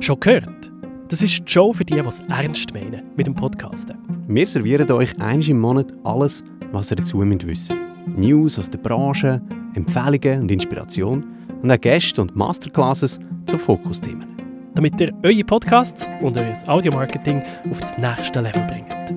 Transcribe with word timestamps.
Schon 0.00 0.18
gehört? 0.18 0.72
Das 1.08 1.20
ist 1.20 1.46
die 1.46 1.52
Show 1.52 1.74
für 1.74 1.84
die, 1.84 1.92
die 1.92 2.08
es 2.08 2.20
ernst 2.30 2.72
meinen 2.72 3.02
mit 3.16 3.26
dem 3.26 3.34
Podcasten. 3.34 3.98
Wir 4.28 4.46
servieren 4.46 4.90
euch 4.90 5.10
einmal 5.20 5.46
im 5.46 5.60
Monat 5.60 5.92
alles, 6.04 6.42
was 6.72 6.90
ihr 6.90 6.96
dazu 6.96 7.18
müsst 7.18 7.46
wissen 7.46 7.76
News 8.16 8.58
aus 8.58 8.70
der 8.70 8.78
Branche, 8.78 9.42
Empfehlungen 9.74 10.42
und 10.42 10.50
Inspiration 10.50 11.26
und 11.62 11.70
auch 11.70 11.78
Gäste 11.78 12.22
und 12.22 12.34
Masterclasses 12.34 13.20
zu 13.44 13.58
Fokusthemen. 13.58 14.26
Damit 14.74 14.98
ihr 15.02 15.12
eure 15.22 15.44
Podcasts 15.44 16.08
und 16.22 16.34
euer 16.38 16.54
Audiomarketing 16.66 17.42
auf 17.70 17.80
das 17.80 17.98
nächste 17.98 18.40
Level 18.40 18.62
bringt. 18.62 19.14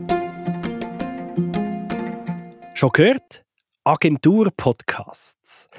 Schon 2.73 2.89
gehört? 2.91 3.45
Agentur-Podcasts. 3.85 5.69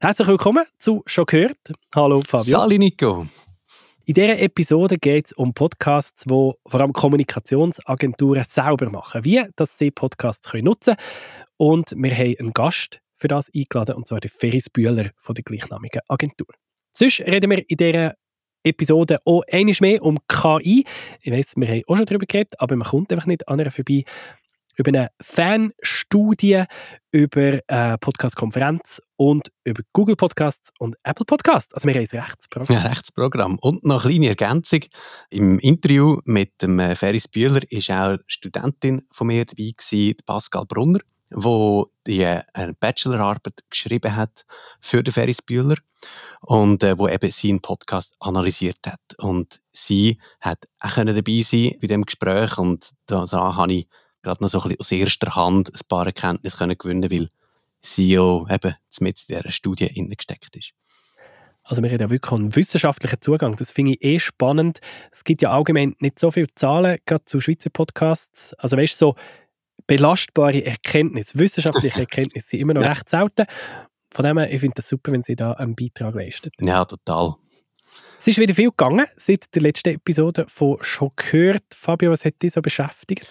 Herzlich 0.00 0.26
willkommen 0.26 0.64
zu 0.78 1.04
Schon 1.06 1.26
gehört. 1.26 1.72
Hallo 1.94 2.22
Fabio. 2.26 2.58
Sali 2.58 2.78
Nico. 2.78 3.26
In 4.04 4.14
dieser 4.14 4.40
Episode 4.40 4.96
geht 4.98 5.26
es 5.26 5.32
um 5.32 5.54
Podcasts, 5.54 6.24
die 6.24 6.28
vor 6.28 6.60
allem 6.72 6.92
Kommunikationsagenturen 6.92 8.42
selber 8.42 8.90
machen. 8.90 9.24
Wie 9.24 9.44
dass 9.54 9.78
sie 9.78 9.92
Podcasts 9.92 10.50
können 10.50 10.64
nutzen 10.64 10.96
können. 10.96 11.06
Und 11.56 11.92
wir 11.96 12.10
haben 12.12 12.34
einen 12.40 12.52
Gast 12.52 13.00
für 13.16 13.28
das 13.28 13.48
eingeladen, 13.54 13.94
und 13.94 14.08
zwar 14.08 14.18
den 14.18 14.28
Ferris 14.28 14.68
Bühler 14.68 15.10
von 15.18 15.36
der 15.36 15.44
gleichnamigen 15.44 16.00
Agentur. 16.08 16.48
Sonst 16.90 17.20
reden 17.20 17.48
wir 17.48 17.58
in 17.58 17.76
dieser 17.76 18.14
Episode 18.64 19.18
auch 19.24 19.42
einiges 19.48 19.80
mehr 19.80 20.02
um 20.02 20.18
KI. 20.26 20.84
Ich 21.20 21.32
weiss, 21.32 21.52
wir 21.56 21.68
haben 21.68 21.82
auch 21.86 21.96
schon 21.96 22.06
darüber 22.06 22.26
geredet, 22.26 22.54
aber 22.58 22.74
man 22.74 22.88
kommt 22.88 23.12
einfach 23.12 23.26
nicht 23.26 23.46
an 23.46 23.60
einer 23.60 23.70
vorbei 23.70 24.02
über 24.76 24.88
eine 24.88 25.08
Fanstudie, 25.20 26.64
über 27.10 27.60
eine 27.68 27.98
Podcast-Konferenz 27.98 29.02
und 29.16 29.50
über 29.64 29.82
Google 29.92 30.16
Podcasts 30.16 30.70
und 30.78 30.96
Apple 31.04 31.26
Podcasts. 31.26 31.74
Also 31.74 31.86
wir 31.88 31.94
haben 31.94 32.06
ein 32.10 32.18
Rechtsprogramm. 32.18 32.76
Ja, 32.76 32.82
Rechtsprogramm. 32.82 33.58
Und 33.58 33.84
noch 33.84 34.04
eine 34.04 34.14
kleine 34.14 34.28
Ergänzung. 34.28 34.80
Im 35.30 35.58
Interview 35.58 36.20
mit 36.24 36.62
dem 36.62 36.78
äh, 36.78 36.94
Ferris 36.94 37.28
Bühler 37.28 37.60
war 37.62 38.00
auch 38.00 38.08
eine 38.10 38.20
Studentin 38.26 39.06
von 39.12 39.26
mir 39.26 39.44
dabei, 39.44 39.72
gewesen, 39.76 40.16
Pascal 40.24 40.64
Brunner, 40.66 41.00
die 42.06 42.22
äh, 42.22 42.42
eine 42.54 42.74
Bachelorarbeit 42.74 43.62
geschrieben 43.70 44.16
hat 44.16 44.44
für 44.80 45.02
den 45.02 45.12
Ferris 45.12 45.42
Bühler 45.42 45.76
und 46.40 46.82
äh, 46.82 46.98
wo 46.98 47.08
eben 47.08 47.30
seinen 47.30 47.60
Podcast 47.60 48.14
analysiert 48.20 48.78
hat. 48.86 49.00
Und 49.18 49.60
sie 49.70 50.18
hat 50.40 50.66
auch 50.80 50.94
dabei 50.96 51.42
sein 51.42 51.74
bei 51.80 51.86
dem 51.86 52.04
Gespräch 52.04 52.58
und 52.58 52.90
da, 53.06 53.26
da 53.26 53.56
habe 53.56 53.72
ich 53.72 53.88
gerade 54.22 54.42
noch 54.42 54.50
so 54.50 54.62
ein 54.62 54.68
bisschen 54.68 54.80
aus 54.80 54.92
erster 54.92 55.34
Hand 55.34 55.72
ein 55.72 55.80
paar 55.88 56.06
Erkenntnisse 56.06 56.56
können 56.56 56.78
gewinnen 56.78 57.10
weil 57.10 57.28
ja 57.96 58.44
eben 58.48 58.74
mit 59.00 59.24
in 59.28 59.36
dieser 59.36 59.52
Studie 59.52 59.88
gesteckt 60.16 60.56
ist. 60.56 60.72
Also 61.64 61.82
wir 61.82 61.90
haben 61.90 62.00
ja 62.00 62.10
wirklich 62.10 62.32
einen 62.32 62.54
wissenschaftlichen 62.54 63.20
Zugang. 63.20 63.56
Das 63.56 63.70
finde 63.70 63.92
ich 63.92 64.04
eh 64.04 64.18
spannend. 64.18 64.80
Es 65.10 65.24
gibt 65.24 65.42
ja 65.42 65.50
allgemein 65.50 65.94
nicht 66.00 66.18
so 66.18 66.30
viele 66.30 66.48
Zahlen 66.54 66.98
gerade 67.06 67.24
zu 67.24 67.40
Schweizer 67.40 67.70
Podcasts. 67.70 68.54
Also 68.54 68.76
weißt 68.76 69.00
du, 69.00 69.06
so 69.06 69.14
belastbare 69.86 70.64
Erkenntnisse, 70.64 71.38
wissenschaftliche 71.38 72.00
Erkenntnisse 72.00 72.50
sind 72.50 72.60
immer 72.60 72.74
noch 72.74 72.82
ja. 72.82 72.90
recht 72.90 73.08
selten. 73.08 73.46
Von 74.12 74.24
dem 74.24 74.38
her, 74.38 74.52
ich 74.52 74.60
finde 74.60 74.74
es 74.78 74.88
super, 74.88 75.12
wenn 75.12 75.22
Sie 75.22 75.36
da 75.36 75.52
einen 75.52 75.74
Beitrag 75.74 76.14
leisten. 76.14 76.50
Ja, 76.60 76.84
total. 76.84 77.36
Es 78.18 78.28
ist 78.28 78.38
wieder 78.38 78.54
viel 78.54 78.68
gegangen 78.68 79.06
seit 79.16 79.54
der 79.54 79.62
letzten 79.62 79.94
Episode 79.94 80.46
von 80.48 80.78
«Schon 80.80 81.10
gehört». 81.16 81.64
Fabio, 81.74 82.10
was 82.10 82.24
hat 82.24 82.40
dich 82.42 82.52
so 82.52 82.62
beschäftigt? 82.62 83.28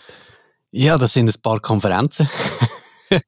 Ja, 0.71 0.97
das 0.97 1.13
sind 1.13 1.27
ein 1.27 1.41
paar 1.41 1.59
Konferenzen. 1.59 2.29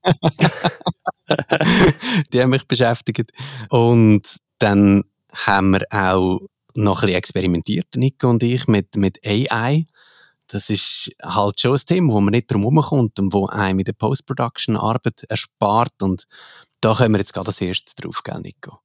die 2.32 2.42
haben 2.42 2.52
mich 2.52 2.66
beschäftigt. 2.68 3.32
Und 3.70 4.38
dann 4.60 5.04
haben 5.34 5.72
wir 5.72 5.86
auch 5.92 6.40
noch 6.74 7.02
ein 7.02 7.08
bisschen 7.08 7.18
experimentiert, 7.18 7.88
Nico 7.96 8.30
und 8.30 8.42
ich, 8.44 8.68
mit, 8.68 8.96
mit 8.96 9.20
AI. 9.26 9.86
Das 10.48 10.70
ist 10.70 11.12
halt 11.22 11.60
schon 11.60 11.74
ein 11.74 11.82
Thema, 11.86 12.14
wo 12.14 12.22
man 12.22 12.32
nicht 12.32 12.50
drum 12.50 12.62
herumkommt 12.62 13.20
und 13.20 13.34
wo 13.34 13.48
einem 13.48 13.80
in 13.80 13.86
der 13.86 13.94
Post-Production 13.94 14.78
Arbeit 14.78 15.24
erspart. 15.28 16.02
Und 16.02 16.26
da 16.84 16.94
können 16.94 17.14
wir 17.14 17.20
jetzt 17.20 17.34
gerade 17.34 17.48
als 17.48 17.62
erstes 17.62 17.96
drauf 17.96 18.24
gehen, 18.24 18.42
Nico. 18.42 18.80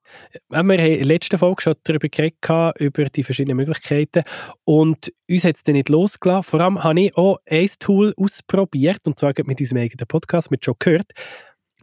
Wir 0.49 0.59
haben 0.59 0.71
in 0.71 0.77
der 0.77 1.05
letzten 1.05 1.37
Folge 1.37 1.63
schon 1.63 1.75
darüber 1.83 2.09
geredet, 2.09 2.81
über 2.81 3.05
die 3.07 3.25
verschiedenen 3.25 3.57
Möglichkeiten. 3.57 4.23
Und 4.65 5.13
uns 5.29 5.45
hat 5.45 5.57
es 5.57 5.65
dann 5.65 5.75
nicht 5.75 5.89
losgelassen. 5.89 6.45
Vor 6.45 6.61
allem 6.61 6.85
habe 6.85 7.01
ich 7.01 7.17
auch 7.17 7.39
ein 7.51 7.69
Tool 7.81 8.15
ausprobiert, 8.17 9.01
und 9.05 9.19
zwar 9.19 9.33
mit 9.45 9.59
unserem 9.59 9.83
eigenen 9.83 10.07
Podcast, 10.07 10.53
mit 10.53 10.65
schon 10.65 10.75
gehört. 10.79 11.11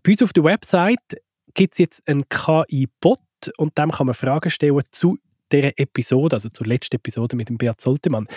Bei 0.04 0.12
uns 0.12 0.24
auf 0.24 0.32
der 0.32 0.46
Website 0.46 1.22
gibt 1.54 1.74
es 1.74 1.80
jetzt 1.80 2.08
einen 2.08 2.24
KI-Bot 2.30 3.20
und 3.58 3.78
dem 3.78 3.92
kann 3.92 4.08
man 4.08 4.16
Fragen 4.16 4.50
stellen 4.50 4.82
zu 4.92 5.18
dieser 5.52 5.78
Episode, 5.78 6.38
also 6.38 6.48
zur 6.48 6.66
letzten 6.66 6.96
Episode 6.96 7.36
mit 7.36 7.50
dem 7.50 7.58
Beat 7.58 7.82
Soltemann. 7.82 8.28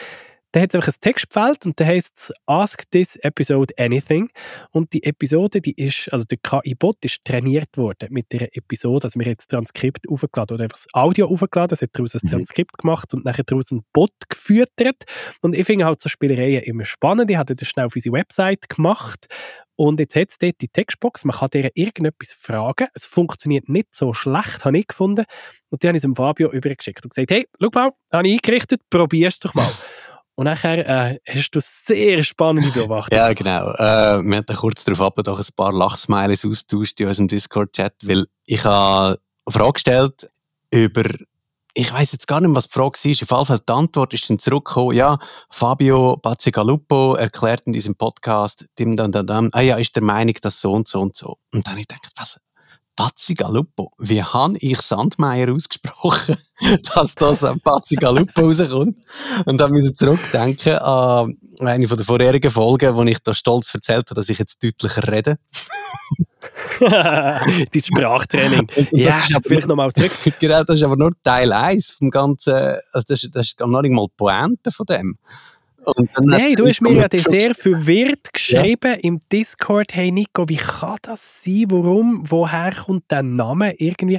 Da 0.53 0.60
hat 0.60 0.70
es 0.70 0.75
einfach 0.75 0.88
ein 0.88 1.00
Textfeld 1.00 1.66
und 1.66 1.78
da 1.78 1.84
heißt 1.84 2.12
es 2.16 2.32
Ask 2.47 2.91
this 2.91 3.16
episode 3.16 3.75
anything. 3.76 4.31
Und 4.70 4.92
die 4.92 5.03
Episode, 5.03 5.60
die 5.60 5.72
ist, 5.72 6.10
also 6.12 6.25
der 6.25 6.38
KI-Bot 6.38 7.04
ist 7.04 7.25
trainiert 7.25 7.76
worden 7.76 8.09
mit 8.10 8.32
dieser 8.32 8.48
Episode. 8.56 9.04
Also 9.06 9.19
wir 9.19 9.26
haben 9.26 9.32
jetzt 9.32 9.53
das 9.53 9.59
Transkript 9.59 10.09
aufgeladen 10.09 10.54
oder 10.54 10.64
einfach 10.64 10.78
das 10.78 10.86
Audio 10.94 11.28
aufgeladen, 11.28 11.75
es 11.75 11.82
hat 11.82 11.91
daraus 11.92 12.14
ein 12.14 12.20
mhm. 12.22 12.28
Transkript 12.28 12.78
gemacht 12.78 13.12
und 13.12 13.25
nachher 13.25 13.44
daraus 13.44 13.70
einen 13.70 13.82
Bot 13.92 14.12
gefüttert. 14.28 15.04
Und 15.42 15.54
ich 15.54 15.66
finde 15.66 15.84
halt 15.84 16.00
so 16.00 16.09
Spielereien 16.09 16.62
immer 16.62 16.84
spannend. 16.84 17.30
Ich 17.30 17.36
habe 17.36 17.54
das 17.54 17.69
schnell 17.69 17.86
auf 17.86 17.94
unsere 17.94 18.15
Website 18.15 18.69
gemacht 18.69 19.26
und 19.80 20.00
jetzt 20.00 20.16
hat 20.16 20.30
es 20.30 20.38
dort 20.38 20.60
die 20.60 20.66
Textbox, 20.66 21.25
man 21.25 21.36
kann 21.36 21.50
dir 21.50 21.70
irgendetwas 21.75 22.32
fragen. 22.32 22.88
Es 22.94 23.06
funktioniert 23.06 23.69
nicht 23.69 23.94
so 23.94 24.12
schlecht, 24.12 24.65
habe 24.65 24.76
ich 24.76 24.88
gefunden. 24.88 25.25
Und 25.70 25.82
die 25.82 25.86
habe 25.86 25.97
ich 25.97 26.03
dem 26.03 26.16
Fabio 26.16 26.50
übergeschickt 26.50 27.04
und 27.04 27.10
gesagt, 27.10 27.30
hey, 27.30 27.47
schau 27.60 27.69
mal, 27.72 27.92
habe 28.12 28.26
ich 28.26 28.34
eingerichtet, 28.34 28.80
probier 28.91 29.28
es 29.28 29.38
doch 29.38 29.54
mal. 29.54 29.70
Und 30.38 30.44
nachher 30.44 30.87
äh, 30.87 31.19
hast 31.26 31.50
du 31.50 31.59
sehr 31.60 32.22
spannende 32.22 32.71
Beobachtungen. 32.71 33.21
ja, 33.21 33.32
genau. 33.32 33.72
Äh, 33.72 34.22
wir 34.22 34.43
da 34.43 34.54
kurz 34.54 34.84
darauf 34.84 35.00
ab 35.00 35.25
doch 35.25 35.41
ein 35.41 35.47
paar 35.56 35.72
Lachsmiles 35.72 36.44
austauscht 36.44 37.00
in 37.00 37.09
unserem 37.09 37.26
Discord-Chat, 37.26 37.94
weil 38.04 38.25
ich 38.44 38.65
habe 38.65 39.19
eine 39.47 39.53
Frage 39.53 39.72
gestellt 39.72 40.31
über 40.71 41.03
ich 41.75 41.93
weiß 41.93 42.12
jetzt 42.12 42.28
gar 42.28 42.41
nicht, 42.41 42.54
was 42.54 42.69
die 42.69 42.72
Frage 42.72 42.98
war. 43.28 43.38
Auf 43.38 43.48
jeden 43.48 43.59
Fall 43.59 43.59
die 43.69 43.72
Antwort 43.72 44.15
ist 44.15 44.31
dann 44.31 44.38
zurückgekommen, 44.38 44.97
ja, 44.97 45.19
Fabio 45.50 46.16
Bazzigaluppo 46.16 47.15
erklärt 47.15 47.62
in 47.66 47.72
diesem 47.72 47.97
Podcast, 47.97 48.66
dim, 48.78 48.97
dam, 48.97 49.10
dam, 49.10 49.27
dam, 49.27 49.48
ah 49.53 49.60
ja, 49.60 49.77
ist 49.77 49.97
der 49.97 50.04
Meinung, 50.04 50.34
dass 50.41 50.60
so 50.60 50.72
und 50.72 50.87
so 50.87 51.00
und 51.00 51.16
so. 51.16 51.37
Und 51.53 51.66
dann 51.66 51.72
habe 51.72 51.81
ich 51.81 51.88
gedacht, 51.88 52.12
was, 52.16 52.41
Pazzigaluppo. 52.98 53.92
Wie 53.98 54.25
habe 54.25 54.59
ich 54.59 54.82
Sandmeier 54.82 55.54
ausgesprochen, 55.54 56.36
dass 56.94 57.14
das 57.14 57.44
ein 57.44 57.60
Pazzigaluppo 57.60 58.41
rauskommt? 58.41 58.97
Und 59.44 59.60
dann 59.60 59.70
müssen 59.70 59.94
zurückdenken 59.94 60.78
an 60.78 61.36
eine 61.60 61.86
von 61.86 61.97
der 61.97 62.04
vorherigen 62.04 62.50
Folgen, 62.50 62.97
wo 62.97 63.04
ich 63.04 63.20
da 63.20 63.34
stolz 63.34 63.72
erzählt 63.72 64.10
habe, 64.10 64.16
dass 64.16 64.28
ich 64.28 64.41
jetzt 64.41 64.64
deutlicher 64.64 65.12
rede. 65.12 65.36
Dein 66.81 67.82
Sprachtraining. 67.82 68.66
ja, 68.91 69.22
vielleicht 69.44 69.69
nochmal 69.69 69.92
zurück. 69.92 70.10
genau, 70.41 70.65
das 70.65 70.78
ist 70.78 70.82
aber 70.82 70.97
nur 70.97 71.12
Teil 71.22 71.53
1 71.53 71.92
vom 71.92 72.10
ganzen, 72.10 72.53
also 72.92 73.04
das, 73.06 73.28
das 73.30 73.47
ist 73.47 73.56
gar 73.56 73.69
nicht 73.80 73.92
mal 73.92 74.09
Pointe 74.16 74.72
von 74.72 74.86
dem. 74.86 75.19
Nein, 76.21 76.54
du 76.54 76.66
hast 76.66 76.81
mir 76.81 76.93
ja 76.93 77.09
sehr 77.10 77.54
verwirrt 77.54 78.32
geschrieben 78.32 78.93
ja. 78.93 79.00
im 79.00 79.21
Discord, 79.32 79.94
hey 79.94 80.10
Nico, 80.10 80.49
wie 80.49 80.56
kann 80.56 80.99
das 81.03 81.43
sein? 81.43 81.66
Warum? 81.69 82.22
Woher 82.28 82.72
kommt 82.75 83.10
der 83.10 83.22
Name 83.22 83.75
irgendwie? 83.78 84.19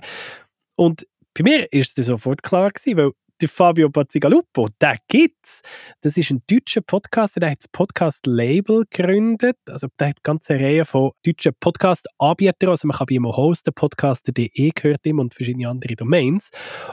Und 0.76 1.06
bei 1.34 1.44
mir 1.44 1.72
ist 1.72 1.98
es 2.00 2.08
sofort 2.08 2.44
klar 2.44 2.72
gewesen, 2.72 2.98
weil 2.98 3.12
der 3.42 3.50
Fabio 3.50 3.90
Bazzigaluppo, 3.90 4.68
der 4.82 4.98
gibt's. 5.08 5.62
Das 6.02 6.18
ist 6.18 6.30
ein 6.30 6.42
deutscher 6.50 6.82
Podcaster, 6.82 7.40
der 7.40 7.52
hat 7.52 7.60
das 7.60 7.68
Podcast-Label 7.70 8.84
gegründet. 8.90 9.58
Also 9.68 9.88
der 10.00 10.10
hat 10.10 10.18
eine 10.18 10.24
ganze 10.24 10.56
Reihe 10.56 10.84
von 10.84 11.12
deutschen 11.26 11.54
Podcast-Anbietern. 11.60 12.70
Also 12.72 12.88
man 12.88 12.98
kann 12.98 13.08
bei 13.08 13.16
ihm 13.16 13.26
hosten, 13.26 13.74
podcaster.de 13.74 14.72
gehört 14.76 15.06
ihm 15.06 15.20
und 15.20 15.34
verschiedene 15.34 15.70
andere 15.70 15.96
Domains. 15.96 16.50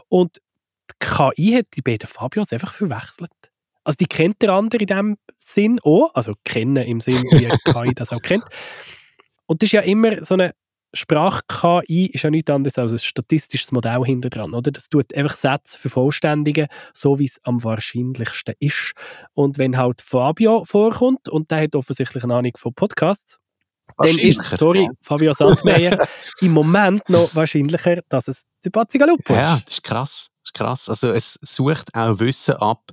Und 0.08 0.38
die 0.90 1.06
KI 1.06 1.52
hat 1.52 1.66
die 1.76 1.82
beiden 1.82 2.08
Fabios 2.08 2.52
einfach 2.52 2.72
verwechselt. 2.72 3.32
Also 3.86 3.98
die 4.00 4.06
kennt 4.06 4.42
der 4.42 4.50
andere 4.50 4.80
in 4.80 4.86
dem 4.86 5.16
Sinn 5.36 5.78
auch, 5.84 6.10
also 6.14 6.34
kennen 6.44 6.84
im 6.84 6.98
Sinn, 6.98 7.22
wie 7.30 7.48
KI 7.72 7.94
das 7.94 8.12
auch 8.12 8.20
kennt. 8.20 8.42
Und 9.46 9.62
das 9.62 9.68
ist 9.68 9.72
ja 9.72 9.82
immer 9.82 10.24
so 10.24 10.34
eine 10.34 10.52
Sprach-KI 10.92 12.06
ist 12.06 12.22
ja 12.22 12.30
nichts 12.30 12.50
anderes 12.50 12.78
als 12.78 12.92
ein 12.92 12.98
statistisches 12.98 13.70
Modell 13.70 14.02
hinter 14.04 14.30
dran, 14.30 14.54
oder? 14.54 14.72
Das 14.72 14.88
tut 14.88 15.14
einfach 15.14 15.36
Sätze 15.36 15.78
vervollständigen, 15.78 16.68
so 16.94 17.18
wie 17.18 17.26
es 17.26 17.38
am 17.44 17.62
wahrscheinlichsten 17.62 18.54
ist. 18.58 18.92
Und 19.34 19.58
wenn 19.58 19.76
halt 19.76 20.00
Fabio 20.00 20.64
vorkommt 20.64 21.28
und 21.28 21.50
der 21.50 21.62
hat 21.62 21.76
offensichtlich 21.76 22.24
eine 22.24 22.34
Ahnung 22.34 22.52
von 22.56 22.72
Podcasts, 22.74 23.38
dann 23.98 24.18
ist, 24.18 24.42
sorry, 24.56 24.88
Fabio 25.00 25.32
Sandmeier, 25.32 26.08
im 26.40 26.52
Moment 26.52 27.08
noch 27.08 27.32
wahrscheinlicher, 27.34 28.00
dass 28.08 28.26
es 28.26 28.42
der 28.64 28.70
Bazzigalupo 28.70 29.32
ist. 29.32 29.38
Ja, 29.38 29.60
das 29.64 29.74
ist 29.74 29.82
krass. 29.84 30.28
Das 30.42 30.48
ist 30.48 30.54
krass. 30.54 30.88
Also 30.88 31.12
es 31.12 31.38
sucht 31.42 31.94
auch 31.94 32.18
Wissen 32.18 32.54
ab, 32.54 32.90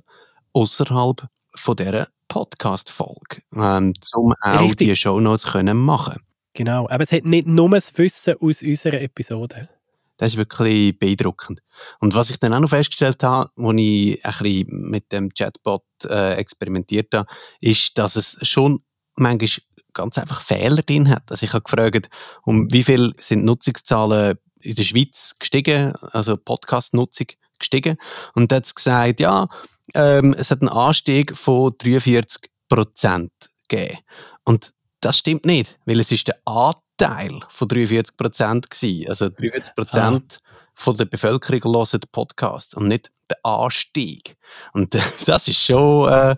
außerhalb 0.54 1.28
von 1.54 1.76
dieser 1.76 2.08
Podcast-Folge, 2.28 3.42
ähm, 3.54 3.92
um 4.14 4.32
auch 4.40 4.60
Richtig. 4.62 4.88
die 4.88 4.96
Shownotes 4.96 5.44
können 5.44 5.76
machen 5.76 6.20
Genau, 6.54 6.88
aber 6.88 7.02
es 7.02 7.10
hat 7.10 7.24
nicht 7.24 7.48
nur 7.48 7.68
das 7.70 7.98
Wissen 7.98 8.36
aus 8.40 8.62
unserer 8.62 9.00
Episode. 9.00 9.68
Das 10.16 10.30
ist 10.30 10.36
wirklich 10.36 10.96
beeindruckend. 10.96 11.60
Und 11.98 12.14
was 12.14 12.30
ich 12.30 12.38
dann 12.38 12.54
auch 12.54 12.60
noch 12.60 12.68
festgestellt 12.68 13.24
habe, 13.24 13.50
als 13.56 13.76
ich 13.76 14.24
ein 14.24 14.32
bisschen 14.40 14.90
mit 14.90 15.10
dem 15.10 15.34
Chatbot 15.34 15.82
äh, 16.04 16.34
experimentiert 16.34 17.12
habe, 17.12 17.26
ist, 17.60 17.98
dass 17.98 18.14
es 18.14 18.38
schon 18.42 18.84
manchmal 19.16 19.48
ganz 19.92 20.16
einfach 20.16 20.40
Fehler 20.40 20.82
drin 20.82 21.08
hat. 21.08 21.24
Also 21.30 21.44
ich 21.44 21.52
habe 21.52 21.64
gefragt, 21.64 22.08
um 22.44 22.70
wie 22.72 22.84
viel 22.84 23.12
sind 23.18 23.44
Nutzungszahlen 23.44 24.38
in 24.60 24.76
der 24.76 24.84
Schweiz 24.84 25.34
gestiegen, 25.40 25.92
also 26.12 26.36
Podcast-Nutzung 26.36 27.26
gestiegen. 27.64 27.96
Und 28.34 28.52
da 28.52 28.56
hat 28.56 28.66
es 28.66 28.74
gesagt, 28.74 29.20
ja, 29.20 29.48
ähm, 29.94 30.34
es 30.38 30.50
hat 30.50 30.60
einen 30.60 30.68
Anstieg 30.68 31.36
von 31.36 31.74
43 31.78 32.50
Prozent 32.68 33.32
gegeben. 33.68 33.98
Und 34.44 34.72
das 35.00 35.18
stimmt 35.18 35.44
nicht, 35.44 35.78
weil 35.84 36.00
es 36.00 36.10
ist 36.10 36.28
der 36.28 36.38
Anteil 36.44 37.40
von 37.48 37.68
43 37.68 38.16
Prozent 38.16 38.66
war. 38.70 39.10
Also 39.10 39.28
43 39.28 39.74
Prozent 39.74 40.38
ah. 40.40 40.50
von 40.74 40.96
der 40.96 41.04
Bevölkerung 41.04 41.74
hören 41.74 42.00
den 42.00 42.10
Podcast 42.10 42.74
und 42.74 42.88
nicht 42.88 43.10
der 43.30 43.38
Anstieg. 43.44 44.36
Und 44.72 44.94
das 45.26 45.48
ist 45.48 45.60
schon 45.60 46.10
äh, 46.10 46.36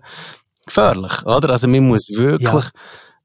gefährlich, 0.66 1.24
oder? 1.24 1.50
Also 1.50 1.68
man 1.68 1.86
muss 1.86 2.08
wirklich, 2.08 2.64
ja. 2.64 2.70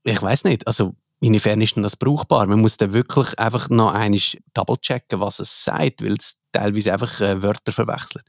ich 0.04 0.22
weiß 0.22 0.44
nicht, 0.44 0.68
also 0.68 0.96
inwiefern 1.22 1.62
ist 1.62 1.76
denn 1.76 1.84
das 1.84 1.96
brauchbar? 1.96 2.48
Man 2.48 2.60
muss 2.60 2.78
dann 2.78 2.94
wirklich 2.94 3.38
einfach 3.40 3.70
noch 3.70 3.94
einmal 3.94 4.20
double 4.54 4.78
checken, 4.78 5.20
was 5.20 5.40
es 5.40 5.64
sagt, 5.64 6.04
weil 6.04 6.14
es 6.14 6.38
teilweise 6.52 6.92
einfach 6.92 7.22
äh, 7.22 7.42
Wörter 7.42 7.72
verwechselt. 7.72 8.26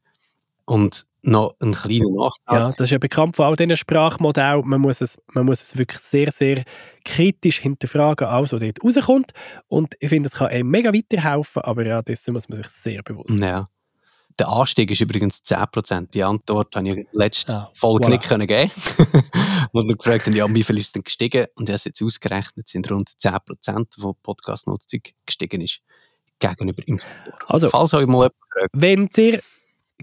Und 0.64 1.06
noch 1.22 1.56
ein 1.60 1.72
kleiner 1.72 2.10
Nachtrag. 2.10 2.58
Ja, 2.58 2.72
das 2.72 2.88
ist 2.88 2.92
ja 2.92 2.98
bekannt 2.98 3.36
von 3.36 3.46
all 3.46 3.56
diesen 3.56 3.76
Sprachmodellen. 3.76 4.68
Man 4.68 4.80
muss 4.80 5.00
es, 5.00 5.18
man 5.32 5.46
muss 5.46 5.62
es 5.62 5.76
wirklich 5.76 6.00
sehr, 6.00 6.30
sehr 6.32 6.64
kritisch 7.04 7.60
hinterfragen, 7.60 8.26
alles, 8.26 8.52
was 8.52 8.60
dort 8.60 8.84
rauskommt. 8.84 9.32
Und 9.68 9.94
ich 10.00 10.08
finde, 10.08 10.28
es 10.28 10.34
kann 10.34 10.48
einem 10.48 10.68
mega 10.68 10.92
weiterhelfen, 10.92 11.62
aber 11.62 11.84
ja, 11.84 12.02
dessen 12.02 12.32
muss 12.32 12.48
man 12.48 12.56
sich 12.56 12.68
sehr 12.68 13.02
bewusst 13.02 13.30
sein. 13.30 13.40
Ja. 13.40 13.68
Der 14.38 14.48
Anstieg 14.48 14.90
ist 14.90 15.00
übrigens 15.00 15.38
10%. 15.44 16.10
Die 16.12 16.22
Antwort 16.22 16.74
habe 16.74 16.88
ich 16.88 17.06
letzte 17.12 17.54
ah, 17.54 17.70
Folge 17.74 18.06
voilà. 18.06 18.10
nicht 18.10 18.24
können 18.24 18.46
geben 18.46 18.70
Und 19.72 19.88
wir 19.88 19.96
gefragt 19.96 20.26
haben, 20.26 20.34
ja, 20.34 20.46
wie 20.52 20.62
viel 20.62 20.78
ist 20.78 20.86
es 20.86 20.92
denn 20.92 21.04
gestiegen? 21.04 21.46
Und 21.54 21.68
er 21.68 21.76
hat 21.76 21.84
jetzt 21.84 22.02
ausgerechnet, 22.02 22.68
sind 22.68 22.90
rund 22.90 23.08
10%, 23.08 23.86
wo 23.98 24.14
Podcast-Nutzung 24.14 25.00
gestiegen 25.26 25.60
ist 25.60 25.80
gegenüber 26.38 26.82
im 26.86 26.98
Also, 27.46 27.70
Falls 27.70 27.94
euch 27.94 28.06
mal 28.06 28.30
jemand 28.54 28.70
Wenn 28.72 29.08
ihr 29.16 29.40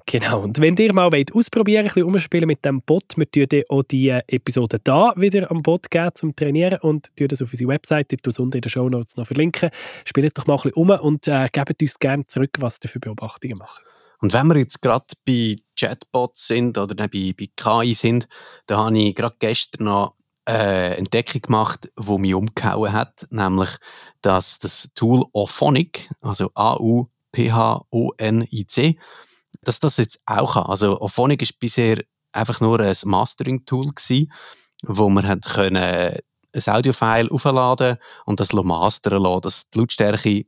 Genau, 0.05 0.41
und 0.43 0.59
wenn 0.59 0.75
ihr 0.77 0.93
mal 0.93 1.11
wollt 1.11 1.33
ausprobieren 1.35 1.83
wollt, 1.83 1.91
ein 1.91 1.93
bisschen 1.93 2.13
umspielen 2.13 2.47
mit 2.47 2.63
dem 2.63 2.81
Bot, 2.81 3.17
wir 3.17 3.29
tun 3.29 3.63
auch 3.69 3.83
die 3.83 4.09
Episode 4.09 4.79
da 4.83 5.13
wieder 5.17 5.51
am 5.51 5.61
Bot 5.61 5.91
geben 5.91 6.11
zum 6.13 6.35
Trainieren 6.35 6.79
und 6.81 7.15
tun 7.17 7.27
das 7.27 7.41
auf 7.41 7.51
unsere 7.51 7.69
Website, 7.69 8.13
ich 8.13 8.39
unten 8.39 8.57
in 8.57 8.61
den 8.61 8.69
Show 8.69 8.87
Notes 8.87 9.17
noch 9.17 9.27
verlinken. 9.27 9.71
Spielt 10.05 10.37
doch 10.37 10.47
mal 10.47 10.55
ein 10.55 10.61
bisschen 10.61 10.73
um 10.73 10.89
und 10.89 11.27
äh, 11.27 11.47
gebt 11.51 11.81
uns 11.81 11.99
gerne 11.99 12.25
zurück, 12.25 12.51
was 12.59 12.79
ihr 12.83 12.89
für 12.89 12.99
Beobachtungen 12.99 13.57
macht. 13.57 13.81
Und 14.21 14.33
wenn 14.33 14.47
wir 14.47 14.57
jetzt 14.57 14.81
gerade 14.81 15.05
bei 15.25 15.57
Chatbots 15.77 16.47
sind 16.47 16.77
oder 16.77 16.95
bei, 16.95 17.33
bei 17.37 17.49
KI 17.55 17.93
sind, 17.93 18.27
da 18.65 18.85
habe 18.85 18.99
ich 18.99 19.15
gerade 19.15 19.37
gestern 19.39 19.85
noch 19.85 20.15
äh, 20.47 20.97
Entdeckung 20.97 21.41
gemacht, 21.41 21.91
die 21.97 22.17
mich 22.17 22.33
umgehauen 22.33 22.91
hat, 22.91 23.27
nämlich 23.29 23.69
dass 24.21 24.59
das 24.59 24.89
Tool 24.95 25.25
Auphonic, 25.33 26.09
also 26.21 26.51
A-U-P-H-O-N-I-C, 26.55 26.99
dass 29.61 29.79
das 29.79 29.97
jetzt 29.97 30.19
auch 30.25 30.53
kann. 30.53 30.65
Also 30.65 30.99
Auphonic 30.99 31.41
ist 31.41 31.59
bisher 31.59 32.03
einfach 32.31 32.59
nur 32.61 32.79
ein 32.79 32.95
Mastering-Tool 33.03 33.93
gewesen, 33.93 34.31
wo 34.83 35.09
man 35.09 35.27
hat 35.27 35.43
können 35.45 35.77
ein 36.51 36.63
Audiofile 36.65 37.29
aufladen 37.31 37.97
und 38.25 38.39
das 38.39 38.53
mastern 38.53 39.21
lassen, 39.21 39.41
dass 39.41 39.69
die 39.69 39.79
Lautstärke 39.79 40.45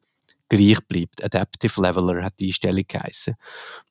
gleich 0.51 0.85
bleibt. 0.87 1.23
Adaptive 1.23 1.81
Leveler 1.81 2.23
hat 2.23 2.39
die 2.39 2.47
Einstellung 2.47 2.83
geheißen. 2.85 3.35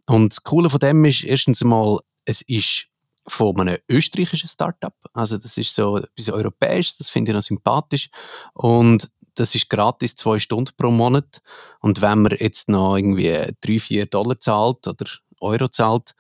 Und 0.07 0.33
das 0.33 0.43
Coole 0.43 0.69
von 0.69 0.79
dem 0.79 1.05
ist 1.07 1.25
erstens 1.25 1.63
einmal, 1.63 2.01
es 2.27 2.43
ist 2.43 2.87
von 3.27 3.59
einem 3.61 3.79
österreichischen 3.89 4.49
Startup. 4.49 4.95
Also 5.15 5.39
das 5.39 5.57
ist 5.57 5.75
so 5.75 5.97
etwas 5.97 6.29
Europäisches, 6.29 6.99
das 6.99 7.11
finde 7.11 7.31
ich 7.31 7.35
noch 7.35 7.43
sympathisch. 7.43 8.11
Und 8.53 9.11
das 9.35 9.55
ist 9.55 9.71
gratis 9.71 10.17
zwei 10.17 10.39
Stunden 10.39 10.73
pro 10.77 10.91
Monat. 10.91 11.41
Und 11.81 12.03
wenn 12.03 12.23
man 12.23 12.37
jetzt 12.39 12.69
noch 12.69 12.97
irgendwie 12.97 13.55
drei, 13.63 13.79
vier 13.79 14.07
Dollar 14.07 14.39
zahlt 14.39 14.87
oder 14.87 15.07
Euro 15.41 15.69
zahlt, 15.69 16.15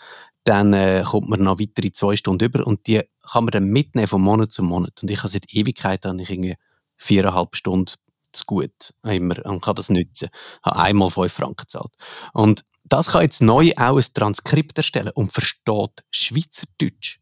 dann 0.45 0.73
äh, 0.73 1.05
kommt 1.05 1.29
man 1.29 1.43
noch 1.43 1.61
weitere 1.61 1.93
zwei 1.93 2.17
Stunden 2.17 2.45
über 2.45 2.67
und 2.67 2.87
die 2.87 3.03
kann 3.31 3.45
man 3.45 3.53
dann 3.53 3.67
mitnehmen 3.67 4.09
von 4.09 4.23
Monat 4.23 4.53
zu 4.53 4.63
Monat. 4.63 5.03
Und 5.03 5.11
ich 5.11 5.19
habe 5.19 5.29
seit 5.29 5.53
Ewigkeiten 5.53 6.19
ich 6.19 6.31
irgendwie 6.31 6.57
viereinhalb 6.97 7.57
Stunden 7.57 7.93
zu 8.33 8.45
gut 8.47 8.95
immer 9.05 9.45
und 9.47 9.63
kann 9.63 9.75
das 9.75 9.91
nutzen. 9.91 10.29
Ich 10.33 10.67
habe 10.67 10.77
einmal 10.77 11.11
fünf 11.11 11.33
Franken 11.33 11.57
gezahlt. 11.57 11.93
Und 12.33 12.65
das 12.85 13.13
kann 13.13 13.23
jetzt 13.23 13.43
neu 13.43 13.73
auch 13.77 13.97
ein 13.97 14.05
Transkript 14.15 14.77
erstellen 14.79 15.13
und 15.15 15.33
versteht 15.33 16.05
Schweizerdeutsch 16.11 17.19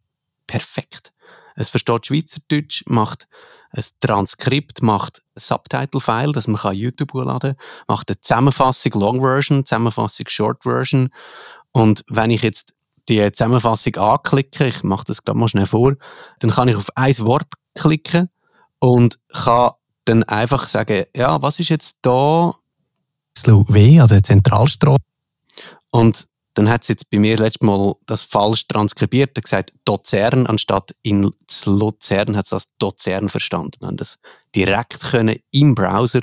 perfekt. 0.47 1.13
Es 1.55 1.69
versteht 1.69 2.07
Schweizerdeutsch, 2.07 2.85
macht 2.87 3.29
ein 3.71 3.85
Transkript, 4.01 4.83
macht 4.83 5.23
ein 5.35 5.41
Subtitle-File, 5.41 6.33
das 6.33 6.47
man 6.47 6.75
YouTube 6.75 7.13
hochladen 7.13 7.57
kann, 7.57 7.67
macht 7.87 8.09
eine 8.09 8.21
Zusammenfassung 8.21 8.93
Long 8.95 9.21
Version, 9.21 9.65
Zusammenfassung 9.65 10.27
Short 10.29 10.63
Version. 10.63 11.11
Und 11.73 12.05
wenn 12.09 12.31
ich 12.31 12.43
jetzt 12.43 12.75
die 13.09 13.31
Zusammenfassung 13.33 13.97
anklicke, 13.97 14.67
ich 14.67 14.83
mache 14.83 15.05
das 15.07 15.25
gerade 15.25 15.39
mal 15.39 15.49
schnell 15.49 15.67
vor, 15.67 15.95
dann 16.41 16.51
kann 16.51 16.69
ich 16.69 16.77
auf 16.77 16.89
ein 16.95 17.19
Wort 17.19 17.49
klicken 17.75 18.31
und 18.79 19.19
kann 19.33 19.73
dann 20.09 20.25
einfach 20.25 20.69
sagen, 20.69 21.05
ja, 21.15 21.41
was 21.43 21.61
ist 21.61 21.69
jetzt 21.69 21.99
da? 22.03 22.55
W 23.45 24.01
an 24.01 24.09
der 24.09 24.23
Zentralstraße. 24.23 24.99
Und 25.91 26.27
dann 26.55 26.69
hat 26.69 26.83
es 26.83 26.89
jetzt 26.89 27.09
bei 27.11 27.19
mir 27.19 27.37
letztes 27.37 27.65
Mal 27.65 27.95
das 28.07 28.25
falsch 28.25 28.67
transkribiert, 28.67 29.37
er 29.37 29.43
gesagt 29.43 29.73
Dozern 29.85 30.47
anstatt 30.47 30.95
in 31.03 31.33
Luzern 31.67 32.37
hat 32.37 32.47
es 32.47 32.53
als 32.53 32.65
Dozern 32.79 33.29
verstanden. 33.29 33.85
Und 33.85 34.01
das 34.01 34.19
direkt 34.55 35.01
können 35.01 35.37
im 35.53 35.75
Browser 35.75 36.23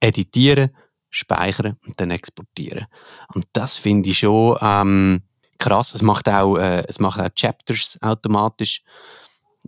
editieren, 0.00 0.70
speichern 1.10 1.76
und 1.86 2.00
dann 2.00 2.10
exportieren. 2.10 2.86
Und 3.34 3.46
das 3.52 3.76
finde 3.76 4.08
ich 4.08 4.20
schon 4.20 4.56
ähm, 4.62 5.22
krass. 5.58 5.94
Es 5.94 6.02
macht 6.02 6.28
auch, 6.28 6.56
äh, 6.56 6.84
es 6.88 6.98
macht 6.98 7.20
auch 7.20 7.34
Chapters 7.34 7.98
automatisch. 8.00 8.82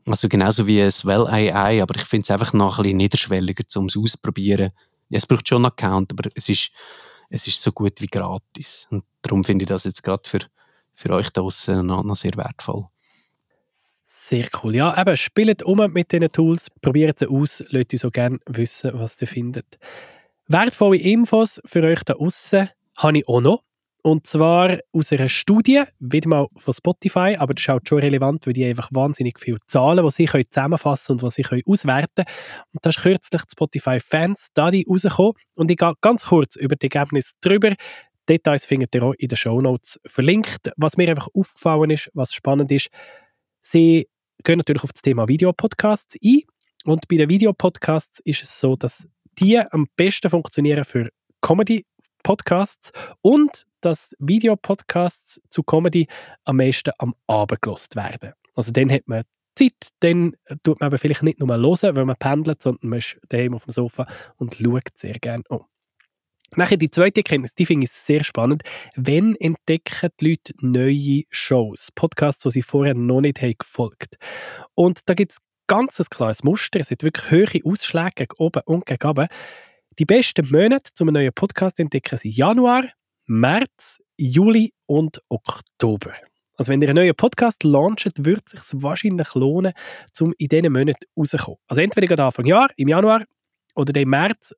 Also 0.06 0.28
genauso 0.28 0.66
wie 0.66 0.80
es 0.80 1.04
Well 1.04 1.26
AI, 1.26 1.82
aber 1.82 1.96
ich 1.96 2.04
finde 2.04 2.24
es 2.24 2.30
einfach 2.30 2.52
noch 2.52 2.78
ein 2.78 2.82
bisschen 2.82 2.96
niederschwelliger, 2.98 3.64
um 3.76 3.86
es 3.86 3.96
auszuprobieren. 3.96 4.72
Es 5.10 5.26
braucht 5.26 5.48
schon 5.48 5.64
einen 5.64 5.72
Account, 5.72 6.12
aber 6.12 6.28
es 6.34 6.48
ist 6.48 6.70
es 7.30 7.46
ist 7.46 7.62
so 7.62 7.72
gut 7.72 8.00
wie 8.00 8.06
gratis. 8.06 8.86
Und 8.90 9.04
darum 9.22 9.44
finde 9.44 9.64
ich 9.64 9.68
das 9.68 9.84
jetzt 9.84 10.02
gerade 10.02 10.28
für, 10.28 10.40
für 10.94 11.10
euch 11.10 11.30
da 11.30 11.40
draußen 11.42 11.84
noch, 11.84 12.02
noch 12.02 12.16
sehr 12.16 12.36
wertvoll. 12.36 12.86
Sehr 14.04 14.48
cool. 14.62 14.74
Ja, 14.74 14.98
eben, 14.98 15.16
spielt 15.16 15.62
um 15.62 15.78
mit 15.92 16.12
diesen 16.12 16.28
Tools, 16.28 16.68
probiert 16.80 17.18
sie 17.18 17.28
aus, 17.28 17.62
lasst 17.68 17.92
uns 17.92 18.00
so 18.00 18.10
gerne 18.10 18.38
wissen, 18.46 18.92
was 18.94 19.20
ihr 19.20 19.28
findet. 19.28 19.78
Wertvolle 20.46 20.96
Infos 20.96 21.60
für 21.66 21.82
euch 21.82 22.02
da 22.04 22.14
draußen 22.14 22.70
habe 22.96 23.18
ich 23.18 23.28
auch 23.28 23.42
noch. 23.42 23.62
Und 24.08 24.26
zwar 24.26 24.78
aus 24.90 25.12
einer 25.12 25.28
Studie, 25.28 25.82
wieder 25.98 26.30
mal 26.30 26.46
von 26.56 26.72
Spotify, 26.72 27.36
aber 27.38 27.52
das 27.52 27.64
ist 27.64 27.68
halt 27.68 27.86
schon 27.86 27.98
relevant, 27.98 28.46
weil 28.46 28.54
die 28.54 28.64
einfach 28.64 28.88
wahnsinnig 28.90 29.38
viele 29.38 29.58
Zahlen, 29.66 30.02
die 30.02 30.10
sie 30.10 30.24
können 30.24 30.46
zusammenfassen 30.48 31.12
und 31.12 31.22
die 31.22 31.30
sie 31.30 31.42
können 31.42 31.60
auswerten 31.66 32.24
können. 32.24 32.26
Und 32.72 32.86
da 32.86 32.88
ist 32.88 33.02
kürzlich 33.02 33.42
die 33.42 33.52
Spotify 33.52 34.00
Fans 34.00 34.46
Study 34.50 34.86
rausgekommen 34.88 35.34
und 35.56 35.70
ich 35.70 35.76
gehe 35.76 35.92
ganz 36.00 36.24
kurz 36.24 36.56
über 36.56 36.74
die 36.74 36.90
Ergebnisse 36.90 37.34
drüber. 37.42 37.74
Details 38.26 38.64
findet 38.64 38.94
ihr 38.94 39.02
auch 39.02 39.12
in 39.18 39.28
den 39.28 39.36
Show 39.36 39.60
Notes 39.60 40.00
verlinkt. 40.06 40.70
Was 40.78 40.96
mir 40.96 41.10
einfach 41.10 41.28
aufgefallen 41.34 41.90
ist, 41.90 42.10
was 42.14 42.32
spannend 42.32 42.72
ist, 42.72 42.88
sie 43.60 44.08
gehen 44.42 44.56
natürlich 44.56 44.84
auf 44.84 44.92
das 44.94 45.02
Thema 45.02 45.28
Videopodcasts 45.28 46.16
ein 46.24 46.40
und 46.86 47.06
bei 47.08 47.16
den 47.16 47.28
Videopodcasts 47.28 48.20
ist 48.20 48.42
es 48.42 48.58
so, 48.58 48.74
dass 48.74 49.06
die 49.38 49.58
am 49.58 49.84
besten 49.96 50.30
funktionieren 50.30 50.86
für 50.86 51.10
Comedy 51.42 51.84
Podcasts 52.28 52.92
und 53.22 53.64
dass 53.80 54.14
Videopodcasts 54.18 55.40
zu 55.48 55.62
Comedy 55.62 56.08
am 56.44 56.56
meisten 56.56 56.92
am 56.98 57.14
Abend 57.26 57.62
gelost 57.62 57.96
werden. 57.96 58.34
Also 58.54 58.70
dann 58.70 58.92
hat 58.92 59.08
man 59.08 59.22
Zeit, 59.54 59.92
dann 60.00 60.36
tut 60.62 60.78
man 60.78 60.88
aber 60.88 60.98
vielleicht 60.98 61.22
nicht 61.22 61.40
nur 61.40 61.48
hören, 61.48 61.96
wenn 61.96 62.06
man 62.06 62.16
pendelt, 62.16 62.60
sondern 62.60 62.90
man 62.90 62.98
ist 62.98 63.16
daheim 63.30 63.54
auf 63.54 63.64
dem 63.64 63.72
Sofa 63.72 64.06
und 64.36 64.56
schaut 64.56 64.90
sehr 64.92 65.14
gerne 65.14 65.42
um. 65.48 65.64
Nachher 66.54 66.76
die 66.76 66.90
zweite 66.90 67.20
Erkenntnis, 67.20 67.54
die 67.54 67.64
finde 67.64 67.84
ich 67.84 67.92
sehr 67.92 68.22
spannend. 68.24 68.62
Wenn 68.94 69.34
entdecken 69.36 70.10
die 70.20 70.28
Leute 70.28 70.52
neue 70.60 71.22
Shows, 71.30 71.88
Podcasts, 71.94 72.42
die 72.42 72.50
sie 72.50 72.62
vorher 72.62 72.92
noch 72.92 73.22
nicht 73.22 73.40
haben 73.40 73.54
gefolgt 73.58 74.18
Und 74.74 75.00
da 75.06 75.14
gibt 75.14 75.32
es 75.32 75.38
ganz 75.66 75.98
ein 75.98 76.06
klares 76.10 76.44
Muster. 76.44 76.78
Es 76.78 76.90
hat 76.90 77.02
wirklich 77.02 77.30
höhere 77.30 77.60
Ausschläge 77.64 78.12
gegen 78.16 78.34
oben 78.36 78.60
und 78.66 78.84
gegen 78.84 79.08
unten. 79.08 79.28
Die 79.98 80.04
besten 80.04 80.48
Monate 80.48 80.92
zum 80.94 81.08
neuen 81.08 81.32
Podcast 81.32 81.80
entdecken 81.80 82.16
sind 82.18 82.36
Januar, 82.36 82.84
März, 83.26 83.98
Juli 84.16 84.72
und 84.86 85.20
Oktober. 85.28 86.12
Also 86.56 86.70
wenn 86.70 86.80
ihr 86.80 86.90
einen 86.90 87.04
neuen 87.04 87.16
Podcast 87.16 87.64
launcht, 87.64 88.24
wird 88.24 88.42
es 88.46 88.68
sich 88.68 88.80
wahrscheinlich 88.80 89.34
lohnen, 89.34 89.72
um 90.20 90.32
in 90.38 90.46
diesen 90.46 90.72
Monaten 90.72 91.04
rauszukommen. 91.16 91.58
Also 91.66 91.82
entweder 91.82 92.06
gerade 92.06 92.22
Anfang 92.22 92.46
Jahr, 92.46 92.70
im 92.76 92.86
Januar, 92.86 93.24
oder 93.74 94.00
im 94.00 94.10
März 94.10 94.54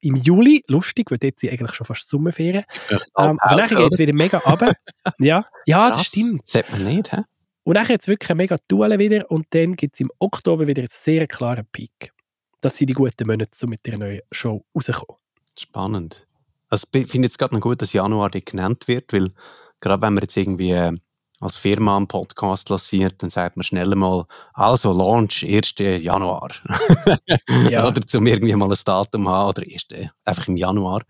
im 0.00 0.16
Juli. 0.16 0.64
Lustig, 0.66 1.08
weil 1.12 1.18
dort 1.18 1.38
sind 1.38 1.52
eigentlich 1.52 1.74
schon 1.74 1.86
fast 1.86 2.08
Sommerferien. 2.08 2.64
Ähm, 2.90 3.38
aber 3.40 3.56
nachher 3.56 3.76
geht 3.76 3.92
es 3.92 3.98
wieder 4.00 4.12
mega 4.12 4.38
runter. 4.38 4.74
ja, 5.20 5.46
ja 5.66 5.90
das 5.90 6.06
stimmt. 6.06 6.42
Das 6.42 6.50
sieht 6.50 6.70
man 6.72 6.84
nicht, 6.84 7.12
hä? 7.12 7.22
Und 7.62 7.74
nachher 7.74 7.92
jetzt 7.92 8.08
wirklich 8.08 8.36
mega 8.36 8.56
Duelle 8.66 8.98
wieder 8.98 9.30
und 9.30 9.46
dann 9.50 9.76
gibt 9.76 9.94
es 9.94 10.00
im 10.00 10.10
Oktober 10.18 10.66
wieder 10.66 10.80
einen 10.80 10.88
sehr 10.90 11.28
klaren 11.28 11.66
Peak. 11.70 12.12
Das 12.60 12.76
sind 12.76 12.88
die 12.88 12.94
guten 12.94 13.26
Monate, 13.26 13.50
um 13.62 13.70
mit 13.70 13.86
der 13.86 13.98
neuen 13.98 14.20
Show 14.30 14.64
rauszukommen. 14.74 15.20
Spannend. 15.58 16.26
Also 16.68 16.86
ich 16.92 17.10
finde 17.10 17.26
jetzt 17.26 17.38
gerade 17.38 17.54
noch 17.54 17.60
gut, 17.60 17.82
dass 17.82 17.92
Januar 17.92 18.30
genannt 18.30 18.86
wird, 18.86 19.12
weil 19.12 19.32
gerade 19.80 20.02
wenn 20.02 20.14
man 20.14 20.22
jetzt 20.22 20.36
irgendwie 20.36 20.70
äh, 20.70 20.92
als 21.40 21.56
Firma 21.56 21.96
einen 21.96 22.06
Podcast 22.06 22.68
lanciert, 22.68 23.22
dann 23.22 23.30
sagt 23.30 23.56
man 23.56 23.64
schnell 23.64 23.94
mal, 23.94 24.26
also 24.52 24.92
Launch 24.92 25.42
1. 25.42 25.74
Januar. 25.78 26.50
ja. 27.70 27.88
oder 27.88 28.06
zum 28.06 28.26
irgendwie 28.26 28.54
mal 28.54 28.70
ein 28.70 28.78
Datum 28.84 29.28
haben 29.28 29.48
oder 29.48 29.62
1. 29.62 29.88
einfach 30.24 30.48
im 30.48 30.56
Januar. 30.56 31.02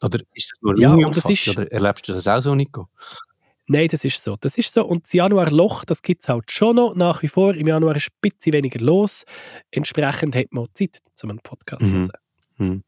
Oder 0.00 0.20
ist 0.34 0.52
das 0.52 0.62
nur 0.62 0.78
ja, 0.78 0.96
das 1.10 1.24
ist, 1.28 1.48
oder 1.48 1.70
erlebst 1.72 2.08
du 2.08 2.12
das 2.12 2.26
auch 2.28 2.40
so, 2.40 2.54
Nico? 2.54 2.88
Nein, 3.66 3.88
das 3.90 4.04
ist 4.04 4.22
so. 4.22 4.36
Das 4.40 4.58
ist 4.58 4.72
so. 4.72 4.84
Und 4.84 5.04
das 5.04 5.12
Januarloch, 5.12 5.84
das 5.84 6.02
gibt 6.02 6.22
es 6.22 6.28
halt 6.28 6.50
schon 6.50 6.76
noch 6.76 6.94
nach 6.94 7.22
wie 7.22 7.28
vor. 7.28 7.54
Im 7.54 7.66
Januar 7.66 7.96
ist 7.96 8.08
ein 8.08 8.18
bisschen 8.20 8.52
weniger 8.52 8.80
los. 8.80 9.24
Entsprechend 9.70 10.36
hat 10.36 10.52
man 10.52 10.66
Zeit, 10.74 10.98
um 11.22 11.30
einen 11.30 11.38
Podcast 11.40 11.80
zu 11.80 11.86
mhm. 11.86 12.00
hören. 12.00 12.10
Mhm. 12.58 12.82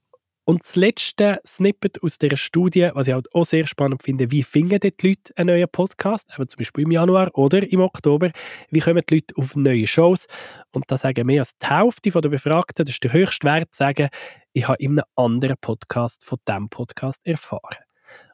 Und 0.49 0.63
das 0.63 0.77
letzte 0.77 1.41
Snippet 1.45 2.01
aus 2.05 2.19
dieser 2.19 2.37
Studie, 2.37 2.91
was 2.95 3.09
ich 3.09 3.15
halt 3.15 3.35
auch 3.35 3.45
sehr 3.45 3.67
spannend 3.67 4.05
finde, 4.05 4.31
wie 4.31 4.45
finden 4.45 4.79
die 4.79 4.95
Leute 5.03 5.33
einen 5.35 5.49
neuen 5.49 5.69
Podcast, 5.69 6.29
eben 6.33 6.47
zum 6.47 6.59
Beispiel 6.59 6.85
im 6.85 6.93
Januar 6.93 7.37
oder 7.37 7.69
im 7.69 7.81
Oktober, 7.81 8.31
wie 8.71 8.79
kommen 8.79 9.03
die 9.11 9.15
Leute 9.17 9.35
auf 9.37 9.57
neue 9.57 9.89
Shows? 9.89 10.27
Und 10.71 10.85
da 10.87 10.97
sagen 10.99 11.27
mehr 11.27 11.41
als 11.41 11.59
die 11.59 11.67
Hälfte 11.67 12.11
der 12.13 12.29
Befragten, 12.29 12.85
das 12.85 12.95
ist 12.95 13.03
der 13.03 13.13
höchste 13.13 13.45
Wert, 13.45 13.75
sagen, 13.75 14.09
ich 14.53 14.69
habe 14.69 14.81
in 14.81 14.93
einem 14.93 15.05
anderen 15.17 15.57
Podcast 15.61 16.25
von 16.25 16.39
diesem 16.47 16.69
Podcast 16.69 17.27
erfahren. 17.27 17.83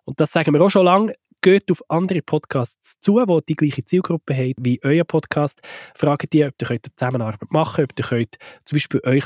Und 0.04 0.20
das 0.20 0.32
sagen 0.32 0.52
wir 0.52 0.60
auch 0.60 0.70
schon 0.70 0.84
lange, 0.84 1.14
geht 1.42 1.70
auf 1.70 1.82
andere 1.88 2.22
Podcasts 2.22 3.00
zu, 3.00 3.22
die 3.24 3.40
die 3.48 3.56
gleiche 3.56 3.84
Zielgruppe 3.84 4.34
haben 4.34 4.54
wie 4.58 4.80
euer 4.82 5.04
Podcast. 5.04 5.60
Fragt 5.94 6.32
die, 6.32 6.44
ob 6.44 6.54
ihr 6.62 6.70
eine 6.70 6.80
Zusammenarbeit 6.80 7.50
machen 7.50 7.76
könnt, 7.76 7.92
ob 7.92 7.98
ihr 7.98 8.04
könnt 8.04 8.36
zum 8.64 8.76
Beispiel 8.76 9.00
euch 9.04 9.24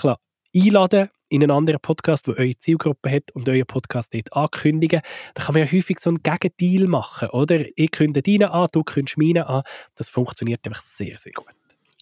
einladen 0.57 1.11
in 1.29 1.43
einen 1.43 1.51
anderen 1.51 1.81
Podcast, 1.81 2.27
der 2.27 2.39
eure 2.39 2.57
Zielgruppe 2.57 3.11
hat 3.11 3.31
und 3.33 3.49
euer 3.49 3.65
Podcast 3.65 4.15
dort 4.15 4.33
ankündigen. 4.33 5.03
Da 5.35 5.43
kann 5.43 5.55
man 5.55 5.65
ja 5.65 5.73
häufig 5.73 5.99
so 5.99 6.11
einen 6.11 6.23
Gegendeal 6.23 6.89
machen, 6.89 7.29
oder? 7.31 7.65
Ich 7.77 7.91
kündige 7.91 8.39
deinen 8.39 8.51
an, 8.51 8.69
du 8.73 8.83
kündigst 8.83 9.19
meinen 9.19 9.43
an. 9.43 9.63
Das 9.97 10.09
funktioniert 10.09 10.67
einfach 10.67 10.83
sehr, 10.83 11.19
sehr 11.19 11.33
gut. 11.33 11.47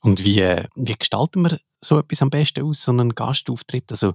Und 0.02 0.23
wie, 0.23 0.40
äh, 0.40 0.64
wie 0.76 0.94
gestalten 0.94 1.42
wir 1.42 1.59
so 1.80 1.99
etwas 1.99 2.23
am 2.23 2.30
besten 2.30 2.62
aus, 2.62 2.83
so 2.83 2.92
einen 2.92 3.14
Gastauftritt? 3.14 3.90
Also 3.90 4.14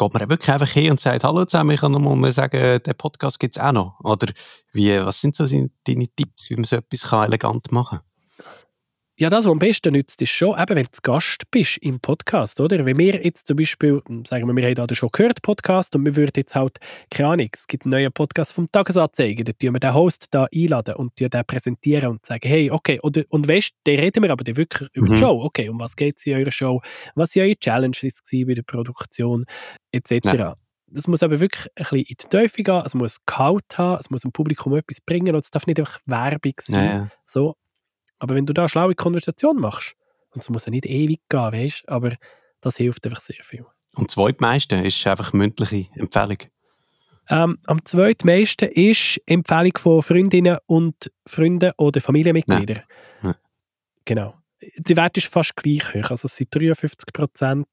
geht 0.00 0.14
man 0.14 0.30
wirklich 0.30 0.50
einfach 0.50 0.68
hin 0.68 0.92
und 0.92 1.00
sagt, 1.00 1.24
hallo 1.24 1.44
zusammen, 1.44 1.70
ich 1.70 1.80
kann 1.80 1.92
noch 1.92 2.00
mal 2.00 2.32
sagen, 2.32 2.80
den 2.82 2.94
Podcast 2.96 3.38
gibt 3.38 3.56
es 3.56 3.62
auch 3.62 3.72
noch? 3.72 4.00
Oder 4.02 4.32
wie, 4.72 4.98
was 5.04 5.20
sind 5.20 5.36
so 5.36 5.46
deine 5.46 6.08
Tipps, 6.08 6.48
wie 6.50 6.56
man 6.56 6.64
so 6.64 6.76
etwas 6.76 7.12
elegant 7.12 7.70
machen 7.70 7.98
kann? 7.98 8.09
Ja, 9.20 9.28
das, 9.28 9.44
was 9.44 9.52
am 9.52 9.58
besten 9.58 9.92
nützt, 9.92 10.22
ist 10.22 10.30
schon, 10.30 10.58
eben, 10.58 10.76
wenn 10.76 10.84
du 10.86 10.98
Gast 11.02 11.42
bist 11.50 11.76
im 11.82 12.00
Podcast, 12.00 12.58
oder? 12.58 12.86
Wenn 12.86 12.96
wir 12.96 13.22
jetzt 13.22 13.46
zum 13.46 13.58
Beispiel, 13.58 14.00
sagen 14.26 14.46
wir, 14.46 14.56
wir 14.56 14.66
haben 14.66 14.86
da 14.86 14.94
schon 14.94 15.10
gehört, 15.12 15.42
Podcast, 15.42 15.94
und 15.94 16.06
wir 16.06 16.16
würden 16.16 16.32
jetzt 16.36 16.54
halt, 16.54 16.78
keine 17.10 17.28
Ahnung, 17.28 17.48
es 17.52 17.66
gibt 17.66 17.84
einen 17.84 17.90
neuen 17.90 18.10
Podcast 18.12 18.54
vom 18.54 18.72
Tagesanzeiger, 18.72 19.44
da 19.44 19.52
tun 19.52 19.74
wir 19.74 19.78
den 19.78 19.92
Host 19.92 20.28
da 20.30 20.46
einladen 20.54 20.94
und 20.94 21.20
den 21.20 21.28
präsentieren 21.46 22.12
und 22.12 22.24
sagen, 22.24 22.48
hey, 22.48 22.70
okay, 22.70 22.98
oder, 23.02 23.22
und 23.28 23.46
weißt, 23.46 23.72
da 23.84 23.92
reden 23.92 24.22
wir 24.22 24.30
aber 24.30 24.42
dann 24.42 24.56
wirklich 24.56 24.88
über 24.94 25.06
mhm. 25.06 25.12
die 25.12 25.18
Show, 25.18 25.42
okay, 25.44 25.68
um 25.68 25.78
was 25.78 25.96
geht 25.96 26.16
es 26.16 26.24
in 26.24 26.36
eurer 26.36 26.50
Show, 26.50 26.80
was 27.14 27.36
waren 27.36 27.42
eure 27.42 27.56
Challenges 27.56 28.22
bei 28.32 28.54
der 28.54 28.62
Produktion, 28.62 29.44
etc. 29.92 30.32
Ja. 30.32 30.56
Das 30.86 31.08
muss 31.08 31.22
aber 31.22 31.40
wirklich 31.40 31.66
ein 31.66 31.82
bisschen 31.82 31.98
in 31.98 32.04
die 32.08 32.28
Teufel 32.30 32.64
gehen, 32.64 32.82
es 32.86 32.94
muss 32.94 33.18
Kalt 33.26 33.76
haben, 33.76 34.00
es 34.00 34.08
muss 34.08 34.22
dem 34.22 34.32
Publikum 34.32 34.74
etwas 34.76 35.02
bringen 35.02 35.34
und 35.34 35.42
es 35.44 35.50
darf 35.50 35.66
nicht 35.66 35.78
einfach 35.78 35.98
Werbung 36.06 36.54
sein. 36.62 36.82
Ja, 36.82 36.90
ja. 36.90 37.08
So, 37.26 37.54
aber 38.20 38.36
wenn 38.36 38.46
du 38.46 38.52
da 38.52 38.62
eine 38.62 38.68
schlaue 38.68 38.94
Konversation 38.94 39.56
machst, 39.56 39.96
und 40.32 40.42
es 40.42 40.48
muss 40.48 40.66
ja 40.66 40.70
nicht 40.70 40.86
ewig 40.86 41.20
gehen, 41.28 41.52
weißt 41.52 41.88
aber 41.88 42.14
das 42.60 42.76
hilft 42.76 43.04
einfach 43.06 43.20
sehr 43.20 43.42
viel. 43.42 43.66
Und 43.96 44.10
zweitmeiste 44.10 44.76
ist 44.76 45.04
einfach 45.06 45.32
mündliche 45.32 45.88
Empfehlung? 45.96 46.38
Ähm, 47.28 47.58
am 47.66 47.84
zweitmeisten 47.84 48.68
ist 48.68 49.20
Empfehlung 49.26 49.76
von 49.78 50.02
Freundinnen 50.02 50.58
und 50.66 51.10
Freunden 51.26 51.72
oder 51.78 52.00
Familienmitgliedern. 52.00 52.82
Nein. 53.22 53.34
Genau. 54.04 54.34
Der 54.78 54.96
Wert 54.96 55.16
ist 55.16 55.28
fast 55.28 55.56
gleich 55.56 55.94
hoch. 55.94 56.10
Also 56.10 56.26
es 56.26 56.36
sind 56.36 56.54
53 56.54 57.12
Prozent. 57.12 57.68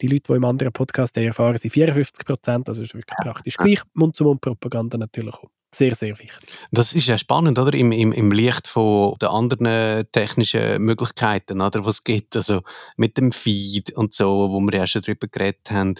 Die 0.00 0.06
Leute, 0.06 0.32
die 0.32 0.36
im 0.36 0.44
anderen 0.44 0.72
Podcast 0.72 1.16
erfahren, 1.16 1.58
sind 1.58 1.70
54 1.70 2.24
Prozent. 2.24 2.68
Also 2.68 2.82
es 2.82 2.88
ist 2.88 2.94
wirklich 2.94 3.16
praktisch 3.18 3.56
gleich. 3.56 3.82
Mund-zu-Mund-Propaganda 3.94 4.98
natürlich 4.98 5.34
auch 5.34 5.50
sehr, 5.72 5.94
sehr 5.94 6.18
wichtig. 6.18 6.48
Das 6.72 6.92
ist 6.94 7.06
ja 7.06 7.16
spannend, 7.16 7.58
oder? 7.58 7.72
Im, 7.74 7.92
im, 7.92 8.12
im 8.12 8.32
Licht 8.32 8.66
von 8.66 9.16
den 9.20 9.28
anderen 9.28 10.04
technischen 10.10 10.82
Möglichkeiten, 10.82 11.60
oder? 11.60 11.84
Was 11.84 11.96
es 11.96 12.04
gibt, 12.04 12.36
also 12.36 12.62
mit 12.96 13.16
dem 13.16 13.30
Feed 13.30 13.92
und 13.92 14.12
so, 14.14 14.50
wo 14.50 14.60
wir 14.60 14.78
ja 14.78 14.86
schon 14.86 15.02
drüber 15.02 15.28
geredet 15.28 15.70
haben. 15.70 15.94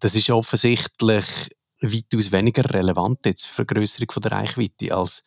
Das 0.00 0.16
ist 0.16 0.30
offensichtlich 0.30 1.24
weitaus 1.80 2.32
weniger 2.32 2.68
relevant 2.72 3.24
jetzt 3.26 3.46
für 3.46 3.64
die 3.64 3.74
Vergrößerung 3.74 4.10
von 4.10 4.22
der 4.22 4.32
Reichweite 4.32 4.94
als 4.94 5.24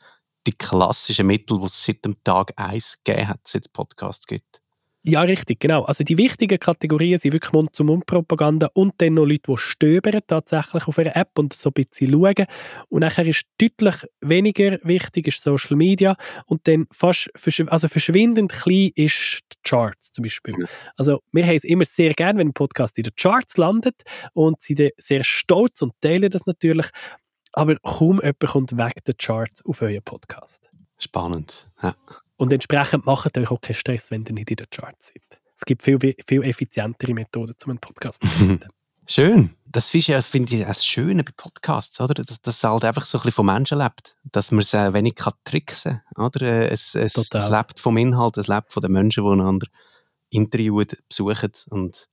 die 0.47 0.53
klassischen 0.53 1.27
Mittel, 1.27 1.59
die 1.59 1.65
es 1.65 1.83
seit 1.83 2.05
dem 2.05 2.21
Tag 2.23 2.53
1 2.57 2.99
gegeben 3.03 3.29
hat, 3.29 3.41
seit 3.45 3.63
es 3.63 3.69
Podcasts 3.69 4.27
gibt. 4.27 4.61
Ja, 5.07 5.21
richtig, 5.21 5.59
genau. 5.59 5.83
Also 5.83 6.03
die 6.03 6.17
wichtigen 6.17 6.57
Kategorien 6.57 7.19
sind 7.19 7.33
wirklich 7.33 7.53
Mund-zu-Mund-Propaganda 7.53 8.69
und 8.73 8.95
dann 8.97 9.13
noch 9.13 9.25
Leute, 9.25 9.51
die 9.51 9.57
stöbern 9.57 10.19
tatsächlich 10.25 10.87
auf 10.87 10.97
einer 10.97 11.15
App 11.15 11.37
und 11.37 11.53
so 11.53 11.69
ein 11.69 11.73
bisschen 11.73 12.09
schauen. 12.09 12.47
Und 12.89 13.01
nachher 13.01 13.27
ist 13.27 13.43
deutlich 13.61 13.95
weniger 14.21 14.79
wichtig 14.81 15.27
ist 15.27 15.43
Social 15.43 15.77
Media 15.77 16.15
und 16.47 16.67
dann 16.67 16.87
fast 16.91 17.29
also 17.67 17.87
verschwindend 17.87 18.51
klein 18.51 18.89
ist 18.95 19.41
die 19.53 19.57
Charts 19.63 20.11
zum 20.11 20.23
Beispiel. 20.23 20.55
Also 20.97 21.21
wir 21.31 21.45
haben 21.45 21.55
es 21.55 21.65
immer 21.65 21.85
sehr 21.85 22.13
gern, 22.13 22.39
wenn 22.39 22.47
ein 22.47 22.53
Podcast 22.53 22.97
in 22.97 23.03
den 23.03 23.15
Charts 23.15 23.57
landet 23.57 24.01
und 24.33 24.59
sie 24.61 24.73
dann 24.73 24.89
sehr 24.97 25.23
stolz 25.23 25.83
und 25.83 25.93
teilen 26.01 26.31
das 26.31 26.47
natürlich, 26.47 26.87
aber 27.53 27.75
kaum 27.75 28.21
jemand 28.21 28.39
kommt 28.39 28.77
weg 28.77 29.03
den 29.05 29.15
Charts 29.17 29.63
auf 29.65 29.83
euren 29.83 30.01
Podcast. 30.01 30.71
Spannend, 30.97 31.69
ja. 31.83 31.93
Und 32.37 32.51
entsprechend 32.51 33.05
macht 33.05 33.37
euch 33.37 33.51
auch 33.51 33.61
keinen 33.61 33.75
Stress, 33.75 34.11
wenn 34.11 34.25
ihr 34.25 34.33
nicht 34.33 34.51
in 34.51 34.57
der 34.57 34.67
Charts 34.67 35.13
seid. 35.13 35.41
Es 35.55 35.63
gibt 35.63 35.83
viel, 35.83 35.97
viel 35.99 36.43
effizientere 36.43 37.13
Methoden, 37.13 37.53
um 37.63 37.69
einen 37.71 37.79
Podcast 37.79 38.21
zu 38.21 38.27
machen. 38.27 38.59
Schön. 39.07 39.55
Das 39.65 39.89
finde 39.89 40.55
ich 40.55 40.65
das 40.65 40.85
Schöne 40.85 41.23
bei 41.23 41.31
Podcasts, 41.35 41.99
oder? 42.01 42.23
Dass 42.23 42.41
das 42.41 42.63
halt 42.63 42.83
einfach 42.85 43.05
so 43.05 43.17
ein 43.17 43.21
bisschen 43.21 43.33
vom 43.33 43.45
Menschen 43.45 43.77
lebt. 43.77 44.17
Dass 44.23 44.51
man 44.51 44.61
es 44.61 44.73
äh, 44.73 44.93
wenig 44.93 45.15
kann 45.15 45.33
tricksen 45.43 46.01
kann, 46.15 46.25
oder? 46.25 46.41
Äh, 46.41 46.67
es, 46.69 46.95
es, 46.95 47.15
es 47.15 47.49
lebt 47.49 47.79
vom 47.79 47.97
Inhalt, 47.97 48.37
es 48.37 48.47
lebt 48.47 48.71
von 48.73 48.81
den 48.81 48.91
Menschen, 48.91 49.23
die 49.23 49.31
einander 49.31 49.67
interviewen, 50.29 50.87
besuchen 51.07 51.51
und 51.69 52.09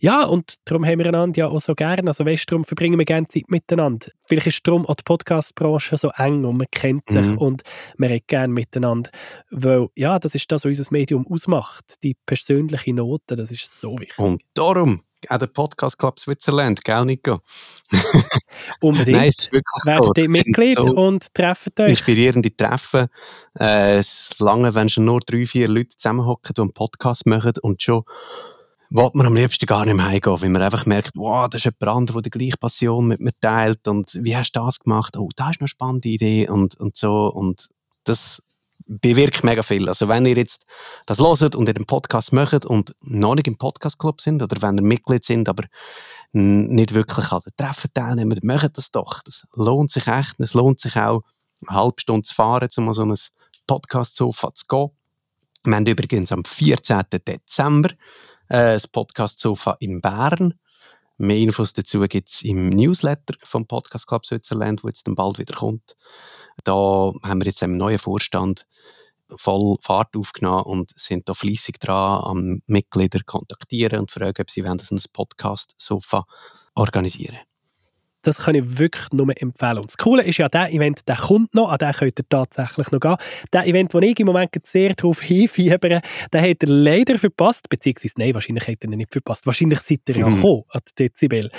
ja, 0.00 0.24
und 0.24 0.54
darum 0.64 0.84
haben 0.84 0.98
wir 0.98 1.06
einander 1.06 1.38
ja 1.38 1.48
auch 1.48 1.60
so 1.60 1.74
gerne. 1.74 2.06
Also 2.06 2.24
weißt, 2.24 2.50
darum 2.50 2.64
verbringen 2.64 2.98
wir 2.98 3.04
gerne 3.04 3.26
Zeit 3.26 3.50
miteinander. 3.50 4.08
Vielleicht 4.28 4.46
ist 4.46 4.66
darum 4.66 4.86
auch 4.86 4.94
die 4.94 5.04
Podcast-Branche 5.04 5.96
so 5.96 6.10
eng 6.16 6.44
und 6.44 6.58
man 6.58 6.66
kennt 6.70 7.08
sich 7.08 7.26
mhm. 7.26 7.38
und 7.38 7.62
man 7.96 8.10
redet 8.10 8.28
gerne 8.28 8.52
miteinander. 8.52 9.10
Weil, 9.50 9.88
ja, 9.94 10.18
das 10.18 10.34
ist 10.34 10.50
das, 10.50 10.64
was 10.64 10.78
unser 10.78 10.92
Medium 10.92 11.26
ausmacht. 11.26 11.94
Die 12.02 12.16
persönliche 12.26 12.94
Note, 12.94 13.36
das 13.36 13.50
ist 13.50 13.80
so 13.80 13.98
wichtig. 13.98 14.18
Und 14.18 14.42
darum 14.54 15.02
auch 15.30 15.38
der 15.38 15.46
Podcast 15.46 15.98
Club 15.98 16.18
Switzerland, 16.18 16.84
gell, 16.84 17.04
Nico? 17.04 17.40
Unbedingt. 18.80 19.16
Nein, 19.16 19.28
ist 19.28 19.52
wirklich 19.52 19.82
Werdet 19.86 20.16
so. 20.16 20.28
Mitglied 20.28 20.78
so 20.82 20.94
und 20.94 21.32
trefft 21.34 21.78
euch. 21.80 21.90
Inspirierende 21.90 22.54
Treffen. 22.54 23.08
Äh, 23.58 23.98
es 23.98 24.34
lange, 24.38 24.74
wenn 24.74 24.88
schon 24.88 25.04
nur 25.04 25.20
drei, 25.20 25.46
vier 25.46 25.68
Leute 25.68 25.96
zusammenhocken, 25.96 26.54
die 26.54 26.60
einen 26.60 26.72
Podcast 26.72 27.26
machen 27.26 27.54
und 27.62 27.82
schon 27.82 28.04
will 28.94 29.10
man 29.14 29.26
am 29.26 29.34
liebsten 29.34 29.66
gar 29.66 29.84
nicht 29.84 29.96
mehr 29.96 30.06
heimgehen, 30.06 30.40
weil 30.40 30.48
man 30.50 30.62
einfach 30.62 30.86
merkt, 30.86 31.16
wow, 31.16 31.48
das 31.48 31.60
ist 31.60 31.64
jemand 31.64 31.98
anderes, 31.98 32.22
der 32.22 32.30
die 32.30 32.38
gleiche 32.38 32.56
Passion 32.56 33.08
mit 33.08 33.18
mir 33.18 33.32
teilt 33.40 33.88
und 33.88 34.14
wie 34.22 34.36
hast 34.36 34.52
du 34.52 34.60
das 34.60 34.78
gemacht? 34.78 35.16
Oh, 35.16 35.28
das 35.34 35.50
ist 35.50 35.60
eine 35.60 35.68
spannende 35.68 36.08
Idee 36.08 36.48
und, 36.48 36.78
und 36.78 36.96
so 36.96 37.26
und 37.26 37.68
das 38.04 38.40
bewirkt 38.86 39.42
mega 39.42 39.62
viel. 39.62 39.88
Also 39.88 40.06
wenn 40.08 40.26
ihr 40.26 40.36
jetzt 40.36 40.64
das 41.06 41.18
loset 41.18 41.56
und 41.56 41.68
ihr 41.68 41.74
den 41.74 41.86
Podcast 41.86 42.32
macht 42.32 42.64
und 42.64 42.94
noch 43.00 43.34
nicht 43.34 43.48
im 43.48 43.56
Podcast-Club 43.56 44.20
sind 44.20 44.42
oder 44.42 44.62
wenn 44.62 44.78
ihr 44.78 44.84
Mitglied 44.84 45.24
sind, 45.24 45.48
aber 45.48 45.64
nicht 46.32 46.94
wirklich 46.94 47.32
an 47.32 47.40
den 47.44 47.52
Treffen 47.56 47.90
teilnehmen, 47.94 48.38
dann 48.40 48.46
macht 48.46 48.78
das 48.78 48.92
doch. 48.92 49.22
Das 49.24 49.44
lohnt 49.54 49.90
sich 49.90 50.06
echt. 50.06 50.38
Es 50.38 50.54
lohnt 50.54 50.80
sich 50.80 50.96
auch, 50.96 51.22
eine 51.66 51.76
halbe 51.76 52.00
Stunde 52.00 52.22
zu 52.22 52.34
fahren, 52.34 52.68
um 52.76 52.92
so 52.92 53.04
ein 53.04 53.14
Podcast-Sofa 53.66 54.54
zu 54.54 54.66
gehen. 54.68 54.90
Wir 55.64 55.76
haben 55.76 55.86
übrigens 55.86 56.30
am 56.30 56.44
14. 56.44 57.02
Dezember 57.26 57.90
äh, 58.48 58.74
das 58.74 58.88
Podcast 58.88 59.40
Sofa 59.40 59.76
in 59.80 60.00
Bern. 60.00 60.54
Mehr 61.16 61.36
Infos 61.36 61.72
dazu 61.72 62.00
gibt 62.00 62.28
es 62.28 62.42
im 62.42 62.70
Newsletter 62.70 63.34
vom 63.44 63.66
Podcast 63.66 64.08
Club 64.08 64.26
Switzerland, 64.26 64.82
wo 64.82 64.88
jetzt 64.88 65.06
dann 65.06 65.14
bald 65.14 65.38
wieder 65.38 65.54
kommt. 65.54 65.96
Da 66.64 66.74
haben 67.22 67.40
wir 67.40 67.46
jetzt 67.46 67.62
einen 67.62 67.76
neuen 67.76 67.98
Vorstand 67.98 68.66
voll 69.36 69.76
Fahrt 69.80 70.16
aufgenommen 70.16 70.64
und 70.64 70.92
sind 70.96 71.28
da 71.28 71.34
fließig 71.34 71.78
dran, 71.78 72.24
am 72.24 72.62
Mitglieder 72.66 73.20
kontaktieren 73.24 74.00
und 74.00 74.10
fragen, 74.10 74.42
ob 74.42 74.50
sie 74.50 74.64
wollen, 74.64 74.80
ein 74.90 75.02
Podcast 75.12 75.74
Sofa 75.78 76.24
organisieren. 76.74 77.38
Das 78.26 78.38
kann 78.38 78.54
ich 78.54 78.78
wirklich 78.78 79.12
nur 79.12 79.28
empfehlen. 79.40 79.78
Und 79.78 79.90
das 79.90 79.96
Coole 79.96 80.22
ist 80.22 80.38
ja, 80.38 80.48
der 80.48 80.72
Event, 80.72 81.08
der 81.08 81.16
kommt 81.16 81.54
noch, 81.54 81.70
an 81.70 81.78
den 81.78 81.92
könnt 81.92 82.18
ihr 82.18 82.28
tatsächlich 82.28 82.90
noch 82.90 83.00
gehen. 83.00 83.16
Der 83.52 83.66
Event, 83.66 83.94
wo 83.94 83.98
ich 83.98 84.18
im 84.18 84.26
Moment 84.26 84.50
sehr 84.64 84.94
darauf 84.94 85.20
hinfiebere, 85.20 86.00
den 86.32 86.40
hat 86.40 86.62
er 86.62 86.68
leider 86.68 87.18
verpasst, 87.18 87.68
beziehungsweise, 87.68 88.14
nein, 88.18 88.34
wahrscheinlich 88.34 88.66
hat 88.66 88.82
er 88.82 88.90
ihn 88.90 88.98
nicht 88.98 89.12
verpasst. 89.12 89.46
Wahrscheinlich 89.46 89.80
seid 89.80 90.00
ihr 90.08 90.16
ja 90.16 90.28
mhm. 90.28 90.36
gekommen 90.36 90.62
an 90.68 90.80
Dezibel. 90.98 91.50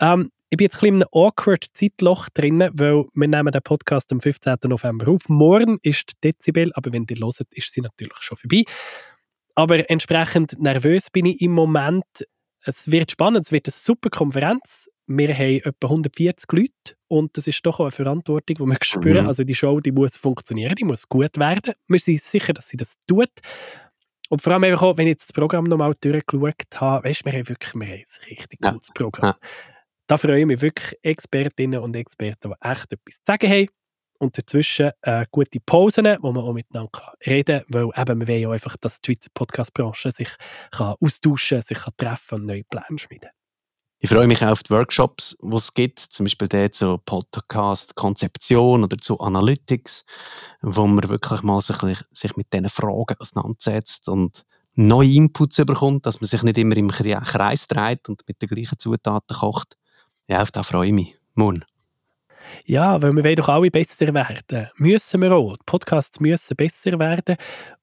Ähm, 0.00 0.30
ich 0.50 0.56
bin 0.56 0.66
jetzt 0.66 0.76
ein 0.76 0.80
bisschen 0.80 0.96
in 0.96 1.02
einem 1.02 1.08
awkward 1.12 1.64
Zeitloch 1.74 2.28
drin, 2.32 2.60
weil 2.72 3.04
wir 3.12 3.28
nehmen 3.28 3.50
den 3.50 3.62
Podcast 3.62 4.12
am 4.12 4.20
15. 4.20 4.56
November 4.66 5.08
auf. 5.08 5.28
Morgen 5.28 5.78
ist 5.82 6.12
Dezibel, 6.22 6.70
aber 6.74 6.92
wenn 6.92 7.06
ihr 7.10 7.16
hört, 7.16 7.40
ist 7.52 7.72
sie 7.72 7.80
natürlich 7.80 8.16
schon 8.20 8.36
vorbei. 8.36 8.62
Aber 9.56 9.88
entsprechend 9.90 10.60
nervös 10.60 11.10
bin 11.10 11.26
ich 11.26 11.40
im 11.40 11.52
Moment. 11.52 12.04
Es 12.62 12.90
wird 12.90 13.10
spannend, 13.10 13.46
es 13.46 13.52
wird 13.52 13.66
eine 13.66 13.72
super 13.72 14.10
Konferenz. 14.10 14.88
Wir 15.06 15.34
haben 15.34 15.60
etwa 15.64 15.86
140 15.88 16.50
Leute 16.52 16.96
und 17.08 17.36
das 17.36 17.46
ist 17.46 17.64
doch 17.66 17.80
auch 17.80 17.84
eine 17.84 17.90
Verantwortung, 17.90 18.56
die 18.56 18.64
wir 18.64 18.78
spüren. 18.82 19.22
Mhm. 19.22 19.28
Also 19.28 19.44
die 19.44 19.54
Show, 19.54 19.80
die 19.80 19.92
muss 19.92 20.16
funktionieren, 20.16 20.74
die 20.74 20.84
muss 20.84 21.08
gut 21.08 21.36
werden. 21.38 21.74
Wir 21.88 21.98
sind 21.98 22.22
sicher, 22.22 22.52
dass 22.52 22.68
sie 22.68 22.76
das 22.76 22.94
tut. 23.06 23.30
Und 24.30 24.40
vor 24.40 24.52
allem 24.54 24.74
auch, 24.74 24.96
wenn 24.96 25.06
ich 25.06 25.12
jetzt 25.12 25.28
das 25.28 25.32
Programm 25.32 25.64
nochmal 25.64 25.94
durchgeschaut 26.00 26.80
habe, 26.80 27.08
weißt, 27.08 27.24
wir 27.24 27.32
haben 27.32 27.48
wirklich 27.48 27.74
wir 27.74 27.86
haben 27.86 27.92
ein 27.92 28.28
richtig 28.30 28.60
gutes 28.60 28.90
Programm. 28.94 29.34
Ja. 29.40 29.48
Da 30.06 30.18
freue 30.18 30.40
ich 30.40 30.46
mich 30.46 30.60
wirklich 30.60 30.98
Expertinnen 31.02 31.80
und 31.80 31.96
Experten, 31.96 32.50
die 32.52 32.68
echt 32.68 32.92
etwas 32.92 33.14
zu 33.16 33.22
sagen 33.24 33.50
haben 33.50 33.68
und 34.18 34.36
dazwischen 34.36 34.90
äh, 35.02 35.24
gute 35.30 35.60
Pausen, 35.60 36.06
wo 36.20 36.32
man 36.32 36.44
auch 36.44 36.52
miteinander 36.52 37.14
reden 37.26 37.64
kann, 37.70 37.90
weil 37.92 38.02
eben, 38.02 38.20
wir 38.20 38.28
wollen 38.28 38.40
ja 38.40 38.50
einfach, 38.50 38.76
dass 38.76 39.00
die 39.00 39.12
Schweizer 39.12 39.30
Podcast-Branche 39.34 40.10
sich 40.10 40.28
kann 40.70 40.94
austauschen 41.00 41.60
sich 41.62 41.78
kann 41.78 41.94
treffen 41.96 42.40
und 42.40 42.46
neue 42.46 42.64
Pläne 42.64 42.98
schmieden 42.98 43.30
ich 44.04 44.10
freue 44.10 44.26
mich 44.26 44.44
auf 44.44 44.62
die 44.62 44.68
Workshops, 44.68 45.34
die 45.40 45.56
es 45.56 45.72
gibt, 45.72 45.98
zum 45.98 46.26
Beispiel 46.26 46.46
der 46.46 46.70
zur 46.70 47.02
Podcast-Konzeption 47.06 48.84
oder 48.84 48.98
zu 48.98 49.18
Analytics, 49.18 50.04
wo 50.60 50.86
man 50.86 51.08
wirklich 51.08 51.40
mal 51.40 51.62
sich, 51.62 51.78
sich 52.12 52.36
mit 52.36 52.52
diesen 52.52 52.68
Fragen 52.68 53.16
auseinandersetzt 53.18 54.10
und 54.10 54.44
neue 54.74 55.08
Inputs 55.08 55.56
bekommt, 55.56 56.04
dass 56.04 56.20
man 56.20 56.28
sich 56.28 56.42
nicht 56.42 56.58
immer 56.58 56.76
im 56.76 56.90
Kreis 56.90 57.66
dreht 57.66 58.06
und 58.10 58.20
mit 58.28 58.42
den 58.42 58.50
gleichen 58.50 58.76
Zutaten 58.76 59.38
kocht. 59.38 59.78
Ja, 60.28 60.42
auf 60.42 60.50
das 60.50 60.66
freue 60.66 60.88
ich 60.88 60.92
mich. 60.92 61.16
Morgen. 61.32 61.64
Ja, 62.66 63.00
weil 63.00 63.14
wir 63.14 63.24
wollen 63.24 63.36
doch 63.36 63.48
alle 63.48 63.70
besser 63.70 64.12
werden. 64.12 64.68
Müssen 64.76 65.22
wir 65.22 65.32
auch. 65.32 65.56
Die 65.56 65.64
Podcasts 65.64 66.20
müssen 66.20 66.56
besser 66.58 66.98
werden. 66.98 67.36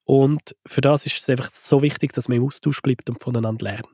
Und 0.04 0.56
für 0.68 0.82
das 0.82 1.08
ist 1.08 1.18
es 1.18 1.30
einfach 1.30 1.50
so 1.50 1.82
wichtig, 1.82 2.14
dass 2.14 2.30
man 2.30 2.38
im 2.38 2.46
Austausch 2.46 2.80
bleibt 2.84 3.10
und 3.10 3.20
voneinander 3.20 3.66
lernt. 3.66 3.88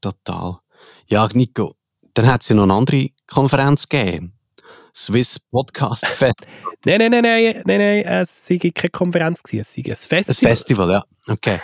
Total. 0.00 0.60
Ja, 1.06 1.28
Nico, 1.32 1.76
dann 2.14 2.26
hat 2.26 2.42
es 2.42 2.48
ja 2.48 2.56
noch 2.56 2.64
eine 2.64 2.74
andere 2.74 3.08
Konferenz 3.26 3.88
gegeben. 3.88 4.34
Swiss 4.94 5.38
Podcast 5.38 6.06
Fest. 6.06 6.46
nein, 6.84 6.98
nein, 6.98 7.10
nein, 7.10 7.22
nein, 7.22 7.62
nein, 7.64 7.78
nein, 7.78 8.04
es 8.22 8.50
war 8.50 8.58
keine 8.58 8.90
Konferenz, 8.90 9.40
es 9.44 9.78
war 9.78 9.92
ein 9.92 9.96
Festival. 9.96 10.20
Ein 10.28 10.56
Festival, 10.56 10.90
ja, 10.90 11.04
okay. 11.28 11.60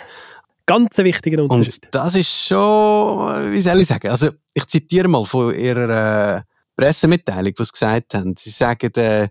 Ganz 0.65 0.99
ein 0.99 1.05
wichtiger 1.05 1.41
Unterschied. 1.41 1.85
Und 1.85 1.95
das 1.95 2.15
ist 2.15 2.29
schon, 2.29 3.51
wie 3.51 3.61
soll 3.61 3.81
ich 3.81 3.87
sagen, 3.87 4.09
also 4.09 4.29
ich 4.53 4.67
zitiere 4.67 5.07
mal 5.07 5.25
von 5.25 5.53
ihrer 5.55 6.37
äh, 6.37 6.41
Pressemitteilung, 6.75 7.53
die 7.53 7.63
sie 7.63 7.71
gesagt 7.71 8.13
haben. 8.13 8.35
Sie 8.37 8.51
sagen, 8.51 8.93
äh, 8.93 9.29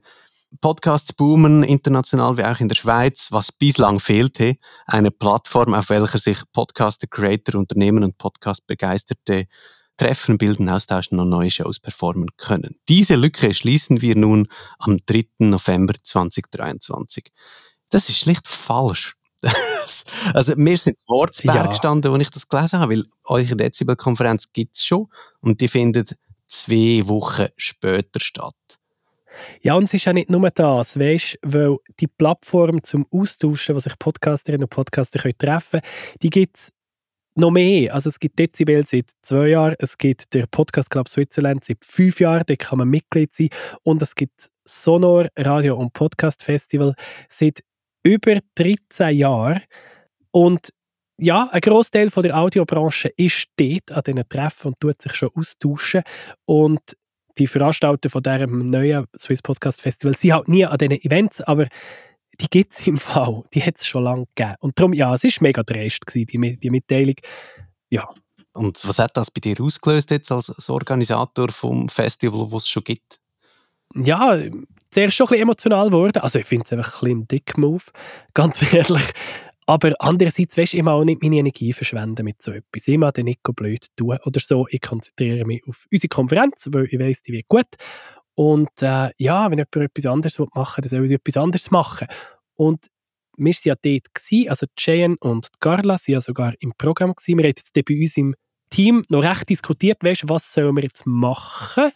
Podcasts 0.61 1.13
boomen 1.13 1.63
international 1.63 2.37
wie 2.37 2.45
auch 2.45 2.59
in 2.61 2.69
der 2.69 2.75
Schweiz. 2.75 3.29
Was 3.31 3.53
bislang 3.53 4.01
fehlte, 4.01 4.57
eine 4.87 5.11
Plattform, 5.11 5.75
auf 5.75 5.91
welcher 5.91 6.19
sich 6.19 6.39
Podcaster, 6.53 7.07
Creator, 7.07 7.61
Unternehmen 7.61 8.03
und 8.03 8.19
Podcast-Begeisterte 8.19 9.47
treffen, 9.99 10.39
bilden, 10.39 10.71
austauschen 10.71 11.21
und 11.21 11.29
neue 11.29 11.51
Shows 11.51 11.79
performen 11.79 12.29
können. 12.37 12.77
Diese 12.89 13.17
Lücke 13.17 13.53
schließen 13.53 14.01
wir 14.01 14.17
nun 14.17 14.49
am 14.79 14.99
3. 15.05 15.27
November 15.39 15.95
2023. 16.03 17.31
Das 17.91 18.09
ist 18.09 18.19
schlicht 18.19 18.49
falsch. 18.49 19.15
also 20.35 20.55
mir 20.57 20.79
sind 20.79 20.99
Wortsberg 21.07 21.55
ja. 21.55 21.67
gestanden, 21.67 22.13
als 22.13 22.23
ich 22.23 22.31
das 22.31 22.49
gelesen 22.49 22.81
habe, 22.81 22.95
weil 22.95 23.05
eure 23.25 23.57
Dezibel-Konferenz 23.57 24.53
gibt 24.53 24.77
es 24.77 24.85
schon 24.85 25.09
und 25.41 25.61
die 25.61 25.69
findet 25.69 26.17
zwei 26.49 27.03
Wochen 27.07 27.47
später 27.57 28.21
statt. 28.21 28.55
Ja, 29.63 29.75
und 29.75 29.85
es 29.85 29.95
ist 29.95 30.05
ja 30.05 30.13
nicht 30.13 30.31
nur 30.31 30.51
das, 30.51 30.99
weißt, 30.99 31.39
weil 31.43 31.77
die 32.01 32.09
Plattform 32.09 32.83
zum 32.83 33.07
Austauschen, 33.13 33.77
wo 33.77 33.79
sich 33.79 33.97
Podcasterinnen 33.99 34.65
und 34.65 34.71
Podcaster 34.71 35.21
können 35.21 35.39
treffen 35.39 35.81
können, 35.81 36.19
die 36.23 36.31
gibt 36.31 36.57
es 36.57 36.73
noch 37.39 37.51
mehr. 37.51 37.95
Also 37.95 38.09
es 38.09 38.21
gibt 38.21 38.39
Dezibel 38.39 38.85
seit 38.87 39.11
zwei 39.23 39.49
Jahren, 39.49 39.77
es 39.79 39.97
gibt 39.97 40.35
der 40.35 40.47
Podcast 40.47 40.91
Club 40.91 41.09
Switzerland 41.09 41.65
seit 41.65 41.85
fünf 41.85 42.21
Jahren, 42.21 42.43
da 42.47 42.57
kann 42.57 42.79
man 42.79 42.89
Mitglied 42.89 43.33
sein. 43.33 43.49
Und 43.83 44.03
es 44.03 44.15
gibt 44.15 44.49
Sonor 44.65 45.29
Radio 45.37 45.77
und 45.77 45.93
Podcast 45.93 46.43
Festival 46.43 46.95
seit 47.29 47.61
über 48.05 48.39
13 48.57 49.17
Jahren. 49.17 49.63
Und 50.31 50.71
ja, 51.21 51.49
ein 51.51 51.61
Großteil 51.61 52.11
der 52.11 52.37
Audiobranche 52.37 53.09
ist 53.17 53.47
dort 53.57 53.93
an 53.93 54.03
diesen 54.07 54.29
Treffen 54.29 54.69
und 54.69 54.81
tut 54.81 55.01
sich 55.03 55.15
schon 55.15 55.31
austauschen. 55.35 56.03
Und 56.45 56.81
die 57.39 57.47
Veranstalter 57.47 58.11
von 58.11 58.23
diesem 58.23 58.71
neuen 58.71 59.07
Swiss 59.17 59.43
Podcast 59.43 59.81
Festival 59.81 60.15
sind 60.17 60.33
halt 60.33 60.49
nie 60.49 60.65
an 60.65 60.79
diesen 60.79 61.01
Events, 61.05 61.41
aber 61.41 61.67
die 62.41 62.49
gibt 62.49 62.73
es 62.73 62.87
im 62.87 62.99
Fall. 62.99 63.43
Die 63.55 63.63
hat 63.63 63.77
es 63.77 63.87
schon 63.87 64.05
lange 64.05 64.27
gegeben. 64.35 64.55
Und 64.61 64.79
darum, 64.79 64.93
ja, 64.93 65.15
es 65.15 65.25
war 65.25 65.33
mega 65.41 65.63
dreist, 65.63 66.03
die, 66.15 66.27
die 66.27 66.71
Mitteilung. 66.71 67.17
Ja. 67.91 68.09
Und 68.53 68.87
was 68.89 68.99
hat 68.99 69.17
das 69.17 69.31
bei 69.31 69.41
dir 69.41 69.61
ausgelöst 69.61 70.11
jetzt 70.11 70.33
als, 70.33 70.51
als 70.51 70.69
Organisator 70.69 71.49
vom 71.51 71.89
Festival, 71.89 72.49
das 72.51 72.65
es 72.65 72.69
schon 72.69 72.85
gibt? 72.85 73.21
Ja, 73.95 74.37
zuerst 74.91 75.17
schon 75.17 75.27
ein 75.27 75.31
bisschen 75.31 75.43
emotional 75.43 75.87
geworden. 75.87 76.19
Also 76.23 76.39
ich 76.39 76.47
finde 76.47 76.65
es 76.67 76.73
einfach 76.73 77.03
ein, 77.03 77.11
ein 77.11 77.29
dick 77.29 77.57
Move, 77.57 77.85
ganz 78.35 78.73
ehrlich. 78.73 79.13
Aber 79.67 79.93
andererseits, 79.99 80.57
weißt 80.57 80.75
ich 80.75 80.87
auch 80.87 81.05
nicht 81.05 81.23
meine 81.23 81.37
Energie 81.37 81.75
verschwenden 81.75 82.25
mit 82.25 82.41
so 82.41 82.53
etwas. 82.53 82.89
Ich 82.89 82.97
mag 82.97 83.13
den 83.15 83.27
nicht 83.27 83.43
blöd 83.43 83.87
tun 83.97 84.17
oder 84.25 84.41
so. 84.41 84.67
Ich 84.71 84.81
konzentriere 84.81 85.45
mich 85.45 85.63
auf 85.69 85.85
unsere 85.93 86.09
Konferenz, 86.09 86.69
weil 86.73 86.87
ich 86.87 86.99
weiß, 86.99 87.21
die 87.21 87.33
wird 87.33 87.49
gut. 87.49 87.67
Und 88.39 88.83
äh, 88.83 89.11
ja, 89.19 89.51
wenn 89.51 89.59
jemand 89.59 89.75
etwas 89.75 90.07
anderes 90.07 90.39
machen 90.39 90.55
will, 90.55 90.83
dann 90.83 90.89
soll 90.89 91.05
ich 91.07 91.11
etwas 91.11 91.37
anderes 91.37 91.73
machen. 91.73 92.07
Und 92.55 92.87
wir 93.37 93.53
waren 93.53 93.61
ja 93.65 93.75
dort, 93.75 94.15
gewesen, 94.15 94.49
also 94.49 94.67
Cheyenne 94.79 95.17
und 95.19 95.49
Carla 95.59 95.95
waren 95.95 96.01
ja 96.07 96.21
sogar 96.21 96.55
im 96.61 96.73
Programm. 96.79 97.15
Gewesen. 97.15 97.37
Wir 97.37 97.43
haben 97.43 97.55
jetzt 97.57 97.73
bei 97.75 98.01
uns 98.01 98.17
im 98.17 98.37
Team 98.71 99.05
noch 99.09 99.25
recht 99.25 99.49
diskutiert, 99.49 100.05
weißt, 100.05 100.29
was 100.29 100.53
sollen 100.53 100.77
wir 100.77 100.85
jetzt 100.85 101.05
machen? 101.05 101.91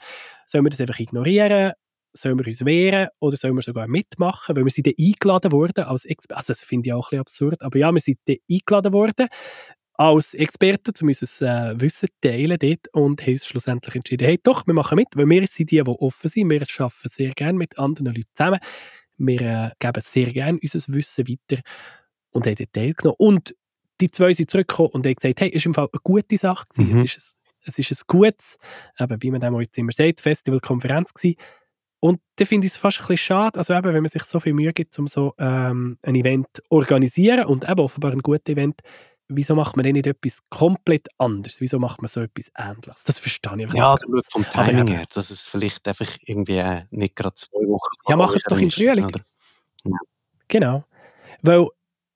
Sollen 0.45 0.65
wir 0.65 0.71
das 0.71 0.81
einfach 0.81 0.99
ignorieren? 0.99 1.75
sollen 2.15 2.39
wir 2.39 2.47
uns 2.47 2.63
wehren 2.67 3.09
oder 3.21 3.39
sollen 3.39 3.55
wir 3.55 3.63
sogar 3.63 3.87
mitmachen, 3.87 4.55
weil 4.55 4.65
wir 4.65 4.71
sind 4.71 4.87
dann 4.87 4.93
eingeladen 5.01 5.51
worden 5.51 5.85
als 5.85 6.05
Experten. 6.05 6.39
Also 6.39 6.53
das 6.53 6.63
finde 6.63 6.89
ich 6.89 6.93
auch 6.93 7.07
ein 7.07 7.09
bisschen 7.09 7.21
absurd, 7.21 7.63
aber 7.63 7.79
ja, 7.79 7.91
wir 7.91 8.01
sind 8.01 8.19
dann 8.27 8.37
eingeladen 8.51 8.93
worden 8.93 9.29
als 10.03 10.35
Experten, 10.35 10.93
um 11.01 11.09
unser 11.09 11.71
äh, 11.71 11.81
Wissen 11.81 12.09
teilen 12.21 12.59
dort 12.59 12.89
und 12.93 13.23
haben 13.23 13.33
uns 13.33 13.47
schlussendlich 13.47 13.95
entschieden, 13.95 14.27
hey 14.27 14.41
doch, 14.43 14.67
wir 14.67 14.75
machen 14.75 14.97
mit, 14.97 15.09
weil 15.15 15.29
wir 15.29 15.47
sind 15.47 15.71
die, 15.71 15.83
die 15.83 15.89
offen 15.89 16.29
sind, 16.29 16.51
wir 16.51 16.63
arbeiten 16.63 17.09
sehr 17.09 17.31
gerne 17.31 17.59
mit 17.59 17.79
anderen 17.79 18.09
Leuten 18.09 18.29
zusammen, 18.35 18.59
wir 19.19 19.41
äh, 19.41 19.71
geben 19.79 20.03
sehr 20.03 20.33
gerne 20.33 20.59
unser 20.61 20.95
Wissen 20.95 21.29
weiter 21.29 21.63
und 22.31 22.47
haben 22.47 22.57
dort 22.57 22.73
teilgenommen. 22.73 23.17
Und 23.19 23.55
die 24.01 24.11
zwei 24.11 24.33
sind 24.33 24.51
zurückgekommen 24.51 24.91
und 24.91 25.07
haben 25.07 25.15
gesagt, 25.15 25.41
hey, 25.41 25.51
ist 25.51 25.67
im 25.67 25.75
Fall 25.75 25.89
eine 25.93 26.01
gute 26.03 26.37
Sache 26.37 26.67
gewesen, 26.69 26.91
mhm. 26.91 27.05
es 27.05 27.17
ist 27.17 27.37
ein 27.37 27.43
es 27.65 27.79
ist 27.79 27.93
ein 27.93 28.03
gutes, 28.09 28.59
eben, 28.99 29.23
wie 29.23 29.31
man 29.31 29.39
dem 29.39 29.61
jetzt 29.61 29.79
immer 29.79 29.93
sagt, 29.93 30.21
Festival-Konferenz 30.21 31.15
gewesen, 31.15 31.37
und 32.05 32.21
da 32.35 32.45
finde 32.45 32.67
ich 32.67 32.73
es 32.73 32.77
fast 32.77 32.99
ein 32.99 33.07
bisschen 33.07 33.17
schade, 33.19 33.57
also 33.61 33.75
eben, 33.75 33.95
wenn 33.95 34.03
man 34.03 34.09
sich 34.09 34.25
so 34.25 34.41
viel 34.41 34.55
Mühe 34.55 34.73
gibt, 34.73 34.99
um 34.99 35.07
so 35.07 35.35
ähm, 35.39 35.99
ein 36.03 36.17
Event 36.17 36.49
zu 36.53 36.63
organisieren 36.69 37.47
und 37.47 37.71
eben 37.71 37.79
offenbar 37.79 38.11
ein 38.11 38.19
gutes 38.19 38.53
Event, 38.53 38.81
wieso 39.35 39.55
macht 39.55 39.77
man 39.77 39.85
denn 39.85 39.95
nicht 39.95 40.07
etwas 40.07 40.39
komplett 40.49 41.09
anderes? 41.19 41.61
Wieso 41.61 41.79
macht 41.79 42.03
man 42.03 42.09
so 42.09 42.21
etwas 42.21 42.51
Ähnliches? 42.57 43.05
Das 43.05 43.19
verstehe 43.19 43.53
ich 43.57 43.63
einfach 43.63 43.75
Ja, 43.75 43.93
nicht. 43.93 44.05
Also 44.07 44.21
vom 44.31 44.45
Timing 44.49 44.87
her, 44.89 45.05
dass 45.15 45.31
es 45.31 45.47
vielleicht 45.47 45.87
einfach 45.89 46.09
irgendwie 46.25 46.59
äh, 46.59 46.83
nicht 46.91 47.17
gerade 47.17 47.35
zwei 47.35 47.67
Wochen 47.67 47.97
Ja, 48.09 48.17
macht 48.17 48.37
es 48.37 48.45
doch 48.45 48.59
im 48.59 48.71
Frühling. 48.71 49.11
Ja. 49.85 49.97
Genau. 50.49 50.85
Weil 51.43 51.69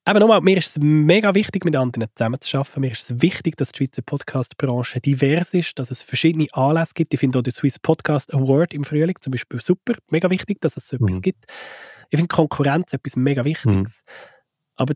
Eben 0.09 0.19
nochmal, 0.19 0.39
mir 0.39 0.55
ist 0.55 0.69
es 0.69 0.77
mega 0.81 1.35
wichtig, 1.35 1.65
mit 1.65 1.75
anderen 1.75 2.07
zusammenzuarbeiten. 2.15 2.79
Mir 2.79 2.91
ist 2.93 3.11
es 3.11 3.21
wichtig, 3.21 3.57
dass 3.57 3.73
die 3.73 3.79
Schweizer 3.79 4.01
Podcast-Branche 4.01 5.01
divers 5.01 5.53
ist, 5.53 5.77
dass 5.77 5.91
es 5.91 6.01
verschiedene 6.01 6.47
Anlässe 6.53 6.93
gibt. 6.95 7.13
Ich 7.13 7.19
finde 7.19 7.37
auch 7.37 7.43
den 7.43 7.51
Swiss 7.51 7.77
Podcast 7.77 8.33
Award 8.33 8.73
im 8.73 8.85
Frühling 8.85 9.17
zum 9.19 9.31
Beispiel 9.31 9.59
super, 9.59 9.95
mega 10.09 10.29
wichtig, 10.29 10.61
dass 10.61 10.77
es 10.77 10.87
so 10.87 10.95
etwas 10.95 11.17
mhm. 11.17 11.21
gibt. 11.23 11.45
Ich 12.09 12.17
finde 12.17 12.33
Konkurrenz 12.33 12.93
etwas 12.93 13.17
mega 13.17 13.43
Wichtiges. 13.43 14.03
Mhm. 14.05 14.11
Aber 14.77 14.93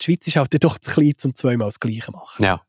die 0.00 0.04
Schweiz 0.04 0.26
ist 0.26 0.36
halt 0.36 0.52
doch 0.64 0.78
zu 0.78 0.92
klein, 0.92 1.14
um 1.24 1.34
zweimal 1.34 1.68
das 1.68 1.80
Gleiche 1.80 2.06
zu 2.06 2.12
machen. 2.12 2.44
Ja. 2.44 2.62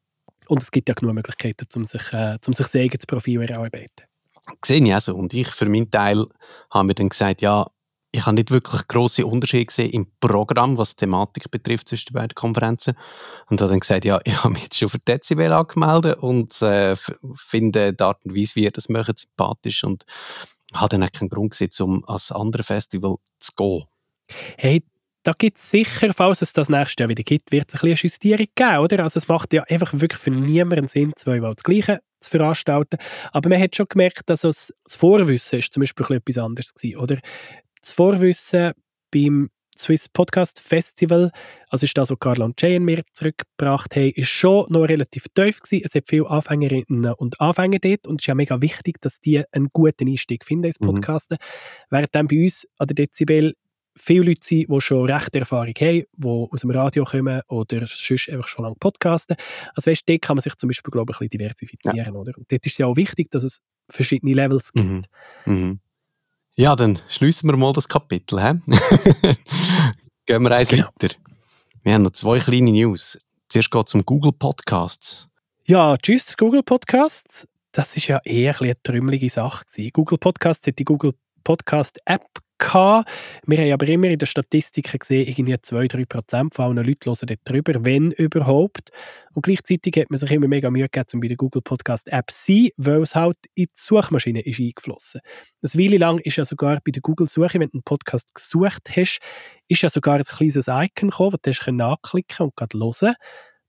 Und 0.48 0.62
es 0.62 0.72
gibt 0.72 0.90
ja 0.90 0.96
genug 0.96 1.16
Möglichkeiten, 1.16 1.66
um 1.76 1.86
sich, 1.86 2.14
äh, 2.14 2.38
um 2.46 2.54
sich 2.54 2.68
sehr 2.68 2.84
eigenes 2.84 3.06
Profil 3.06 3.46
zu 3.46 3.54
erarbeiten. 3.54 4.06
Sehe 4.66 4.84
ich 4.84 4.96
auch 4.96 5.02
so. 5.02 5.16
Und 5.16 5.34
ich 5.34 5.48
für 5.48 5.70
meinen 5.70 5.90
Teil 5.90 6.26
habe 6.72 6.88
mir 6.88 6.94
dann 6.94 7.10
gesagt, 7.10 7.42
ja, 7.42 7.68
ich 8.12 8.26
habe 8.26 8.36
nicht 8.36 8.52
wirklich 8.52 8.88
große 8.88 9.26
Unterschiede 9.26 9.66
gesehen 9.66 9.92
im 9.92 10.08
Programm, 10.20 10.78
was 10.78 10.96
die 10.96 11.06
Thematik 11.06 11.50
betrifft 11.50 11.88
zwischen 11.88 12.14
beiden 12.14 12.36
Konferenzen. 12.36 12.96
Und 13.50 13.62
habe 13.62 13.72
dann 13.72 13.80
gesagt, 13.80 14.04
ja, 14.04 14.20
ich 14.26 14.44
habe 14.44 14.54
mich 14.54 14.64
jetzt 14.64 14.78
schon 14.78 14.90
für 14.90 15.00
Dezibel 15.00 15.52
angemeldet 15.54 16.18
und 16.18 16.62
äh, 16.62 16.96
finde 17.38 17.94
die 17.94 18.04
Art 18.04 18.26
und 18.26 18.36
Weise, 18.36 18.56
wie 18.56 18.64
ihr 18.64 18.72
das 18.72 18.90
macht, 18.90 19.20
sympathisch. 19.20 19.84
Und 19.86 20.04
habe 20.74 20.98
dann 20.98 21.10
keinen 21.10 21.30
Grund 21.30 21.52
gesehen, 21.52 21.72
um 21.80 22.04
als 22.06 22.32
andere 22.32 22.64
Festival 22.64 23.16
zu 23.40 23.52
gehen. 23.56 23.84
Hey, 24.58 24.84
da 25.24 25.34
gibt 25.38 25.58
es 25.58 25.70
sicher, 25.70 26.14
falls 26.14 26.42
es 26.42 26.54
das 26.54 26.70
nächste 26.70 27.04
Jahr 27.04 27.10
wieder 27.10 27.24
gibt, 27.24 27.52
wird 27.52 27.70
es 27.70 27.76
ein 27.76 27.90
bisschen 27.90 27.90
eine 27.90 28.00
Justierung 28.02 28.48
geben, 28.56 28.78
oder? 28.78 29.04
Also 29.04 29.18
es 29.18 29.28
macht 29.28 29.54
ja 29.54 29.64
einfach 29.64 29.92
wirklich 29.94 30.20
für 30.20 30.32
niemanden 30.32 30.88
Sinn, 30.88 31.14
zweimal 31.16 31.54
das 31.54 31.64
Gleiche 31.64 32.00
zu 32.20 32.32
veranstalten. 32.32 32.98
Aber 33.32 33.50
man 33.50 33.62
hat 33.62 33.76
schon 33.76 33.88
gemerkt, 33.88 34.30
dass 34.30 34.42
das 34.42 34.74
Vorwissen 34.88 35.60
ist 35.60 35.74
zum 35.74 35.82
Beispiel 35.82 36.18
etwas 36.18 36.38
anderes 36.38 36.74
gewesen, 36.74 36.98
oder? 36.98 37.20
Das 37.82 37.92
Vorwissen 37.92 38.72
beim 39.12 39.50
Swiss 39.78 40.10
Podcast 40.10 40.60
Festival, 40.60 41.32
also 41.70 41.86
ist 41.86 41.98
das, 41.98 42.12
was 42.12 42.20
Carla 42.20 42.46
und 42.46 42.62
Jay 42.62 42.78
mir 42.80 43.02
zurückgebracht 43.14 43.96
haben, 43.96 44.12
ist 44.12 44.28
schon 44.28 44.66
noch 44.70 44.82
relativ 44.82 45.28
tief 45.34 45.62
gewesen. 45.62 45.84
Es 45.86 45.96
hat 45.96 46.08
viele 46.08 46.30
Anfängerinnen 46.30 47.14
und 47.14 47.40
Anfänger 47.40 47.80
dort 47.80 48.06
und 48.06 48.20
es 48.20 48.24
ist 48.24 48.28
ja 48.28 48.36
mega 48.36 48.62
wichtig, 48.62 49.00
dass 49.02 49.20
die 49.20 49.44
einen 49.52 49.70
guten 49.72 50.10
Einstieg 50.10 50.46
finden 50.46 50.66
ins 50.66 50.80
mhm. 50.80 50.88
Podcasten. 50.88 51.38
Mhm. 51.40 51.86
Während 51.90 52.16
dann 52.16 52.28
bei 52.28 52.44
uns 52.44 52.68
an 52.78 52.88
der 52.88 52.96
Dezibel 52.96 53.54
viele 53.96 54.26
Leute 54.26 54.40
sind, 54.44 54.70
die 54.70 54.82
schon 54.82 55.10
recht 55.10 55.36
Erfahrung 55.36 55.74
haben, 55.80 56.04
die 56.16 56.28
aus 56.28 56.62
dem 56.62 56.72
Radio 56.72 57.04
kommen 57.04 57.42
oder 57.48 57.86
sonst 57.88 58.30
einfach 58.30 58.48
schon 58.48 58.66
lange 58.66 58.76
podcasten. 58.80 59.36
Also 59.76 59.92
weißt, 59.92 60.08
dort 60.08 60.22
kann 60.22 60.36
man 60.38 60.42
sich 60.42 60.56
zum 60.56 60.70
Beispiel, 60.70 60.92
glaube 60.92 61.12
ich, 61.12 61.18
ein 61.18 61.28
bisschen 61.28 61.40
diversifizieren. 61.40 62.14
Ja. 62.14 62.20
Oder? 62.20 62.38
Und 62.38 62.52
dort 62.52 62.66
ist 62.66 62.74
es 62.74 62.78
ja 62.78 62.88
auch 62.88 62.96
wichtig, 62.96 63.30
dass 63.32 63.44
es 63.44 63.62
verschiedene 63.90 64.34
Levels 64.34 64.72
gibt. 64.74 64.88
Mhm. 64.88 65.04
Mhm. 65.46 65.80
Ja, 66.56 66.76
dann 66.76 67.00
schließen 67.08 67.50
wir 67.50 67.58
mal 67.58 67.74
das 67.74 67.88
Kapitel. 67.88 68.38
Gehen 70.26 70.44
wir 70.44 70.52
eins 70.52 70.70
genau. 70.70 70.88
weiter. 71.00 71.16
Wir 71.84 71.94
haben 71.94 72.04
noch 72.04 72.12
zwei 72.12 72.40
kleine 72.40 72.72
News. 72.72 73.20
Zuerst 73.50 73.72
geht 73.72 73.88
es 73.88 73.96
um 73.96 74.06
Google 74.06 74.32
Podcasts. 74.32 75.28
Ja, 75.66 75.98
tschüss 75.98 76.36
Google 76.38 76.64
Podcasts. 76.64 77.48
Das 77.72 77.96
ist 77.96 78.08
ja 78.08 78.20
eher 78.24 78.54
ein 78.60 78.66
eine 78.66 78.84
trümmelige 78.84 79.30
Sache. 79.30 79.66
Gewesen. 79.66 79.92
Google 79.94 80.18
Podcasts 80.18 80.68
hat 80.68 80.78
die 80.78 80.84
Google 80.84 81.14
Podcast 81.44 82.00
App 82.06 82.26
gehabt. 82.62 83.10
Wir 83.46 83.58
haben 83.58 83.74
aber 83.74 83.88
immer 83.90 84.08
in 84.08 84.18
den 84.18 84.26
Statistiken 84.26 85.00
gesehen, 85.00 85.28
irgendwie 85.28 85.56
2-3% 85.56 86.54
von 86.54 86.66
allen 86.66 86.86
Leuten 86.86 87.06
hören 87.06 87.28
dort 87.28 87.86
wenn 87.86 88.12
überhaupt. 88.12 88.92
Und 89.34 89.44
gleichzeitig 89.44 89.96
hat 89.98 90.10
man 90.10 90.18
sich 90.18 90.32
immer 90.32 90.48
mega 90.48 90.70
Mühe 90.70 90.88
gegeben, 90.88 91.08
um 91.14 91.20
bei 91.20 91.28
der 91.28 91.38
Google 91.38 91.62
Podcast 91.62 92.08
App 92.08 92.32
zu 92.32 92.54
sein, 92.54 92.70
weil 92.78 93.02
es 93.02 93.16
halt 93.16 93.38
in 93.56 93.66
die 93.66 93.70
Suchmaschine 93.74 94.42
ist 94.42 94.60
eingeflossen. 94.60 95.22
Eine 95.62 95.84
Weile 95.84 95.98
lang 95.98 96.20
ist 96.20 96.38
ja 96.38 96.46
sogar 96.46 96.80
bei 96.86 96.92
der 96.92 97.02
Google-Suche, 97.02 97.60
wenn 97.60 97.70
du 97.70 97.78
einen 97.78 97.84
Podcast 97.84 98.34
gesucht 98.34 98.90
hast, 98.96 99.20
ist 99.68 99.82
ja 99.82 99.90
sogar 99.90 100.16
ein 100.16 100.24
kleines 100.24 100.68
Icon 100.68 101.10
gekommen, 101.10 101.38
das 101.42 101.60
du 101.60 101.84
anklicken 101.84 102.46
und 102.46 102.56
gerade 102.56 102.78
hören 102.78 103.16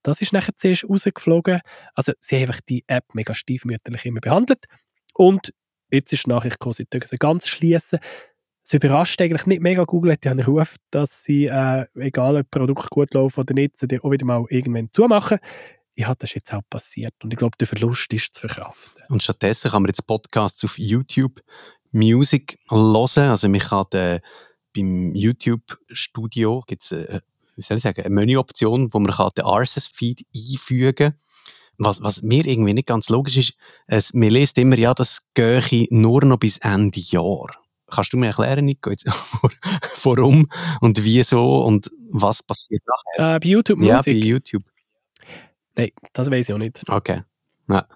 das 0.02 0.20
ist 0.20 0.33
nachher 0.33 0.57
zuerst 0.57 0.85
rausgeflogen. 0.88 1.61
Also 1.94 2.12
sie 2.18 2.37
haben 2.37 2.42
einfach 2.42 2.61
die 2.68 2.85
App 2.87 3.14
mega 3.14 3.35
stiefmütterlich 3.35 4.05
immer 4.05 4.20
behandelt. 4.20 4.64
Und 5.14 5.52
jetzt 5.90 6.12
ist 6.12 6.26
die 6.26 6.31
Nachricht 6.31 6.59
gekommen, 6.59 6.74
sie 6.74 7.16
ganz 7.18 7.46
schließen. 7.46 8.00
Es 8.64 8.75
überrascht 8.75 9.20
eigentlich 9.20 9.46
nicht 9.46 9.61
mega. 9.61 9.85
Google 9.85 10.12
ja 10.25 10.31
einen 10.31 10.44
Ruf, 10.44 10.77
dass 10.90 11.25
sie, 11.25 11.46
äh, 11.46 11.87
egal 11.96 12.37
ob 12.37 12.51
Produkt 12.51 12.90
gut 12.90 13.12
laufen 13.14 13.40
oder 13.40 13.55
nicht, 13.55 13.79
sie 13.79 13.87
auch 14.01 14.11
wieder 14.11 14.25
mal 14.25 14.44
irgendwann 14.48 14.88
zumachen. 14.92 15.38
Ja, 15.94 16.14
das 16.14 16.31
ist 16.31 16.35
jetzt 16.35 16.55
auch 16.55 16.62
passiert 16.70 17.14
und 17.22 17.33
ich 17.33 17.38
glaube, 17.38 17.57
der 17.59 17.66
Verlust 17.66 18.12
ist 18.12 18.35
zu 18.35 18.40
verkraften. 18.40 19.03
Und 19.09 19.22
stattdessen 19.22 19.70
kann 19.70 19.83
man 19.83 19.90
jetzt 19.90 20.07
Podcasts 20.07 20.64
auf 20.64 20.79
YouTube 20.79 21.42
Music 21.90 22.59
hören. 22.70 23.29
Also 23.29 23.48
man 23.48 23.61
kann 23.61 23.85
den, 23.92 24.20
beim 24.75 25.14
YouTube-Studio 25.14 26.64
gibt 26.66 26.85
es 26.85 26.92
eine, 26.92 27.22
wie 27.57 27.62
soll 27.62 27.77
ich 27.77 27.83
sagen, 27.83 28.03
eine 28.03 28.14
Menüoption, 28.14 28.92
wo 28.94 28.98
man 28.98 29.14
den 29.37 29.44
RSS-Feed 29.44 30.27
einfügen 30.35 30.94
kann. 30.94 31.14
Was, 31.79 32.03
was 32.03 32.22
mir 32.22 32.46
irgendwie 32.46 32.75
nicht 32.75 32.87
ganz 32.87 33.09
logisch 33.09 33.37
ist, 33.37 33.55
es, 33.87 34.14
man 34.14 34.31
liest 34.31 34.57
immer, 34.59 34.79
ja, 34.79 34.94
das 34.94 35.22
gehe 35.35 35.87
nur 35.90 36.25
noch 36.25 36.38
bis 36.38 36.59
Ende 36.59 37.01
Jahr. 37.01 37.62
Kannst 37.92 38.12
du 38.12 38.16
mir 38.16 38.28
erklären, 38.28 38.64
Nico, 38.64 38.90
jetzt, 38.90 39.07
warum 40.05 40.48
und 40.81 41.02
wieso 41.05 41.64
und 41.64 41.90
was 42.11 42.42
passiert 42.42 42.83
nachher? 42.87 43.37
Äh, 43.37 43.38
bei 43.38 43.48
YouTube 43.48 43.78
Musik? 43.78 43.90
Ja, 43.90 44.02
bei 44.05 44.12
YouTube. 44.12 44.62
Nein, 45.76 45.90
das 46.12 46.31
weiß 46.31 46.48
ich 46.48 46.55
auch 46.55 46.59
nicht. 46.59 46.83
Okay. 46.88 47.22
Ja. 47.68 47.87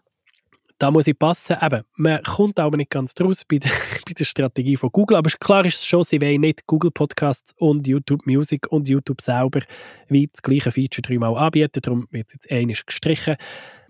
Da 0.79 0.91
muss 0.91 1.07
ich 1.07 1.19
passen. 1.19 1.57
Eben, 1.63 1.83
man 1.97 2.23
kommt 2.23 2.59
aber 2.59 2.77
nicht 2.77 2.91
ganz 2.91 3.15
draus 3.15 3.45
bei 3.47 3.59
der, 3.59 3.71
bei 4.07 4.13
der 4.13 4.25
Strategie 4.25 4.77
von 4.77 4.91
Google. 4.91 5.17
Aber 5.17 5.31
klar 5.31 5.65
ist 5.65 5.77
es 5.77 5.87
schon, 5.87 6.05
sie 6.05 6.21
wollen 6.21 6.43
nicht 6.43 6.67
Google 6.67 6.91
Podcasts 6.91 7.55
und 7.57 7.87
YouTube 7.87 8.27
Music 8.27 8.67
und 8.71 8.87
YouTube 8.87 9.23
selber 9.23 9.61
wie 10.09 10.27
das 10.27 10.43
gleiche 10.43 10.71
Feature 10.71 11.03
dreimal 11.03 11.37
anbieten. 11.37 11.81
Darum 11.83 12.07
wird 12.11 12.27
es 12.27 12.35
jetzt 12.35 12.51
einiges 12.51 12.85
gestrichen. 12.85 13.37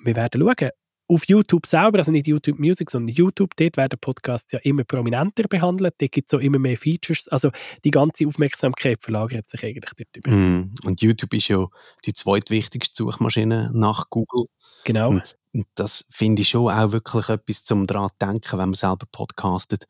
Wir 0.04 0.14
werden 0.14 0.40
schauen, 0.40 0.70
auf 1.08 1.28
YouTube 1.28 1.66
selber, 1.66 1.98
also 1.98 2.12
nicht 2.12 2.26
YouTube 2.26 2.58
Music, 2.58 2.90
sondern 2.90 3.14
YouTube, 3.14 3.54
dort 3.56 3.76
werden 3.76 3.98
Podcasts 4.00 4.52
ja 4.52 4.58
immer 4.60 4.84
prominenter 4.84 5.44
behandelt, 5.48 5.94
dort 5.98 6.12
gibt 6.12 6.32
es 6.32 6.34
auch 6.34 6.42
immer 6.42 6.58
mehr 6.58 6.76
Features, 6.76 7.28
also 7.28 7.50
die 7.84 7.90
ganze 7.90 8.26
Aufmerksamkeit 8.26 9.02
verlagert 9.02 9.48
sich 9.48 9.64
eigentlich 9.64 9.92
dort 9.96 10.16
über. 10.16 10.30
Mm. 10.30 10.74
Und 10.84 11.02
YouTube 11.02 11.34
ist 11.34 11.48
ja 11.48 11.66
die 12.04 12.12
zweitwichtigste 12.12 13.04
Suchmaschine 13.04 13.70
nach 13.72 14.10
Google. 14.10 14.46
Genau. 14.84 15.10
Und, 15.10 15.36
das 15.74 16.04
finde 16.10 16.42
ich 16.42 16.50
schon 16.50 16.70
auch 16.70 16.92
wirklich 16.92 17.30
etwas 17.30 17.64
zum 17.64 17.86
daran 17.86 18.10
denken, 18.20 18.58
wenn 18.58 18.68
man 18.68 18.74
selber 18.74 19.06
podcastet, 19.10 19.86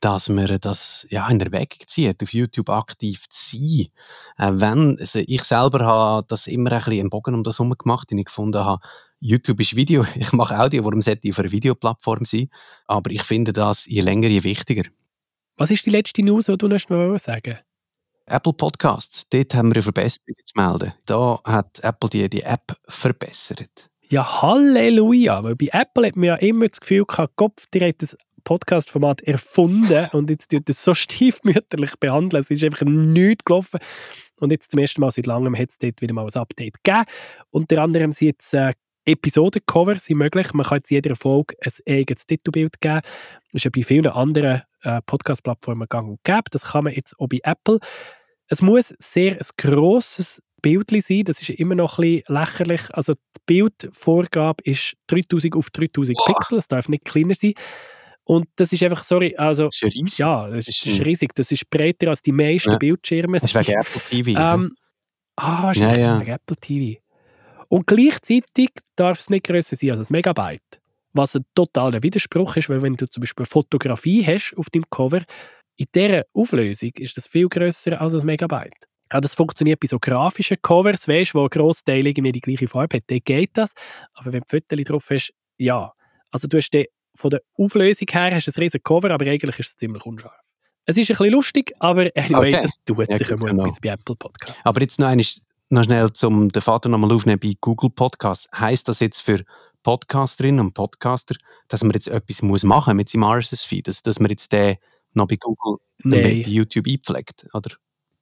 dass 0.00 0.28
man 0.28 0.58
das 0.60 1.06
ja, 1.08 1.26
in 1.28 1.40
Erwägung 1.40 1.78
zieht, 1.86 2.22
auf 2.22 2.34
YouTube 2.34 2.68
aktiv 2.68 3.24
zu 3.30 3.56
sein. 3.56 3.86
Äh, 4.36 4.60
wenn, 4.60 4.98
also 5.00 5.20
ich 5.26 5.42
selber 5.42 5.86
habe 5.86 6.26
das 6.28 6.46
immer 6.48 6.70
ein 6.72 6.78
bisschen 6.78 7.00
einen 7.00 7.10
Bogen 7.10 7.34
um 7.34 7.44
das 7.44 7.58
herum 7.58 7.74
gemacht, 7.78 8.10
den 8.10 8.18
ich 8.18 8.26
gefunden 8.26 8.62
habe, 8.62 8.82
YouTube 9.20 9.60
ist 9.60 9.76
Video, 9.76 10.06
ich 10.14 10.32
mache 10.32 10.58
Audio, 10.58 10.84
warum 10.84 11.02
sollte 11.02 11.20
ich 11.24 11.32
auf 11.32 11.38
einer 11.38 11.50
Videoplattform 11.50 12.24
sein? 12.24 12.48
Aber 12.86 13.10
ich 13.10 13.22
finde 13.22 13.52
das 13.52 13.86
je 13.86 14.00
länger, 14.00 14.28
je 14.28 14.42
wichtiger. 14.42 14.84
Was 15.56 15.70
ist 15.70 15.86
die 15.86 15.90
letzte 15.90 16.22
News, 16.22 16.46
die 16.46 16.58
du 16.58 16.68
noch 16.68 17.18
sagen 17.18 17.58
Apple 18.26 18.52
Podcasts, 18.52 19.26
dort 19.30 19.54
haben 19.54 19.68
wir 19.68 19.76
eine 19.76 19.82
Verbesserung 19.82 20.34
zu 20.42 20.52
melden. 20.56 20.92
Da 21.06 21.40
hat 21.44 21.78
Apple 21.84 22.10
die, 22.10 22.28
die 22.28 22.42
App 22.42 22.76
verbessert. 22.88 23.88
Ja, 24.08 24.42
Halleluja! 24.42 25.44
Weil 25.44 25.54
bei 25.54 25.68
Apple 25.72 26.08
hat 26.08 26.16
man 26.16 26.24
ja 26.24 26.34
immer 26.36 26.66
das 26.66 26.80
Gefühl 26.80 27.04
gehabt, 27.04 27.36
Kopf, 27.36 27.66
die 27.72 27.84
hat 27.84 28.02
das 28.02 28.16
Podcast-Format 28.46 29.22
erfunden 29.22 30.08
und 30.12 30.30
jetzt 30.30 30.50
tut 30.50 30.68
es 30.68 30.82
so 30.82 30.94
stiefmütterlich 30.94 31.96
behandeln. 31.98 32.40
Es 32.40 32.50
ist 32.50 32.64
einfach 32.64 32.86
nichts 32.86 33.44
gelaufen. 33.44 33.80
Und 34.40 34.52
jetzt 34.52 34.70
zum 34.70 34.80
ersten 34.80 35.00
Mal 35.00 35.10
seit 35.10 35.26
langem 35.26 35.56
hat 35.56 35.70
es 35.70 35.78
dort 35.78 36.00
wieder 36.00 36.14
mal 36.14 36.26
ein 36.26 36.40
Update 36.40 36.82
gegeben. 36.82 37.04
Unter 37.50 37.82
anderem 37.82 38.12
sind 38.12 38.28
jetzt 38.28 38.54
äh, 38.54 38.74
Episodencover 39.06 39.94
sind 39.96 40.18
möglich. 40.18 40.52
Man 40.52 40.66
kann 40.66 40.78
jetzt 40.78 40.90
jeder 40.90 41.14
Folge 41.16 41.54
ein 41.64 41.72
eigenes 41.88 42.26
Titelbild 42.26 42.80
geben. 42.80 43.00
Das 43.02 43.54
ist 43.54 43.64
ja 43.64 43.70
bei 43.74 43.82
vielen 43.82 44.08
anderen 44.08 44.62
äh, 44.82 45.00
Podcast-Plattformen 45.06 45.88
gang 45.88 46.08
und 46.08 46.24
gäbe. 46.24 46.50
Das 46.50 46.64
kann 46.64 46.84
man 46.84 46.92
jetzt 46.92 47.18
auch 47.18 47.28
bei 47.28 47.40
Apple. 47.42 47.78
Es 48.48 48.62
muss 48.62 48.94
sehr 48.98 49.32
ein 49.32 49.46
grosses 49.56 50.42
Bild 50.62 50.90
sein. 50.90 51.24
Das 51.24 51.40
ist 51.40 51.50
immer 51.50 51.74
noch 51.74 51.98
ein 51.98 52.02
bisschen 52.02 52.34
lächerlich. 52.34 52.82
Also 52.92 53.12
die 53.12 53.40
Bildvorgabe 53.46 54.62
ist 54.64 54.94
3000 55.08 55.56
auf 55.56 55.70
3000 55.70 56.16
wow. 56.18 56.26
Pixel. 56.26 56.58
Es 56.58 56.68
darf 56.68 56.88
nicht 56.88 57.04
kleiner 57.04 57.34
sein. 57.34 57.54
Und 58.24 58.48
das 58.56 58.72
ist 58.72 58.82
einfach, 58.82 59.04
sorry, 59.04 59.36
also... 59.36 59.66
Das 59.66 59.80
ist 59.80 59.94
riesig. 59.94 60.18
Ja, 60.18 60.48
das 60.48 60.66
ist, 60.66 60.84
das 60.84 60.92
ist 60.94 61.06
riesig. 61.06 61.32
Das 61.34 61.52
ist 61.52 61.70
breiter 61.70 62.08
als 62.08 62.22
die 62.22 62.32
meisten 62.32 62.72
ja. 62.72 62.78
Bildschirme. 62.78 63.38
Das 63.38 63.44
ist 63.44 63.54
wegen 63.54 63.80
Apple 63.80 64.00
TV. 64.10 64.30
Ähm, 64.30 64.74
ah, 65.36 65.70
ist 65.70 65.80
ja, 65.80 65.96
ja. 65.96 66.20
wegen 66.20 66.32
Apple 66.32 66.56
TV. 66.56 67.00
Und 67.68 67.86
gleichzeitig 67.86 68.70
darf 68.96 69.18
es 69.18 69.30
nicht 69.30 69.46
grösser 69.46 69.76
sein 69.76 69.90
als 69.90 70.00
ein 70.00 70.06
Megabyte. 70.10 70.80
Was 71.12 71.34
ein 71.34 71.44
totaler 71.54 72.02
Widerspruch 72.02 72.56
ist, 72.56 72.68
weil 72.68 72.82
wenn 72.82 72.94
du 72.94 73.08
zum 73.08 73.22
Beispiel 73.22 73.42
eine 73.42 73.50
Fotografie 73.50 74.24
hast 74.24 74.54
auf 74.56 74.70
dem 74.70 74.84
Cover, 74.90 75.22
in 75.76 75.86
dieser 75.94 76.24
Auflösung 76.32 76.90
ist 76.98 77.16
das 77.16 77.26
viel 77.26 77.48
grösser 77.48 78.00
als 78.00 78.14
ein 78.14 78.26
Megabyte. 78.26 78.86
Ja, 79.12 79.20
das 79.20 79.34
funktioniert 79.34 79.78
bei 79.78 79.86
so 79.86 79.98
grafischen 79.98 80.56
Covers, 80.60 81.06
weißt, 81.06 81.34
wo 81.34 81.44
ein 81.44 81.48
Grossteil 81.48 82.06
irgendwie 82.06 82.32
die 82.32 82.40
gleiche 82.40 82.66
Farbe 82.66 82.96
hat, 82.96 83.04
dann 83.06 83.20
geht 83.24 83.50
das. 83.54 83.72
Aber 84.14 84.32
wenn 84.32 84.40
du 84.40 84.46
Fotos 84.48 84.84
drauf 84.84 85.06
hast, 85.10 85.32
ja. 85.58 85.92
Also 86.32 86.48
du 86.48 86.56
hast 86.56 86.70
den, 86.70 86.86
von 87.14 87.30
der 87.30 87.40
Auflösung 87.56 88.08
her 88.10 88.34
hast 88.34 88.48
du 88.48 88.50
ein 88.50 88.62
riesiges 88.62 88.82
Cover, 88.82 89.10
aber 89.10 89.26
eigentlich 89.26 89.58
ist 89.58 89.68
es 89.68 89.76
ziemlich 89.76 90.04
unscharf. 90.04 90.34
Es 90.86 90.96
ist 90.96 91.10
ein 91.10 91.16
bisschen 91.16 91.32
lustig, 91.32 91.72
aber 91.78 92.10
anyway, 92.14 92.54
okay. 92.54 92.60
es 92.64 92.72
tut 92.84 93.08
ja, 93.08 93.18
sich 93.18 93.30
immer 93.30 93.46
genau. 93.46 93.62
etwas 93.64 93.80
bei 93.80 93.88
Apple 93.90 94.16
Podcasts. 94.16 94.64
Aber 94.64 94.80
jetzt 94.80 94.98
noch 94.98 95.08
einmal, 95.08 95.26
noch 95.68 95.84
schnell 95.84 96.12
zum 96.12 96.50
den 96.50 96.62
Vater 96.62 96.88
nochmal 96.88 97.12
aufnehmen 97.12 97.40
bei 97.40 97.54
Google 97.60 97.90
Podcasts. 97.90 98.48
Heißt 98.58 98.88
das 98.88 99.00
jetzt 99.00 99.20
für 99.20 99.44
Podcasterinnen 99.82 100.60
und 100.60 100.74
Podcaster, 100.74 101.36
dass 101.68 101.82
man 101.82 101.92
jetzt 101.92 102.08
etwas 102.08 102.42
muss 102.42 102.64
machen 102.64 102.96
mit 102.96 103.08
seinem 103.08 103.24
RSS-Feed, 103.24 103.88
dass, 103.88 104.02
dass 104.02 104.20
man 104.20 104.30
jetzt 104.30 104.52
den 104.52 104.76
noch 105.14 105.26
bei 105.26 105.36
Google, 105.36 105.78
nee. 106.02 106.22
bei 106.22 106.32
YouTube 106.48 106.86
einpflegt, 106.86 107.46
oder? 107.54 107.74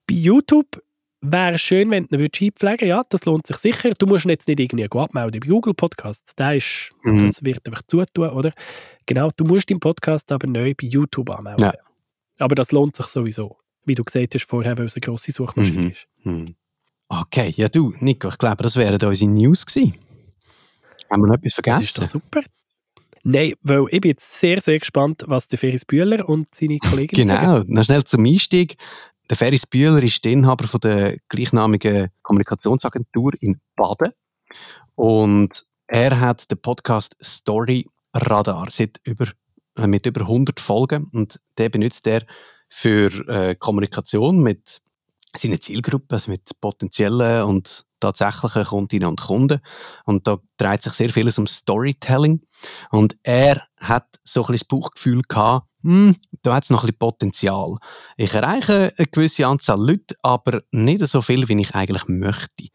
Bei 0.07 0.14
YouTube 0.14 0.83
wäre 1.20 1.54
es 1.54 1.62
schön, 1.62 1.90
wenn 1.90 2.07
du 2.07 2.18
ihn 2.18 2.30
einpflegen 2.38 2.88
ja, 2.88 3.02
das 3.09 3.24
lohnt 3.24 3.46
sich 3.46 3.57
sicher. 3.57 3.92
Du 3.98 4.07
musst 4.07 4.24
ihn 4.26 4.30
jetzt 4.30 4.46
nicht 4.46 4.61
irgendwie 4.61 4.90
abmelden 4.90 5.40
bei 5.40 5.46
Google 5.46 5.74
Podcasts, 5.74 6.35
der 6.35 6.57
ist, 6.57 6.92
mhm. 7.02 7.26
das 7.26 7.42
wird 7.42 7.66
einfach 7.66 7.83
zutun, 7.87 8.28
oder? 8.28 8.52
Genau, 9.07 9.30
du 9.37 9.44
musst 9.44 9.70
deinen 9.70 9.80
Podcast 9.80 10.30
aber 10.33 10.46
neu 10.46 10.74
bei 10.74 10.87
YouTube 10.87 11.30
anmelden. 11.30 11.64
Ja. 11.64 11.72
Aber 12.38 12.54
das 12.54 12.72
lohnt 12.72 12.96
sich 12.96 13.07
sowieso, 13.07 13.57
wie 13.85 13.94
du 13.94 14.04
gesagt 14.04 14.35
hast 14.35 14.48
vorher, 14.48 14.76
weil 14.78 14.87
es 14.87 14.96
eine 14.96 15.00
grosse 15.00 15.33
Suchmaschine 15.33 15.80
mhm. 15.80 15.90
ist. 15.90 16.09
Mhm. 16.24 16.57
Okay, 17.09 17.53
ja 17.57 17.69
du, 17.69 17.93
Nico, 18.01 18.29
ich 18.29 18.38
glaube, 18.38 18.62
das 18.62 18.77
wären 18.77 19.01
unsere 19.03 19.31
News 19.31 19.67
gewesen. 19.67 19.95
Haben 21.11 21.23
wir 21.23 21.29
noch 21.29 21.35
etwas 21.35 21.55
vergessen? 21.55 21.81
Das 21.81 21.85
ist 21.85 21.99
doch 21.99 22.07
super. 22.07 22.40
Nein, 23.23 23.55
weil 23.62 23.87
ich 23.90 24.01
bin 24.01 24.11
jetzt 24.11 24.38
sehr, 24.38 24.61
sehr 24.61 24.79
gespannt, 24.79 25.25
was 25.27 25.49
der 25.49 25.59
Ferris 25.59 25.85
Bühler 25.85 26.29
und 26.29 26.55
seine 26.55 26.79
Kollegen 26.79 27.17
genau, 27.17 27.35
sagen. 27.35 27.67
Genau, 27.67 27.79
noch 27.79 27.85
schnell 27.85 28.05
zum 28.05 28.25
Einstieg. 28.27 28.77
Der 29.31 29.37
Ferris 29.38 29.67
Bühler 29.67 30.03
ist 30.03 30.23
der 30.25 30.33
Inhaber 30.33 30.67
von 30.67 30.81
der 30.81 31.17
gleichnamigen 31.29 32.09
Kommunikationsagentur 32.23 33.33
in 33.40 33.59
Baden. 33.77 34.12
Und 34.95 35.64
er 35.87 36.21
hat 36.21 36.51
den 36.51 36.61
Podcast 36.61 37.17
Story 37.23 37.87
Radar 38.12 38.71
seit 38.71 39.01
über, 39.05 39.29
äh, 39.79 39.87
mit 39.87 40.05
über 40.05 40.21
100 40.23 40.61
Folgen. 40.61 41.09
Und 41.12 41.40
den 41.59 41.71
benutzt 41.71 42.07
er 42.07 42.27
für 42.69 43.11
äh, 43.29 43.55
Kommunikation 43.55 44.43
mit 44.43 44.83
seiner 45.37 45.61
Zielgruppe, 45.61 46.14
also 46.16 46.31
mit 46.31 46.49
potenziellen 46.61 47.44
und 47.44 47.85
tatsächlichen 48.01 48.64
Kundinnen 48.64 49.09
und 49.09 49.20
Kunden. 49.20 49.61
Und 50.05 50.27
da 50.27 50.38
dreht 50.57 50.83
sich 50.83 50.92
sehr 50.92 51.11
vieles 51.11 51.38
um 51.38 51.47
Storytelling. 51.47 52.40
Und 52.90 53.16
er 53.23 53.62
hat 53.81 54.07
so 54.25 54.42
ein 54.42 54.53
bisschen 54.53 54.68
das 54.68 54.68
Bauchgefühl 54.68 55.23
gehabt, 55.27 55.66
hm, 55.83 56.16
da 56.42 56.55
hat 56.55 56.64
es 56.64 56.70
noch 56.70 56.83
ein 56.83 56.87
bisschen 56.87 56.99
Potenzial. 56.99 57.77
Ich 58.16 58.33
erreiche 58.33 58.92
eine 58.97 59.07
gewisse 59.07 59.47
Anzahl 59.47 59.79
Leute, 59.79 60.16
aber 60.23 60.62
nicht 60.70 61.07
so 61.07 61.20
viel, 61.20 61.47
wie 61.49 61.61
ich 61.61 61.75
eigentlich 61.75 62.09
möchte. 62.09 62.68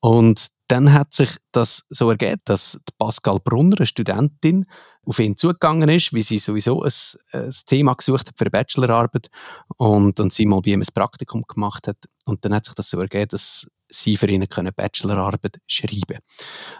Und 0.00 0.46
dann 0.72 0.94
hat 0.94 1.12
sich 1.12 1.36
das 1.52 1.84
so 1.90 2.08
ergeben, 2.08 2.40
dass 2.46 2.80
Pascal 2.96 3.38
Brunner, 3.40 3.76
eine 3.76 3.86
Studentin, 3.86 4.64
auf 5.04 5.18
ihn 5.18 5.36
zugegangen 5.36 5.90
ist, 5.90 6.14
wie 6.14 6.22
sie 6.22 6.38
sowieso 6.38 6.82
ein, 6.82 6.92
ein 7.32 7.52
Thema 7.66 7.92
gesucht 7.94 8.28
hat 8.28 8.38
für 8.38 8.44
eine 8.44 8.52
Bachelorarbeit 8.52 9.28
und, 9.76 10.18
und 10.18 10.32
sie 10.32 10.46
mal 10.46 10.62
bei 10.62 10.70
ihm 10.70 10.80
ein 10.80 10.94
Praktikum 10.94 11.42
gemacht 11.46 11.88
hat. 11.88 11.98
Und 12.24 12.44
dann 12.44 12.54
hat 12.54 12.64
sich 12.64 12.74
das 12.74 12.88
so 12.88 12.98
ergeben, 13.00 13.28
dass 13.28 13.66
sie 13.90 14.16
für 14.16 14.28
ihn 14.28 14.46
eine 14.50 14.72
Bachelorarbeit 14.72 15.58
schreiben 15.66 16.20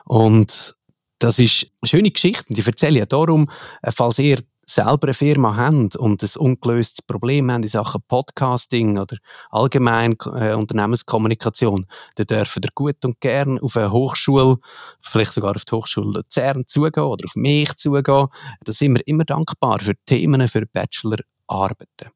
Und 0.04 0.74
das 1.18 1.38
ist 1.38 1.66
eine 1.82 1.88
schöne 1.88 2.10
Geschichte 2.12 2.46
und 2.48 2.58
ich 2.58 2.66
erzähle 2.66 3.00
ja 3.00 3.06
darum, 3.06 3.50
äh, 3.82 3.92
falls 3.94 4.18
ihr 4.20 4.38
selber 4.74 5.08
eine 5.08 5.14
Firma 5.14 5.56
habt 5.56 5.96
und 5.96 6.22
ein 6.22 6.30
ungelöstes 6.38 7.02
Problem 7.02 7.50
habt 7.50 7.64
in 7.64 7.68
Sachen 7.68 8.02
Podcasting 8.08 8.98
oder 8.98 9.16
allgemein 9.50 10.16
äh, 10.34 10.54
Unternehmenskommunikation, 10.54 11.86
dann 12.16 12.26
dürft 12.26 12.56
ihr 12.56 12.70
gut 12.74 13.04
und 13.04 13.20
gern 13.20 13.58
auf 13.58 13.76
eine 13.76 13.92
Hochschule, 13.92 14.56
vielleicht 15.00 15.32
sogar 15.32 15.54
auf 15.54 15.64
die 15.64 15.74
Hochschule 15.74 16.12
Luzern 16.12 16.64
zugehen 16.66 17.04
oder 17.04 17.24
auf 17.24 17.36
mich 17.36 17.74
zugehen. 17.76 18.28
Da 18.64 18.72
sind 18.72 18.94
wir 18.94 19.06
immer 19.06 19.24
dankbar 19.24 19.80
für 19.80 19.94
Themen, 20.06 20.48
für 20.48 20.66
Bachelorarbeiten. 20.66 22.10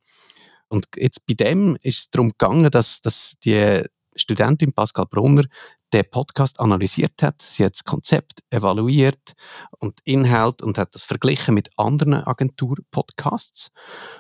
Und 0.69 0.87
jetzt 0.97 1.25
bei 1.27 1.35
dem 1.35 1.77
ist 1.83 1.99
es 1.99 2.11
darum 2.11 2.31
gegangen, 2.31 2.71
dass, 2.71 3.01
dass 3.01 3.35
die 3.45 3.83
Studentin 4.17 4.73
Pascal 4.73 5.07
Brunner 5.09 5.45
den 5.93 6.05
Podcast 6.11 6.61
analysiert 6.61 7.23
hat. 7.23 7.43
Sie 7.43 7.65
hat 7.65 7.75
das 7.75 7.85
Konzept 7.85 8.41
evaluiert 8.51 9.35
und 9.79 10.01
Inhalt 10.05 10.63
und 10.63 10.79
hat 10.79 10.95
das 10.95 11.05
verglichen 11.05 11.55
mit 11.55 11.71
anderen 11.77 12.15
Agentur-Podcasts 12.15 13.71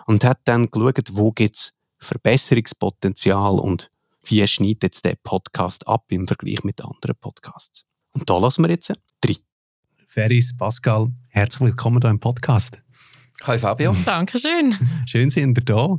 und 0.06 0.24
hat 0.24 0.40
dann 0.44 0.70
geschaut, 0.70 1.08
wo 1.12 1.32
gibt 1.32 1.56
es 1.56 1.72
Verbesserungspotenzial 1.98 3.58
und 3.58 3.90
wie 4.24 4.46
schneidet 4.46 4.82
jetzt 4.82 5.04
der 5.04 5.16
Podcast 5.22 5.86
ab 5.86 6.04
im 6.08 6.26
Vergleich 6.26 6.64
mit 6.64 6.80
anderen 6.82 7.16
Podcasts. 7.20 7.84
Und 8.12 8.28
da 8.28 8.38
lassen 8.38 8.64
wir 8.64 8.70
jetzt 8.70 8.92
drei. 9.20 9.36
Ferris, 10.08 10.56
Pascal, 10.56 11.12
herzlich 11.28 11.60
willkommen 11.60 12.00
hier 12.00 12.10
im 12.10 12.20
Podcast. 12.20 12.80
Hi 13.44 13.58
Fabio. 13.58 13.94
Dankeschön. 14.06 14.74
Schön 15.04 15.30
sind 15.30 15.58
ihr 15.58 15.64
da. 15.64 15.98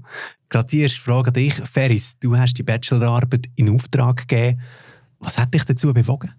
Gerade 0.49 0.67
die 0.67 0.81
erste 0.81 0.99
Frage 0.99 1.27
an 1.27 1.33
dich. 1.35 1.53
Ferris, 1.53 2.17
du 2.19 2.35
hast 2.35 2.55
die 2.55 2.63
Bachelorarbeit 2.63 3.45
in 3.55 3.69
Auftrag 3.69 4.27
gegeben. 4.27 4.59
Was 5.19 5.37
hat 5.37 5.53
dich 5.53 5.63
dazu 5.63 5.93
bewogen? 5.93 6.33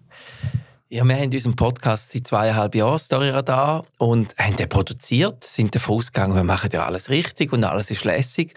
Ja, 0.91 1.03
wir 1.03 1.15
haben 1.15 1.31
unseren 1.31 1.55
Podcast 1.55 2.11
seit 2.11 2.25
zweieinhalb 2.25 2.73
Jahren, 2.73 2.97
Storyradar, 2.97 3.85
und 3.99 4.35
haben 4.39 4.55
den 4.55 4.67
produziert, 4.67 5.43
sind 5.43 5.75
davon 5.75 5.97
ausgegangen, 5.97 6.35
wir 6.35 6.43
machen 6.43 6.71
ja 6.73 6.85
alles 6.85 7.11
richtig 7.11 7.53
und 7.53 7.63
alles 7.63 7.91
ist 7.91 8.05
lässig. 8.05 8.55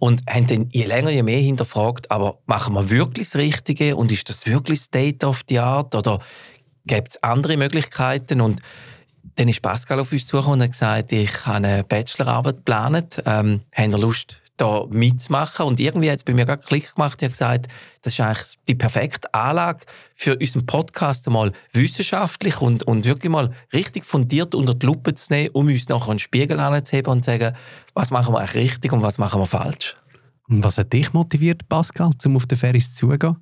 Und 0.00 0.22
haben 0.28 0.46
dann 0.46 0.68
je 0.72 0.84
länger, 0.84 1.10
je 1.10 1.22
mehr 1.22 1.40
hinterfragt, 1.40 2.10
aber 2.10 2.38
machen 2.46 2.74
wir 2.74 2.90
wirklich 2.90 3.28
das 3.28 3.36
Richtige 3.36 3.96
und 3.96 4.10
ist 4.12 4.28
das 4.28 4.46
wirklich 4.46 4.80
State 4.80 5.26
of 5.26 5.42
the 5.48 5.58
Art 5.58 5.94
oder 5.94 6.20
gibt 6.86 7.10
es 7.10 7.22
andere 7.22 7.56
Möglichkeiten? 7.56 8.40
Und 8.40 8.60
dann 9.36 9.48
ist 9.48 9.62
Pascal 9.62 10.00
auf 10.00 10.10
uns 10.10 10.26
zugekommen 10.26 10.60
und 10.60 10.64
hat 10.64 10.72
gesagt, 10.72 11.12
ich 11.12 11.46
habe 11.46 11.56
eine 11.58 11.84
Bachelorarbeit 11.84 12.56
geplant. 12.56 13.22
Ähm, 13.24 13.60
haben 13.72 13.92
ihr 13.92 13.98
Lust, 13.98 14.40
da 14.58 14.84
mitzumachen. 14.90 15.66
Und 15.66 15.80
irgendwie 15.80 16.10
hat 16.10 16.18
es 16.18 16.24
bei 16.24 16.34
mir 16.34 16.44
gerade 16.44 16.62
Klick 16.62 16.94
gemacht. 16.94 17.22
Ich 17.22 17.24
habe 17.24 17.32
gesagt, 17.32 17.66
das 18.02 18.12
ist 18.12 18.20
eigentlich 18.20 18.58
die 18.68 18.74
perfekte 18.74 19.32
Anlage 19.32 19.86
für 20.14 20.36
unseren 20.36 20.66
Podcast 20.66 21.26
einmal 21.26 21.52
wissenschaftlich 21.72 22.60
und, 22.60 22.82
und 22.82 23.04
wirklich 23.06 23.30
mal 23.30 23.52
richtig 23.72 24.04
fundiert 24.04 24.54
unter 24.54 24.74
die 24.74 24.86
Lupe 24.86 25.14
zu 25.14 25.32
nehmen, 25.32 25.50
um 25.54 25.66
uns 25.66 25.88
nachher 25.88 26.10
einen 26.10 26.18
Spiegel 26.18 26.60
anzuheben 26.60 27.12
und 27.12 27.24
zu 27.24 27.30
sagen, 27.30 27.56
was 27.94 28.10
machen 28.10 28.34
wir 28.34 28.40
eigentlich 28.40 28.72
richtig 28.72 28.92
und 28.92 29.02
was 29.02 29.18
machen 29.18 29.40
wir 29.40 29.46
falsch. 29.46 29.96
Und 30.48 30.64
was 30.64 30.78
hat 30.78 30.92
dich 30.92 31.12
motiviert, 31.12 31.68
Pascal, 31.68 32.10
um 32.24 32.36
auf 32.36 32.46
den 32.46 32.58
Ferris 32.58 32.94
zugehen? 32.94 33.36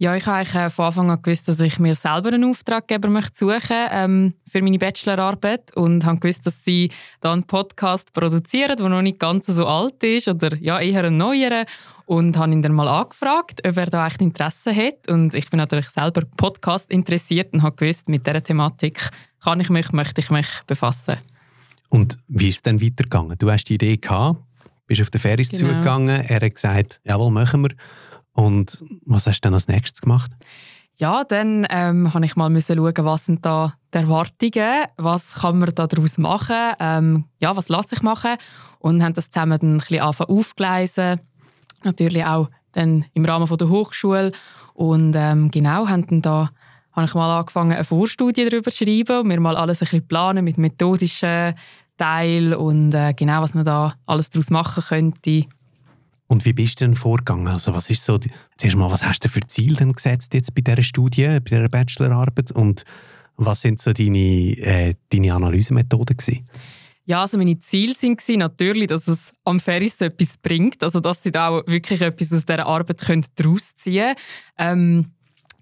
Ja, 0.00 0.14
ich 0.14 0.26
habe 0.26 0.36
eigentlich 0.36 0.54
äh, 0.54 0.70
von 0.70 0.84
Anfang 0.84 1.10
an 1.10 1.20
gewusst, 1.20 1.48
dass 1.48 1.58
ich 1.58 1.80
mir 1.80 1.96
selber 1.96 2.32
einen 2.32 2.48
Auftraggeber 2.48 3.08
möchte 3.08 3.36
suchen 3.36 3.88
ähm, 3.90 4.34
für 4.48 4.62
meine 4.62 4.78
Bachelorarbeit 4.78 5.76
und 5.76 6.06
habe 6.06 6.20
gewusst, 6.20 6.46
dass 6.46 6.64
sie 6.64 6.92
da 7.20 7.32
einen 7.32 7.42
Podcast 7.42 8.12
produzieren, 8.12 8.76
der 8.76 8.88
noch 8.88 9.02
nicht 9.02 9.18
ganz 9.18 9.46
so 9.46 9.66
alt 9.66 10.00
ist 10.04 10.28
oder 10.28 10.56
ja 10.58 10.78
eher 10.78 11.02
ein 11.02 11.16
neuerer 11.16 11.64
und 12.06 12.36
habe 12.36 12.52
ihn 12.52 12.62
dann 12.62 12.74
mal 12.74 12.86
angefragt, 12.86 13.60
ob 13.66 13.76
er 13.76 13.86
da 13.86 14.06
echt 14.06 14.22
Interesse 14.22 14.72
hat 14.72 15.08
und 15.08 15.34
ich 15.34 15.50
bin 15.50 15.58
natürlich 15.58 15.88
selber 15.88 16.22
Podcast 16.36 16.92
interessiert 16.92 17.52
und 17.52 17.64
habe 17.64 17.74
gewusst, 17.74 18.08
mit 18.08 18.24
dieser 18.24 18.40
Thematik 18.40 19.10
kann 19.42 19.58
ich 19.58 19.68
mich, 19.68 19.90
möchte 19.90 20.20
ich 20.20 20.30
mich 20.30 20.46
befassen. 20.68 21.16
Und 21.88 22.18
wie 22.28 22.50
ist 22.50 22.56
es 22.56 22.62
dann 22.62 22.80
weitergegangen? 22.80 23.36
Du 23.36 23.50
hast 23.50 23.64
die 23.64 23.74
Idee 23.74 23.96
gehabt, 23.96 24.38
bist 24.86 25.00
auf 25.00 25.10
den 25.10 25.20
Ferris 25.20 25.48
genau. 25.48 25.72
zugegangen, 25.72 26.24
er 26.24 26.40
hat 26.40 26.54
gesagt, 26.54 27.00
jawohl, 27.02 27.32
machen 27.32 27.62
wir. 27.62 27.70
Und 28.38 28.84
was 29.04 29.26
hast 29.26 29.40
du 29.40 29.48
dann 29.48 29.54
als 29.54 29.66
nächstes 29.66 30.00
gemacht? 30.00 30.30
Ja, 30.94 31.24
dann 31.24 31.66
ähm, 31.70 32.14
habe 32.14 32.24
ich 32.24 32.36
mal 32.36 32.48
müssen 32.48 32.76
schauen, 32.76 32.94
was 32.98 33.26
sind 33.26 33.44
da 33.44 33.74
die 33.92 33.98
Erwartungen, 33.98 34.86
was 34.96 35.34
kann 35.34 35.58
man 35.58 35.74
daraus 35.74 36.18
machen, 36.18 36.74
ähm, 36.78 37.24
ja, 37.40 37.56
was 37.56 37.68
lässt 37.68 37.88
sich 37.88 38.00
machen? 38.02 38.36
Und 38.78 39.02
haben 39.02 39.14
das 39.14 39.30
zusammen 39.30 39.58
dann 39.58 39.74
ein 39.74 39.78
bisschen 39.78 40.00
aufgeleisen, 40.00 41.18
natürlich 41.82 42.24
auch 42.24 42.48
dann 42.72 43.06
im 43.12 43.24
Rahmen 43.24 43.48
von 43.48 43.58
der 43.58 43.70
Hochschule. 43.70 44.30
Und 44.72 45.16
ähm, 45.16 45.50
genau 45.50 45.88
haben 45.88 46.06
dann 46.06 46.22
da 46.22 46.50
habe 46.92 47.06
ich 47.06 47.14
mal 47.14 47.40
angefangen 47.40 47.72
eine 47.72 47.82
Vorstudie 47.82 48.48
darüber 48.48 48.70
zu 48.70 48.84
schreiben 48.84 49.18
und 49.18 49.26
mir 49.26 49.40
mal 49.40 49.56
alles 49.56 49.82
ein 49.82 49.86
bisschen 49.86 50.06
planen 50.06 50.44
mit 50.44 50.58
methodischen 50.58 51.56
Teil 51.96 52.54
und 52.54 52.94
äh, 52.94 53.14
genau 53.14 53.42
was 53.42 53.54
man 53.54 53.64
da 53.64 53.94
alles 54.06 54.30
daraus 54.30 54.50
machen 54.50 54.84
könnte 54.84 55.46
und 56.28 56.44
wie 56.44 56.52
bist 56.52 56.80
du 56.80 56.84
denn 56.84 56.94
vorgegangen? 56.94 57.48
Also 57.48 57.74
was 57.74 57.90
ist 57.90 58.04
so, 58.04 58.18
zuerst 58.56 58.76
mal, 58.76 58.90
was 58.90 59.02
hast 59.02 59.24
du 59.24 59.28
für 59.28 59.40
Ziel 59.46 59.74
denn 59.74 59.92
gesetzt 59.92 60.34
jetzt 60.34 60.54
bei 60.54 60.60
dieser 60.60 60.82
Studie, 60.82 61.26
bei 61.26 61.40
dieser 61.40 61.68
Bachelorarbeit 61.68 62.52
und 62.52 62.84
was 63.36 63.62
sind 63.62 63.80
so 63.80 63.92
deine, 63.92 64.18
äh, 64.18 64.94
deine 65.10 65.34
Analysemethoden 65.34 66.16
gewesen? 66.16 66.48
Ja, 67.04 67.22
also 67.22 67.38
meine 67.38 67.58
Ziele 67.58 67.94
sind 67.94 68.20
natürlich, 68.36 68.88
dass 68.88 69.08
es 69.08 69.32
am 69.44 69.58
Ferris 69.58 70.00
etwas 70.02 70.36
bringt, 70.36 70.84
also 70.84 71.00
dass 71.00 71.22
sie 71.22 71.32
da 71.32 71.48
auch 71.48 71.66
wirklich 71.66 72.02
etwas 72.02 72.32
aus 72.34 72.44
dieser 72.44 72.66
Arbeit 72.66 73.00
daraus 73.36 73.74
ziehen 73.76 74.14
können. 74.14 74.16
Ähm, 74.58 75.06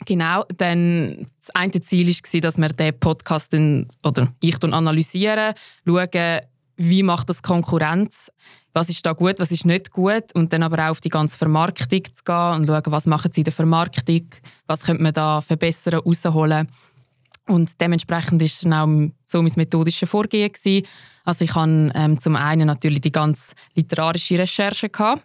Genau, 0.05 0.45
dann 0.55 1.27
das 1.41 1.55
eine 1.55 1.81
Ziel 1.81 2.09
war, 2.09 2.41
dass 2.43 2.59
wir 2.59 2.69
den 2.69 3.01
Podcast 3.01 3.55
in, 3.55 3.89
oder 4.05 4.31
ich 4.41 4.63
analysieren, 4.63 5.55
schauen, 5.87 6.41
wie 6.77 7.03
macht 7.03 7.31
das 7.31 7.43
Konkurrenz 7.43 8.31
was 8.77 8.91
ist 8.91 9.07
da 9.07 9.15
gut, 9.15 9.39
was 9.39 9.51
ist 9.51 9.65
nicht 9.65 9.91
gut 9.91 10.35
und 10.35 10.53
dann 10.53 10.63
aber 10.63 10.85
auch 10.85 10.91
auf 10.91 11.01
die 11.01 11.09
ganze 11.09 11.39
Vermarktung 11.39 12.05
zu 12.15 12.25
gehen 12.25 12.55
und 12.55 12.67
schauen, 12.67 12.83
was 12.87 13.07
machen 13.07 13.33
sie 13.33 13.41
in 13.41 13.45
der 13.45 13.53
Vermarktung, 13.55 14.29
was 14.67 14.85
könnte 14.85 15.03
man 15.03 15.15
da 15.15 15.41
verbessern, 15.41 15.95
rausholen. 15.95 16.69
Und 17.49 17.81
dementsprechend 17.81 18.43
ist 18.43 18.67
dann 18.67 18.75
auch 18.75 19.13
so 19.25 19.41
mein 19.41 19.53
methodisches 19.57 20.11
Vorgehen 20.11 20.53
gewesen. 20.53 20.87
Also 21.25 21.45
ich 21.47 21.55
hatte 21.55 21.91
ähm, 21.95 22.21
zum 22.21 22.37
einen 22.37 22.67
natürlich 22.67 23.01
die 23.01 23.13
ganz 23.13 23.55
literarische 23.75 24.39
Recherche 24.39 24.91
gehabt, 24.91 25.25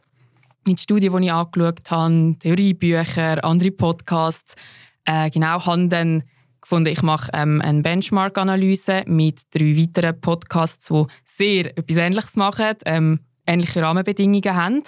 mit 0.65 0.79
Studien, 0.79 1.11
die 1.17 1.25
ich 1.25 1.33
angeschaut 1.33 1.91
habe, 1.91 2.35
Theoriebücher, 2.39 3.43
andere 3.43 3.71
Podcasts. 3.71 4.55
Äh, 5.03 5.29
genau, 5.29 5.65
habe 5.65 5.89
dann 5.89 6.23
gefunden, 6.61 6.89
ich 6.89 7.01
mache 7.01 7.29
ähm, 7.33 7.59
eine 7.59 7.81
Benchmark-Analyse 7.81 9.03
mit 9.07 9.41
drei 9.51 9.75
weiteren 9.75 10.21
Podcasts, 10.21 10.87
die 10.87 11.05
sehr 11.25 11.77
etwas 11.77 11.97
Ähnliches 11.97 12.37
machen. 12.37 12.75
Ähm, 12.85 13.19
ähnliche 13.51 13.81
Rahmenbedingungen 13.81 14.55
haben. 14.55 14.83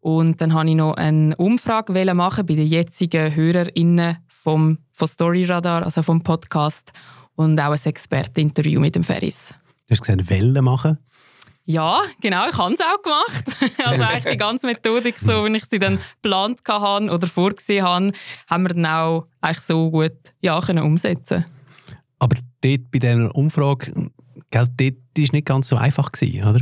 Und 0.00 0.40
dann 0.40 0.52
wollte 0.52 0.70
ich 0.70 0.76
noch 0.76 0.94
eine 0.94 1.34
Umfrage 1.36 2.14
machen 2.14 2.46
bei 2.46 2.54
den 2.54 2.66
jetzigen 2.66 3.34
HörerInnen 3.34 4.18
vom, 4.28 4.78
von 4.92 5.08
Storyradar, 5.08 5.84
also 5.84 6.02
vom 6.02 6.22
Podcast, 6.22 6.92
und 7.36 7.58
auch 7.60 7.72
ein 7.72 7.80
Experteninterview 7.82 8.80
mit 8.80 8.94
dem 8.94 9.02
Ferris. 9.02 9.54
Du 9.86 9.92
hast 9.92 10.02
gesagt, 10.02 10.28
Wellen 10.30 10.64
machen? 10.64 10.98
Ja, 11.66 12.02
genau, 12.20 12.46
ich 12.48 12.58
habe 12.58 12.74
es 12.74 12.80
auch 12.80 13.02
gemacht. 13.02 13.74
Also 13.84 14.02
eigentlich 14.02 14.32
die 14.32 14.36
ganze 14.36 14.66
Methodik, 14.66 15.16
so 15.18 15.44
wie 15.44 15.56
ich 15.56 15.64
sie 15.64 15.78
dann 15.78 15.98
geplant 16.22 16.60
hatte 16.68 17.10
oder 17.10 17.26
vorgesehen 17.26 17.84
habe, 17.84 18.12
haben 18.48 18.62
wir 18.64 18.74
dann 18.74 18.86
auch 18.86 19.26
eigentlich 19.40 19.64
so 19.64 19.90
gut 19.90 20.12
ja, 20.40 20.60
können 20.60 20.84
umsetzen 20.84 21.44
Aber 22.18 22.36
dort 22.60 22.90
bei 22.90 22.98
dieser 22.98 23.34
Umfrage 23.34 24.10
gell, 24.50 24.68
das 24.76 24.86
war 25.16 25.32
nicht 25.32 25.46
ganz 25.46 25.68
so 25.68 25.76
einfach, 25.76 26.12
gewesen, 26.12 26.44
oder? 26.44 26.60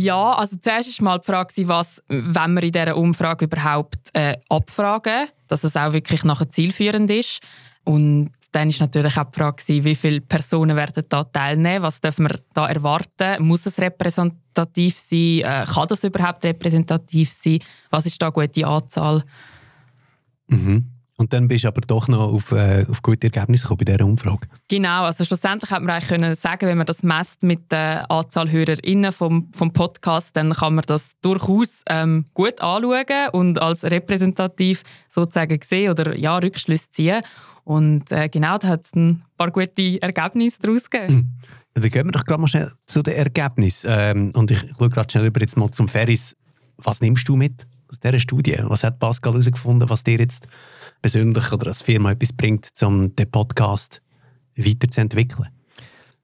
Ja, 0.00 0.34
also 0.34 0.56
zuerst 0.56 1.02
war 1.02 1.04
mal 1.04 1.18
die 1.18 1.26
Frage, 1.26 1.66
was, 1.66 2.00
wenn 2.06 2.54
wir 2.54 2.62
in 2.62 2.70
dieser 2.70 2.96
Umfrage 2.96 3.46
überhaupt 3.46 4.10
äh, 4.12 4.36
abfragen, 4.48 5.26
dass 5.48 5.64
es 5.64 5.76
auch 5.76 5.92
wirklich 5.92 6.22
nachher 6.22 6.48
zielführend 6.48 7.10
ist. 7.10 7.40
Und 7.82 8.30
dann 8.52 8.68
ist 8.68 8.78
natürlich 8.78 9.18
auch 9.18 9.24
die 9.24 9.40
Frage, 9.40 9.64
wie 9.66 9.96
viele 9.96 10.20
Personen 10.20 10.76
werden 10.76 11.02
da 11.08 11.24
teilnehmen, 11.24 11.82
was 11.82 12.00
dürfen 12.00 12.28
wir 12.28 12.38
da 12.54 12.68
erwarten, 12.68 13.42
muss 13.42 13.66
es 13.66 13.80
repräsentativ 13.80 14.96
sein, 14.96 15.40
äh, 15.40 15.66
kann 15.66 15.88
das 15.88 16.04
überhaupt 16.04 16.44
repräsentativ 16.44 17.32
sein, 17.32 17.58
was 17.90 18.06
ist 18.06 18.22
da 18.22 18.28
eine 18.28 18.46
gute 18.46 18.66
Anzahl? 18.68 19.24
Mhm. 20.46 20.92
Und 21.18 21.32
dann 21.32 21.48
bist 21.48 21.64
du 21.64 21.68
aber 21.68 21.80
doch 21.80 22.06
noch 22.06 22.32
auf, 22.32 22.52
äh, 22.52 22.86
auf 22.88 23.02
gute 23.02 23.26
Ergebnisse 23.26 23.64
gekommen 23.64 23.78
bei 23.84 23.92
dieser 23.92 24.04
Umfrage. 24.06 24.46
Genau, 24.68 25.02
also 25.02 25.24
schlussendlich 25.24 25.68
hat 25.68 25.82
man 25.82 25.90
eigentlich 25.90 26.08
können 26.08 26.34
sagen, 26.36 26.68
wenn 26.68 26.78
man 26.78 26.86
das 26.86 27.02
messt 27.02 27.42
mit 27.42 27.72
der 27.72 28.08
Anzahl 28.08 28.48
HörerInnen 28.48 29.10
vom, 29.10 29.50
vom 29.52 29.72
Podcast, 29.72 30.36
dann 30.36 30.52
kann 30.52 30.76
man 30.76 30.84
das 30.86 31.14
durchaus 31.20 31.82
ähm, 31.88 32.24
gut 32.34 32.60
anschauen 32.60 33.30
und 33.32 33.60
als 33.60 33.82
repräsentativ 33.82 34.84
sozusagen 35.08 35.58
sehen 35.60 35.90
oder 35.90 36.16
ja, 36.16 36.38
Rückschlüsse 36.38 36.92
ziehen. 36.92 37.22
Und 37.64 38.12
äh, 38.12 38.28
genau, 38.28 38.56
da 38.56 38.68
hat 38.68 38.84
es 38.84 38.94
ein 38.94 39.24
paar 39.36 39.50
gute 39.50 40.00
Ergebnisse 40.00 40.60
daraus 40.60 40.88
gegeben. 40.88 41.36
Dann 41.74 41.90
gehen 41.90 42.06
wir 42.06 42.12
doch 42.12 42.24
gerade 42.24 42.40
mal 42.40 42.48
schnell 42.48 42.72
zu 42.86 43.02
den 43.02 43.14
Ergebnissen. 43.14 43.90
Ähm, 43.90 44.32
und 44.36 44.52
ich 44.52 44.60
schaue 44.78 44.88
gerade 44.88 45.10
schnell 45.10 45.26
über 45.26 45.40
jetzt 45.40 45.56
mal 45.56 45.70
zum 45.72 45.88
Ferris. 45.88 46.36
Was 46.76 47.00
nimmst 47.00 47.28
du 47.28 47.34
mit 47.34 47.66
aus 47.90 48.00
dieser 48.00 48.20
Studie? 48.20 48.56
Was 48.62 48.84
hat 48.84 48.98
Pascal 48.98 49.32
herausgefunden, 49.32 49.88
was 49.88 50.04
dir 50.04 50.18
jetzt 50.18 50.46
persönlich 51.02 51.52
oder 51.52 51.68
als 51.68 51.82
Firma 51.82 52.12
etwas 52.12 52.32
bringt, 52.32 52.68
um 52.82 53.14
den 53.14 53.30
Podcast 53.30 54.02
weiterzuentwickeln? 54.56 55.48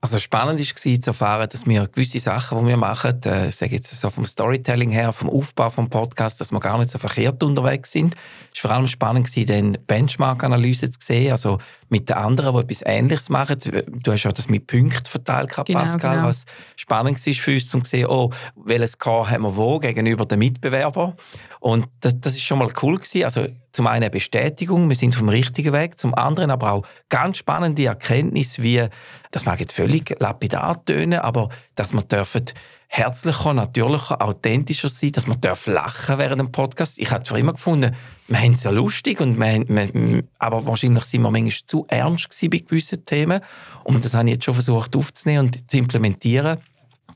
Also 0.05 0.19
spannend 0.19 0.61
war 0.61 1.01
zu 1.01 1.11
erfahren, 1.11 1.49
dass 1.51 1.65
wir 1.65 1.87
gewisse 1.87 2.21
Sachen, 2.21 2.59
die 2.59 2.67
wir 2.67 2.77
machen, 2.77 3.23
äh, 3.23 3.51
sage 3.51 3.77
jetzt 3.77 3.89
so 3.99 4.11
vom 4.11 4.27
Storytelling 4.27 4.91
her, 4.91 5.15
vom 5.15 5.31
Aufbau 5.31 5.71
vom 5.71 5.89
Podcast, 5.89 6.43
dass 6.43 6.53
wir 6.53 6.61
gar 6.61 6.77
nicht 6.77 6.91
so 6.91 6.99
verkehrt 6.99 7.43
unterwegs 7.43 7.91
sind. 7.93 8.15
Es 8.55 8.63
war 8.63 8.69
vor 8.69 8.77
allem 8.77 8.87
spannend 8.87 9.49
dann 9.49 9.79
Benchmark-Analyse 9.87 10.91
zu 10.91 10.99
sehen, 11.01 11.33
also 11.33 11.57
mit 11.95 12.09
den 12.09 12.17
anderen, 12.17 12.57
die 12.57 12.63
etwas 12.63 12.83
Ähnliches 12.85 13.29
machen. 13.29 13.57
Du 14.03 14.11
hast 14.11 14.25
ja 14.25 14.33
das 14.33 14.49
mit 14.49 14.67
Punkten 14.67 15.05
verteilt, 15.05 15.51
genau, 15.65 15.79
Pascal, 15.79 16.17
genau. 16.17 16.27
was 16.27 16.45
spannend 16.75 17.25
war 17.25 17.33
für 17.35 17.53
uns, 17.53 17.73
um 17.73 17.85
zu 17.85 17.91
sehen, 17.91 18.07
oh, 18.09 18.33
welches 18.57 18.93
Score 18.93 19.31
haben 19.31 19.45
wir 19.45 19.55
wo 19.55 19.79
gegenüber 19.79 20.27
den 20.27 20.41
Mitbewerbern. 20.41 21.15
Und 21.61 21.87
das, 22.01 22.21
das 22.21 22.33
ist 22.35 22.43
schon 22.43 22.59
mal 22.59 22.69
cool 22.83 22.97
gewesen. 22.97 23.23
Also 23.23 23.47
zum 23.71 23.87
einen 23.87 24.03
eine 24.03 24.11
Bestätigung, 24.11 24.89
wir 24.89 24.97
sind 24.97 25.15
vom 25.15 25.29
richtigen 25.29 25.73
Weg, 25.73 25.97
zum 25.97 26.15
anderen 26.15 26.51
aber 26.51 26.73
auch 26.73 26.87
ganz 27.11 27.39
spannende 27.39 27.87
Erkenntnis, 27.87 28.61
wie, 28.61 28.87
das 29.31 29.45
mag 29.45 29.61
jetzt 29.61 29.73
völlig 29.73 30.17
lapidar 30.19 30.85
tönen, 30.85 31.21
aber 31.21 31.49
dass 31.75 31.93
wir 31.93 32.03
dürfen 32.03 32.45
herzlicher, 32.89 33.55
natürlicher, 33.55 34.23
authentischer 34.23 34.89
sein, 34.89 35.13
dass 35.13 35.27
man 35.27 35.41
darf 35.41 35.67
lachen 35.67 36.19
während 36.19 36.41
dem 36.41 36.53
Podcast. 36.53 36.99
Ich 36.99 37.11
habe 37.11 37.25
zwar 37.25 37.39
immer 37.39 37.53
gefunden, 37.53 37.95
wir 38.29 38.39
haben 38.39 38.53
es 38.53 38.63
ja 38.63 38.71
lustig, 38.71 39.21
und 39.21 39.39
wir, 39.39 39.65
wir, 39.69 40.23
aber 40.39 40.67
wahrscheinlich 40.67 41.05
sind 41.05 41.23
wir 41.23 41.31
manchmal 41.31 41.67
zu 41.67 41.87
ernst 41.89 42.29
bei 42.51 42.59
gewissen 42.59 43.05
Themen. 43.05 43.41
Und 43.83 44.05
das 44.05 44.15
habe 44.15 44.29
ich 44.29 44.35
jetzt 44.35 44.45
schon 44.45 44.55
versucht 44.55 44.95
aufzunehmen 44.97 45.47
und 45.47 45.71
zu 45.71 45.79
implementieren. 45.79 46.59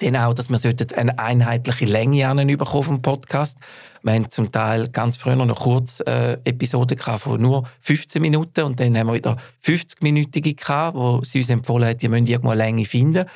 Dann 0.00 0.16
auch, 0.16 0.34
dass 0.34 0.48
wir 0.48 0.58
eine 0.96 1.18
einheitliche 1.18 1.84
Länge 1.84 2.56
bekommen 2.56 2.84
vom 2.84 3.02
Podcast. 3.02 3.58
Wir 4.02 4.12
haben 4.12 4.30
zum 4.30 4.52
Teil 4.52 4.88
ganz 4.88 5.16
früher 5.16 5.34
noch 5.34 5.60
kurz 5.60 6.00
äh, 6.00 6.34
Episoden 6.44 6.98
von 6.98 7.40
nur 7.40 7.64
15 7.80 8.22
Minuten 8.22 8.62
und 8.62 8.78
dann 8.78 8.96
haben 8.96 9.08
wir 9.08 9.14
wieder 9.14 9.36
50-minütige 9.64 10.54
gehabt, 10.56 10.96
wo 10.96 11.20
sie 11.24 11.38
uns 11.38 11.50
empfohlen 11.50 11.88
hat, 11.88 12.02
ihr 12.02 12.10
müsst 12.10 12.28
irgendwo 12.28 12.50
eine 12.50 12.62
Länge 12.62 12.84
finden. 12.84 13.26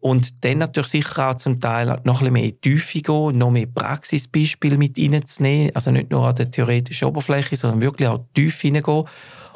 Und 0.00 0.44
dann 0.44 0.58
natürlich 0.58 0.90
sicher 0.90 1.30
auch 1.30 1.34
zum 1.36 1.60
Teil 1.60 1.86
noch 2.04 2.20
ein 2.20 2.26
bisschen 2.26 2.32
mehr 2.32 2.42
in 2.44 2.50
die 2.50 2.60
Tiefe 2.60 3.00
gehen, 3.00 3.38
noch 3.38 3.50
mehr 3.50 3.66
Praxisbeispiele 3.66 4.76
mit 4.76 4.98
reinzunehmen. 4.98 5.74
Also 5.74 5.90
nicht 5.90 6.10
nur 6.10 6.26
an 6.26 6.34
der 6.34 6.50
theoretischen 6.50 7.08
Oberfläche, 7.08 7.56
sondern 7.56 7.80
wirklich 7.80 8.08
auch 8.08 8.24
tief 8.34 8.60
hineingehen. 8.60 9.04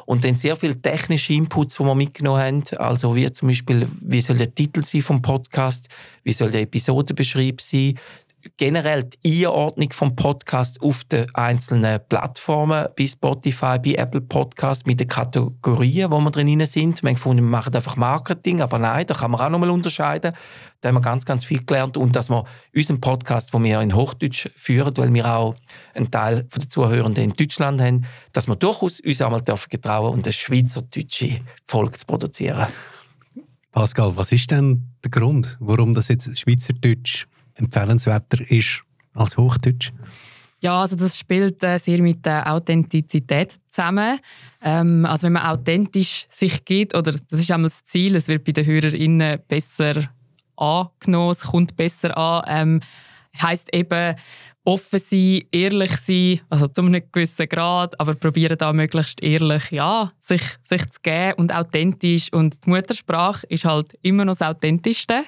Und 0.05 0.25
dann 0.25 0.35
sehr 0.35 0.55
viele 0.55 0.81
technische 0.81 1.33
Inputs, 1.33 1.77
die 1.77 1.83
wir 1.83 1.95
mitgenommen 1.95 2.41
haben. 2.41 2.63
Also 2.77 3.15
wie 3.15 3.31
zum 3.31 3.47
Beispiel, 3.47 3.87
wie 4.01 4.21
soll 4.21 4.37
der 4.37 4.53
Titel 4.53 4.83
sein 4.83 5.01
vom 5.01 5.21
Podcast? 5.21 5.87
Wie 6.23 6.33
soll 6.33 6.51
der 6.51 6.61
Episodenbeschrieb 6.61 7.61
sein? 7.61 7.93
Generell 8.57 9.03
die 9.03 9.45
Einordnung 9.45 9.91
vom 9.91 10.15
Podcast 10.15 10.81
auf 10.81 11.03
den 11.05 11.27
einzelnen 11.35 11.99
Plattformen, 12.07 12.87
bei 12.97 13.07
Spotify, 13.07 13.77
bei 13.79 13.93
Apple 13.93 14.21
Podcast, 14.21 14.87
mit 14.87 14.99
den 14.99 15.07
Kategorien, 15.07 16.11
wo 16.11 16.19
wir 16.19 16.31
drin 16.31 16.65
sind. 16.65 17.01
Haben 17.03 17.13
gefunden, 17.13 17.43
wir 17.43 17.49
machen 17.49 17.75
einfach 17.75 17.95
Marketing, 17.95 18.61
aber 18.61 18.77
nein, 18.77 19.05
da 19.07 19.13
kann 19.13 19.31
man 19.31 19.41
auch 19.41 19.49
nochmal 19.49 19.69
unterscheiden. 19.69 20.33
Da 20.81 20.89
haben 20.89 20.95
wir 20.95 21.01
ganz, 21.01 21.25
ganz 21.25 21.45
viel 21.45 21.63
gelernt 21.63 21.97
und 21.97 22.15
dass 22.15 22.29
wir 22.29 22.43
unseren 22.75 22.99
Podcast, 23.01 23.53
den 23.53 23.63
wir 23.63 23.81
in 23.81 23.95
Hochdeutsch 23.95 24.49
führen, 24.55 24.95
weil 24.97 25.13
wir 25.13 25.25
auch 25.25 25.55
einen 25.93 26.09
Teil 26.09 26.43
der 26.43 26.69
Zuhörenden 26.69 27.23
in 27.23 27.33
Deutschland 27.33 27.81
haben, 27.81 28.05
dass 28.33 28.47
wir 28.47 28.55
durchaus 28.55 28.99
uns 28.99 29.21
einmal 29.21 29.41
dürfen 29.41 29.69
getrauen 29.69 30.13
und 30.13 30.25
eine 30.25 30.33
schweizerdeutsche 30.33 31.39
Folge 31.65 31.97
zu 31.97 32.05
produzieren. 32.05 32.67
Pascal, 33.71 34.11
was 34.17 34.31
ist 34.33 34.51
denn 34.51 34.87
der 35.03 35.11
Grund, 35.11 35.55
warum 35.61 35.93
das 35.93 36.09
jetzt 36.09 36.37
Schweizerdeutsch 36.37 37.25
empfehlenswerter 37.55 38.39
ist 38.49 38.83
als 39.13 39.37
Hochdeutsch? 39.37 39.91
Ja, 40.61 40.81
also 40.81 40.95
das 40.95 41.17
spielt 41.17 41.63
äh, 41.63 41.79
sehr 41.79 42.01
mit 42.01 42.23
der 42.25 42.51
Authentizität 42.51 43.55
zusammen. 43.69 44.19
Ähm, 44.61 45.05
also 45.05 45.23
wenn 45.23 45.33
man 45.33 45.47
authentisch 45.47 46.27
sich 46.29 46.63
geht, 46.65 46.95
oder 46.95 47.13
das 47.13 47.39
ist 47.39 47.51
einmal 47.51 47.69
das 47.69 47.83
Ziel, 47.83 48.15
es 48.15 48.27
wird 48.27 48.43
bei 48.43 48.51
den 48.51 48.65
HörerInnen 48.65 49.39
besser 49.47 50.09
angenommen, 50.55 51.31
es 51.31 51.41
kommt 51.41 51.75
besser 51.75 52.15
an, 52.15 52.43
ähm, 52.47 52.81
heisst 53.41 53.73
eben 53.73 54.15
offen 54.63 54.99
sein, 54.99 55.41
ehrlich 55.51 55.97
sein, 55.97 56.41
also 56.49 56.67
zu 56.67 56.81
einem 56.81 57.01
gewissen 57.11 57.49
Grad, 57.49 57.99
aber 57.99 58.13
probieren 58.13 58.57
da 58.57 58.71
möglichst 58.71 59.23
ehrlich, 59.23 59.71
ja, 59.71 60.11
sich, 60.19 60.43
sich 60.61 60.87
zu 60.91 60.99
geben 61.01 61.33
und 61.39 61.53
authentisch 61.53 62.31
und 62.31 62.63
die 62.63 62.69
Muttersprache 62.69 63.47
ist 63.47 63.65
halt 63.65 63.97
immer 64.03 64.25
noch 64.25 64.37
das 64.37 64.47
Authentischste 64.47 65.23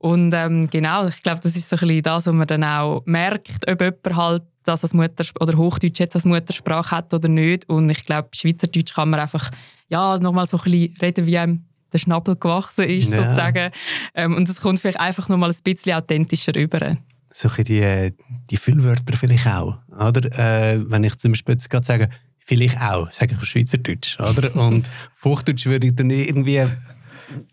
und 0.00 0.32
ähm, 0.32 0.70
genau, 0.70 1.08
ich 1.08 1.22
glaube, 1.22 1.40
das 1.42 1.54
ist 1.56 1.68
so 1.68 1.76
ein 1.76 1.80
bisschen 1.80 2.02
das, 2.02 2.26
was 2.26 2.34
man 2.34 2.46
dann 2.46 2.64
auch 2.64 3.02
merkt, 3.04 3.68
ob 3.68 3.82
jemand 3.82 4.16
halt 4.16 4.42
das 4.64 4.82
als 4.82 4.94
Muttersprache 4.94 5.42
oder 5.46 5.58
Hochdeutsch 5.58 6.00
jetzt 6.00 6.14
als 6.14 6.24
Muttersprache 6.24 6.90
hat 6.90 7.12
oder 7.12 7.28
nicht. 7.28 7.68
Und 7.68 7.90
ich 7.90 8.06
glaube, 8.06 8.30
Schweizerdeutsch 8.32 8.94
kann 8.94 9.10
man 9.10 9.20
einfach 9.20 9.50
ja, 9.88 10.16
nochmal 10.16 10.46
so 10.46 10.56
ein 10.56 10.62
bisschen 10.62 10.96
reden, 11.02 11.26
wie 11.26 11.36
einem 11.36 11.64
der 11.92 11.98
Schnabel 11.98 12.34
gewachsen 12.34 12.84
ist, 12.84 13.10
ja. 13.10 13.24
sozusagen. 13.24 13.72
Ähm, 14.14 14.36
und 14.36 14.48
es 14.48 14.62
kommt 14.62 14.80
vielleicht 14.80 15.00
einfach 15.00 15.28
nochmal 15.28 15.50
ein 15.50 15.62
bisschen 15.62 15.92
authentischer 15.92 16.54
rüber. 16.54 16.96
So 17.32 17.50
ein 17.50 17.64
die, 17.64 18.14
die 18.48 18.56
Füllwörter 18.56 19.16
vielleicht 19.18 19.46
auch, 19.48 19.76
oder? 19.90 20.32
Äh, 20.38 20.80
wenn 20.90 21.04
ich 21.04 21.18
zum 21.18 21.32
Beispiel 21.32 21.56
jetzt 21.56 21.68
gerade 21.68 21.84
sage, 21.84 22.08
vielleicht 22.38 22.80
auch, 22.80 23.12
sage 23.12 23.32
ich 23.32 23.38
auf 23.38 23.44
Schweizerdeutsch, 23.44 24.18
oder? 24.18 24.56
Und 24.56 24.90
Hochdeutsch 25.24 25.66
würde 25.66 25.88
ich 25.88 25.94
dann 25.94 26.08
irgendwie 26.08 26.64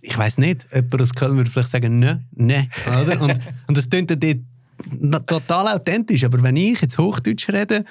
ich 0.01 0.17
weiß 0.17 0.37
nicht, 0.37 0.67
jemand 0.73 1.01
aus 1.01 1.13
Köln 1.13 1.37
würde 1.37 1.49
vielleicht 1.49 1.69
sagen, 1.69 1.99
ne, 1.99 2.25
ne, 2.35 2.69
oder? 3.03 3.21
Und, 3.21 3.39
und 3.67 3.77
das 3.77 3.89
klingt 3.89 4.11
dann 4.11 5.25
total 5.25 5.75
authentisch, 5.75 6.23
aber 6.23 6.41
wenn 6.43 6.55
ich 6.55 6.81
jetzt 6.81 6.97
Hochdeutsch 6.97 7.49
rede, 7.49 7.83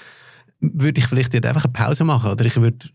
würde 0.60 1.00
ich 1.00 1.06
vielleicht 1.06 1.34
einfach 1.34 1.64
eine 1.64 1.72
Pause 1.72 2.04
machen, 2.04 2.30
oder 2.30 2.44
ich 2.44 2.56
würde, 2.56 2.86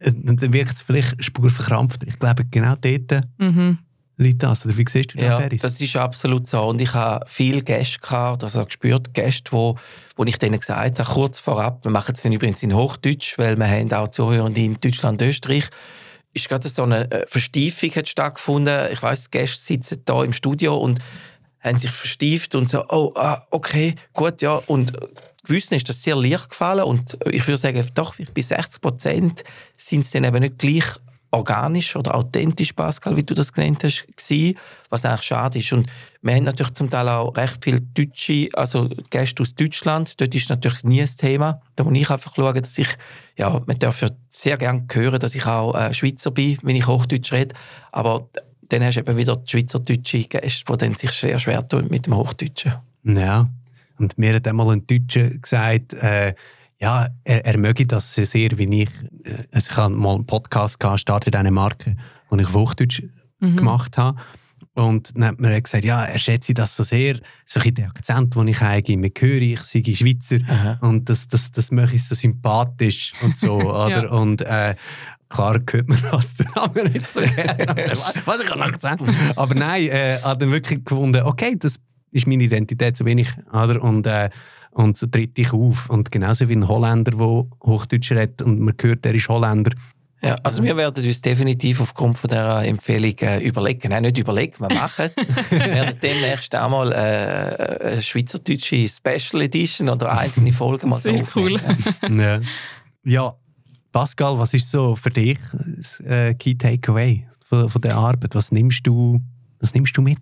dann 0.00 0.52
wirkt 0.52 0.72
es 0.72 0.82
vielleicht 0.82 1.22
spurverkrampft. 1.24 2.04
Ich 2.04 2.18
glaube, 2.18 2.44
genau 2.44 2.76
dort 2.76 3.24
mhm. 3.38 3.78
liegt 4.16 4.42
das. 4.42 4.64
Oder 4.64 4.76
wie 4.76 4.84
siehst 4.88 5.14
du 5.14 5.18
das, 5.18 5.26
ja, 5.26 5.38
Ferris? 5.38 5.62
das 5.62 5.80
ist 5.80 5.96
absolut 5.96 6.46
so. 6.46 6.62
Und 6.62 6.80
ich 6.80 6.94
habe 6.94 7.24
viele 7.26 7.62
Gäste 7.62 7.98
gehabt, 8.00 8.44
also 8.44 8.64
gespürt, 8.64 9.12
Gäste, 9.14 9.50
wo, 9.52 9.76
wo 10.16 10.24
ich 10.24 10.38
denen 10.38 10.60
gesagt 10.60 10.98
habe, 10.98 11.10
kurz 11.10 11.40
vorab, 11.40 11.84
wir 11.84 11.90
machen 11.90 12.14
es 12.14 12.22
dann 12.22 12.32
übrigens 12.32 12.62
in 12.62 12.74
Hochdeutsch, 12.74 13.38
weil 13.38 13.56
wir 13.56 13.66
haben 13.66 13.92
auch 13.92 14.08
Zuhörende 14.08 14.60
in 14.60 14.78
Deutschland, 14.80 15.20
Österreich, 15.20 15.68
ist 16.34 16.48
gerade 16.48 16.68
so 16.68 16.82
eine 16.82 17.10
äh, 17.10 17.26
Verstiefung 17.26 17.90
hat 17.90 18.08
stattgefunden. 18.08 18.92
Ich 18.92 19.02
weiß, 19.02 19.30
Gäste 19.30 19.64
sitzen 19.64 20.02
da 20.04 20.22
im 20.22 20.32
Studio 20.32 20.76
und 20.76 20.98
haben 21.60 21.78
sich 21.78 21.90
verstieft 21.90 22.54
und 22.54 22.68
so, 22.68 22.84
oh, 22.88 23.12
ah, 23.16 23.46
okay, 23.50 23.94
gut, 24.12 24.42
ja. 24.42 24.60
Und 24.66 24.92
gewissen 25.44 25.74
ist 25.74 25.88
das 25.88 26.02
sehr 26.02 26.16
leicht 26.16 26.50
gefallen 26.50 26.84
und 26.84 27.18
ich 27.26 27.46
würde 27.46 27.56
sagen, 27.56 27.84
doch, 27.94 28.14
bei 28.34 28.42
60 28.42 28.80
Prozent 28.80 29.44
sind 29.76 30.02
es 30.02 30.10
dann 30.10 30.24
eben 30.24 30.40
nicht 30.40 30.58
gleich 30.58 30.84
organisch 31.30 31.94
oder 31.96 32.14
authentisch, 32.14 32.72
Pascal, 32.72 33.16
wie 33.16 33.22
du 33.22 33.34
das 33.34 33.52
genannt 33.52 33.84
hast, 33.84 34.06
gewesen, 34.06 34.58
was 34.88 35.04
eigentlich 35.04 35.22
schade 35.22 35.58
ist. 35.58 35.72
Und 35.72 35.88
wir 36.22 36.34
haben 36.34 36.44
natürlich 36.44 36.72
zum 36.72 36.88
Teil 36.88 37.08
auch 37.08 37.36
recht 37.36 37.58
viele 37.62 37.80
Deutsche, 37.80 38.48
also 38.54 38.88
Gäste 39.10 39.42
aus 39.42 39.54
Deutschland. 39.54 40.20
Dort 40.20 40.34
ist 40.34 40.48
natürlich 40.48 40.84
nie 40.84 41.02
ein 41.02 41.08
Thema. 41.08 41.60
Da 41.76 41.84
muss 41.84 41.96
ich 41.96 42.10
einfach 42.10 42.34
schauen, 42.34 42.60
dass 42.60 42.78
ich, 42.78 42.88
ja, 43.36 43.60
man 43.66 43.78
darf 43.78 44.00
ja 44.00 44.08
sehr 44.28 44.56
gerne 44.56 44.86
hören, 44.90 45.18
dass 45.18 45.34
ich 45.34 45.46
auch 45.46 45.74
äh, 45.74 45.92
Schweizer 45.92 46.30
bin, 46.30 46.58
wenn 46.62 46.76
ich 46.76 46.86
Hochdeutsch 46.86 47.32
rede. 47.32 47.54
Aber 47.92 48.28
dann 48.68 48.82
hast 48.82 48.96
du 48.96 49.00
eben 49.00 49.16
wieder 49.16 49.36
die 49.36 49.50
schweizerdeutsche 49.50 50.24
Gäste, 50.24 50.64
die 50.72 50.78
dann 50.78 50.94
sich 50.94 51.10
sehr 51.10 51.38
schwer 51.38 51.66
tun 51.66 51.86
mit 51.90 52.06
dem 52.06 52.16
Hochdeutschen. 52.16 52.74
Ja, 53.04 53.48
und 53.98 54.16
mir 54.18 54.34
hat 54.34 54.46
einmal 54.46 54.70
ein 54.70 54.86
Deutscher 54.86 55.30
gesagt, 55.30 55.94
äh, 55.94 56.34
ja, 56.80 57.08
er, 57.24 57.44
er 57.44 57.58
möge 57.58 57.86
das 57.86 58.14
sehr, 58.14 58.56
wie 58.58 58.82
ich. 58.82 58.90
Also 59.52 59.70
ich 59.72 59.76
habe 59.76 59.94
mal 59.94 60.14
einen 60.14 60.26
Podcast 60.26 60.78
gehabt, 60.78 61.00
startet 61.00 61.34
eine 61.34 61.50
Marke, 61.50 61.96
die 62.30 62.40
ich 62.40 62.46
auf 62.46 62.54
Hochdeutsch 62.54 63.02
mhm. 63.40 63.56
gemacht 63.56 63.98
habe. 63.98 64.18
Und 64.74 65.16
dann 65.16 65.24
hat 65.24 65.40
mir 65.40 65.60
gesagt, 65.60 65.84
ja, 65.84 66.04
er 66.04 66.18
schätze 66.20 66.54
das 66.54 66.76
so 66.76 66.84
sehr, 66.84 67.18
so 67.44 67.58
ein 67.58 67.74
den 67.74 67.86
Akzent, 67.86 68.34
den 68.36 68.46
ich 68.46 68.60
habe, 68.60 68.96
mir 68.96 69.10
höre, 69.18 69.40
ich 69.42 69.60
sei 69.62 69.82
Schweizer 69.92 70.38
Aha. 70.48 70.78
und 70.80 71.08
das, 71.08 71.26
das, 71.26 71.50
das 71.50 71.72
mache 71.72 71.96
ich 71.96 72.06
so 72.06 72.14
sympathisch 72.14 73.12
und 73.22 73.36
so, 73.36 73.54
oder? 73.56 74.04
Ja. 74.04 74.10
Und 74.10 74.42
äh, 74.42 74.76
klar 75.28 75.60
hört 75.68 75.88
man 75.88 75.98
das 76.12 76.36
dann 76.36 76.52
aber 76.54 76.84
nicht 76.84 77.10
so 77.10 77.20
gerne. 77.22 77.66
Also, 77.76 78.02
Was, 78.24 78.40
ich 78.40 78.50
habe 78.50 78.62
einen 78.62 78.72
Akzent? 78.72 79.02
Aber 79.34 79.54
nein, 79.54 79.88
äh, 79.88 80.20
hat 80.22 80.40
dann 80.40 80.52
wirklich 80.52 80.84
gefunden, 80.84 81.22
okay, 81.22 81.56
das 81.58 81.80
ist 82.12 82.28
meine 82.28 82.44
Identität, 82.44 82.96
so 82.96 83.02
bin 83.02 83.18
ich, 83.18 83.30
oder? 83.52 83.82
Und, 83.82 84.06
äh, 84.06 84.30
und 84.78 84.96
so 84.96 85.06
tritt 85.06 85.36
ich 85.38 85.52
auf. 85.52 85.90
Und 85.90 86.10
genauso 86.12 86.48
wie 86.48 86.54
ein 86.54 86.68
Holländer, 86.68 87.10
der 87.10 87.18
Hochdeutsch 87.18 88.12
redet 88.12 88.42
und 88.42 88.60
man 88.60 88.74
hört, 88.80 89.04
er 89.04 89.14
ist 89.14 89.28
Holländer, 89.28 89.72
Ja, 90.22 90.36
also 90.44 90.62
wir 90.62 90.76
werden 90.76 91.04
uns 91.04 91.20
definitiv 91.20 91.80
aufgrund 91.80 92.16
von 92.18 92.30
dieser 92.30 92.64
Empfehlung 92.64 93.14
äh, 93.20 93.40
überlegen. 93.40 93.88
Nein, 93.90 94.04
nicht 94.04 94.18
überlegen, 94.18 94.54
wir 94.60 94.72
machen 94.72 95.10
es. 95.16 95.50
wir 95.50 95.58
werden 95.58 95.96
demnächst 96.00 96.54
auch 96.54 96.70
mal 96.70 96.92
äh, 96.92 97.92
eine 97.92 98.02
schweizerdeutsche 98.02 98.88
Special 98.88 99.42
Edition 99.42 99.88
oder 99.88 100.16
einzelne 100.16 100.52
Folgen 100.52 100.90
mal 100.90 101.00
so 101.00 101.10
Sehr 101.10 101.22
aufnehmen. 101.22 101.60
Ja. 102.08 102.40
ja, 103.04 103.34
Pascal, 103.90 104.38
was 104.38 104.54
ist 104.54 104.70
so 104.70 104.94
für 104.94 105.10
dich 105.10 105.38
das 105.76 105.98
äh, 106.00 106.34
Key 106.34 106.54
Takeaway 106.54 107.26
von, 107.44 107.68
von 107.68 107.80
der 107.80 107.96
Arbeit? 107.96 108.34
Was 108.36 108.52
nimmst 108.52 108.86
du, 108.86 109.20
was 109.58 109.74
nimmst 109.74 109.96
du 109.96 110.02
mit? 110.02 110.18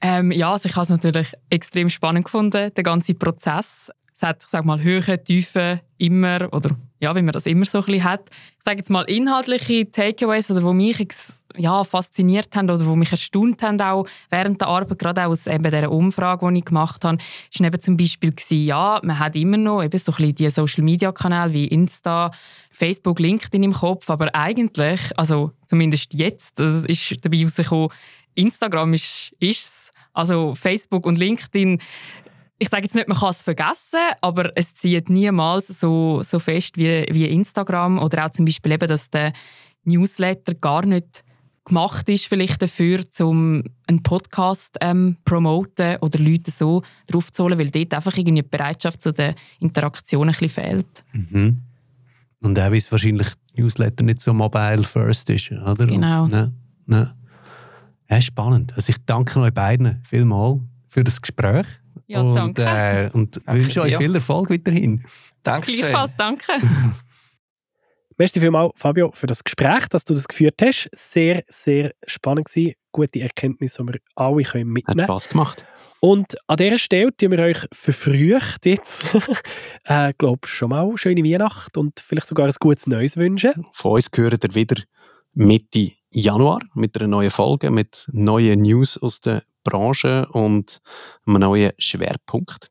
Ähm, 0.00 0.32
ja, 0.32 0.52
also 0.52 0.68
ich 0.68 0.76
habe 0.76 0.84
es 0.84 0.90
natürlich 0.90 1.32
extrem 1.50 1.88
spannend 1.88 2.24
gefunden, 2.24 2.72
der 2.74 2.84
ganze 2.84 3.14
Prozess. 3.14 3.90
Es 4.14 4.22
hat, 4.22 4.42
ich 4.42 4.48
sage 4.48 4.66
mal, 4.66 4.82
Höhe, 4.82 5.22
Tiefe, 5.22 5.80
immer, 5.98 6.48
oder 6.52 6.70
ja, 7.00 7.14
wie 7.14 7.22
man 7.22 7.32
das 7.32 7.46
immer 7.46 7.64
so 7.66 7.78
ein 7.78 7.84
bisschen 7.84 8.04
hat. 8.04 8.30
Ich 8.58 8.64
sage 8.64 8.78
jetzt 8.78 8.90
mal 8.90 9.02
inhaltliche 9.02 9.90
Takeaways, 9.90 10.50
oder 10.50 10.62
wo 10.62 10.72
mich 10.72 11.06
ja, 11.56 11.84
fasziniert 11.84 12.54
haben 12.56 12.70
oder 12.70 12.86
wo 12.86 12.96
mich 12.96 13.10
erstaunt 13.10 13.62
haben, 13.62 13.80
auch 13.80 14.06
während 14.30 14.60
der 14.60 14.68
Arbeit, 14.68 14.98
gerade 14.98 15.26
auch 15.26 15.30
aus 15.30 15.46
eben 15.46 15.64
dieser 15.64 15.90
Umfrage, 15.90 16.50
die 16.50 16.58
ich 16.58 16.64
gemacht 16.64 17.04
habe, 17.04 17.18
ist 17.50 17.60
eben 17.60 17.80
zum 17.80 17.96
Beispiel 17.96 18.32
gewesen, 18.32 18.64
ja, 18.64 19.00
man 19.02 19.18
hat 19.18 19.36
immer 19.36 19.56
noch 19.56 19.82
eben 19.82 19.98
so 19.98 20.12
ein 20.12 20.16
bisschen 20.16 20.34
die 20.34 20.50
Social-Media-Kanäle 20.50 21.52
wie 21.52 21.66
Insta, 21.66 22.30
Facebook, 22.70 23.20
LinkedIn 23.20 23.62
im 23.62 23.72
Kopf, 23.72 24.08
aber 24.10 24.34
eigentlich, 24.34 25.00
also 25.16 25.52
zumindest 25.66 26.14
jetzt, 26.14 26.58
das 26.58 26.84
ist 26.84 27.24
dabei 27.24 27.42
rausgekommen, 27.42 27.90
Instagram 28.36 28.94
ist 28.94 29.32
es. 29.40 29.90
Also 30.12 30.54
Facebook 30.54 31.04
und 31.04 31.18
LinkedIn, 31.18 31.78
ich 32.58 32.68
sage 32.68 32.84
jetzt 32.84 32.94
nicht, 32.94 33.08
man 33.08 33.18
kann 33.18 33.30
es 33.30 33.42
vergessen, 33.42 33.98
aber 34.22 34.50
es 34.54 34.74
zieht 34.74 35.10
niemals 35.10 35.68
so, 35.68 36.22
so 36.22 36.38
fest 36.38 36.78
wie, 36.78 37.04
wie 37.10 37.26
Instagram 37.26 37.98
oder 37.98 38.24
auch 38.24 38.30
zum 38.30 38.46
Beispiel 38.46 38.72
eben, 38.72 38.88
dass 38.88 39.10
der 39.10 39.32
Newsletter 39.84 40.54
gar 40.54 40.86
nicht 40.86 41.22
gemacht 41.66 42.08
ist 42.08 42.26
vielleicht 42.26 42.62
dafür, 42.62 43.00
um 43.20 43.62
einen 43.86 44.02
Podcast 44.02 44.78
ähm, 44.80 45.16
promoten 45.24 45.96
oder 46.00 46.18
Leute 46.18 46.50
so 46.50 46.82
drauf 47.08 47.30
zu 47.32 47.44
holen, 47.44 47.58
weil 47.58 47.70
dort 47.70 47.92
einfach 47.92 48.16
irgendwie 48.16 48.42
die 48.42 48.48
Bereitschaft 48.48 49.02
zu 49.02 49.12
der 49.12 49.34
Interaktion 49.60 50.28
ein 50.28 50.32
bisschen 50.32 50.48
fehlt. 50.48 51.04
Mhm. 51.12 51.62
Und 52.40 52.58
auch, 52.58 52.66
weil 52.70 52.76
es 52.76 52.90
wahrscheinlich 52.90 53.28
Newsletter 53.54 54.04
nicht 54.04 54.20
so 54.20 54.32
mobile 54.32 54.84
first 54.84 55.28
ist, 55.30 55.50
oder? 55.50 55.86
Genau. 55.86 56.24
Und, 56.24 56.30
ne, 56.30 56.52
ne. 56.86 57.14
Ja, 58.10 58.20
spannend. 58.20 58.72
Also 58.74 58.90
ich 58.90 59.04
danke 59.04 59.40
euch 59.40 59.52
beiden 59.52 60.02
vielmals 60.06 60.60
für 60.88 61.04
das 61.04 61.20
Gespräch. 61.20 61.66
Ja, 62.06 62.20
und, 62.20 62.34
danke. 62.34 62.62
Äh, 62.62 63.10
und 63.12 63.40
Danke 63.44 63.64
wünsche 63.64 63.82
euch 63.82 63.90
dir. 63.90 63.98
viel 63.98 64.14
Erfolg 64.14 64.50
weiterhin. 64.50 65.04
Dankeschön. 65.42 65.80
Gleichfalls, 65.80 66.16
danke. 66.16 66.52
Merci 68.18 68.40
vielmals, 68.40 68.72
Fabio, 68.76 69.10
für 69.12 69.26
das 69.26 69.44
Gespräch, 69.44 69.88
dass 69.88 70.04
du 70.04 70.14
das 70.14 70.26
geführt 70.26 70.54
hast. 70.62 70.88
Sehr, 70.92 71.42
sehr 71.48 71.92
spannend 72.06 72.46
gewesen. 72.46 72.72
Gute 72.92 73.20
Erkenntnisse, 73.20 73.82
die 73.82 73.92
wir 73.92 74.00
alle 74.14 74.42
können 74.42 74.68
Hat 74.68 74.72
mitnehmen 74.72 74.84
können. 74.84 75.04
Spass 75.04 75.28
gemacht. 75.28 75.64
Und 76.00 76.34
an 76.46 76.56
dieser 76.56 76.78
Stelle 76.78 77.14
tun 77.14 77.32
wir 77.32 77.40
euch 77.40 77.58
verfrüht 77.72 78.64
jetzt, 78.64 79.04
äh, 79.84 80.14
glaube 80.16 80.46
schon 80.46 80.70
mal 80.70 80.96
schöne 80.96 81.22
Weihnacht 81.22 81.76
und 81.76 82.00
vielleicht 82.00 82.26
sogar 82.26 82.46
ein 82.46 82.54
gutes 82.58 82.86
Neues 82.86 83.18
wünschen. 83.18 83.66
Von 83.72 83.92
uns 83.92 84.08
hören 84.14 84.38
ihr 84.42 84.54
wieder 84.54 84.82
Mitte 85.36 85.92
Januar 86.10 86.60
mit 86.74 86.96
einer 86.96 87.08
neuen 87.08 87.30
Folge, 87.30 87.70
mit 87.70 88.08
neuen 88.10 88.62
News 88.62 88.96
aus 88.96 89.20
der 89.20 89.42
Branche 89.64 90.26
und 90.32 90.80
einem 91.26 91.40
neuen 91.40 91.72
Schwerpunkt. 91.78 92.70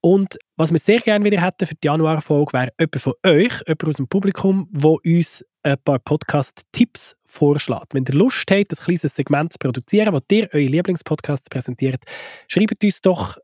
Und 0.00 0.38
was 0.56 0.70
wir 0.70 0.78
sehr 0.78 1.00
gerne 1.00 1.24
wieder 1.24 1.42
hätten 1.42 1.66
für 1.66 1.74
die 1.74 1.86
Januarfolge, 1.86 2.52
wäre 2.52 2.70
jemand 2.78 3.00
von 3.00 3.12
euch, 3.26 3.52
jemand 3.66 3.88
aus 3.88 3.96
dem 3.96 4.06
Publikum, 4.06 4.68
der 4.70 4.96
uns 5.04 5.44
ein 5.64 5.76
paar 5.84 5.98
Podcast-Tipps 5.98 7.16
vorschlägt. 7.24 7.92
Wenn 7.92 8.04
ihr 8.06 8.14
Lust 8.14 8.48
habt, 8.50 8.70
ein 8.70 8.84
kleines 8.84 9.16
Segment 9.16 9.52
zu 9.52 9.58
produzieren, 9.58 10.14
wo 10.14 10.20
ihr 10.30 10.48
eure 10.52 10.64
Lieblingspodcasts 10.64 11.50
präsentiert, 11.50 12.04
schreibt 12.46 12.84
uns 12.84 13.00
doch 13.00 13.36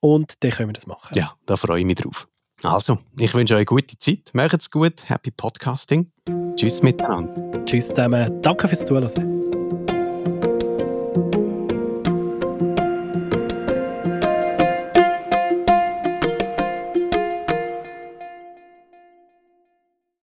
und 0.00 0.42
dann 0.42 0.50
können 0.50 0.70
wir 0.70 0.74
das 0.74 0.86
machen. 0.86 1.14
Ja, 1.14 1.34
da 1.44 1.58
freue 1.58 1.80
ich 1.80 1.86
mich 1.86 1.96
drauf. 1.96 2.26
Also, 2.62 2.98
ich 3.18 3.34
wünsche 3.34 3.54
euch 3.54 3.58
eine 3.58 3.64
gute 3.64 3.98
Zeit. 3.98 4.30
Macht's 4.32 4.70
gut. 4.70 5.08
Happy 5.08 5.30
Podcasting. 5.30 6.10
Tschüss 6.56 6.82
miteinander. 6.82 7.64
Tschüss 7.64 7.88
zusammen. 7.88 8.40
Danke 8.42 8.68
fürs 8.68 8.84
Zuhören. 8.84 9.61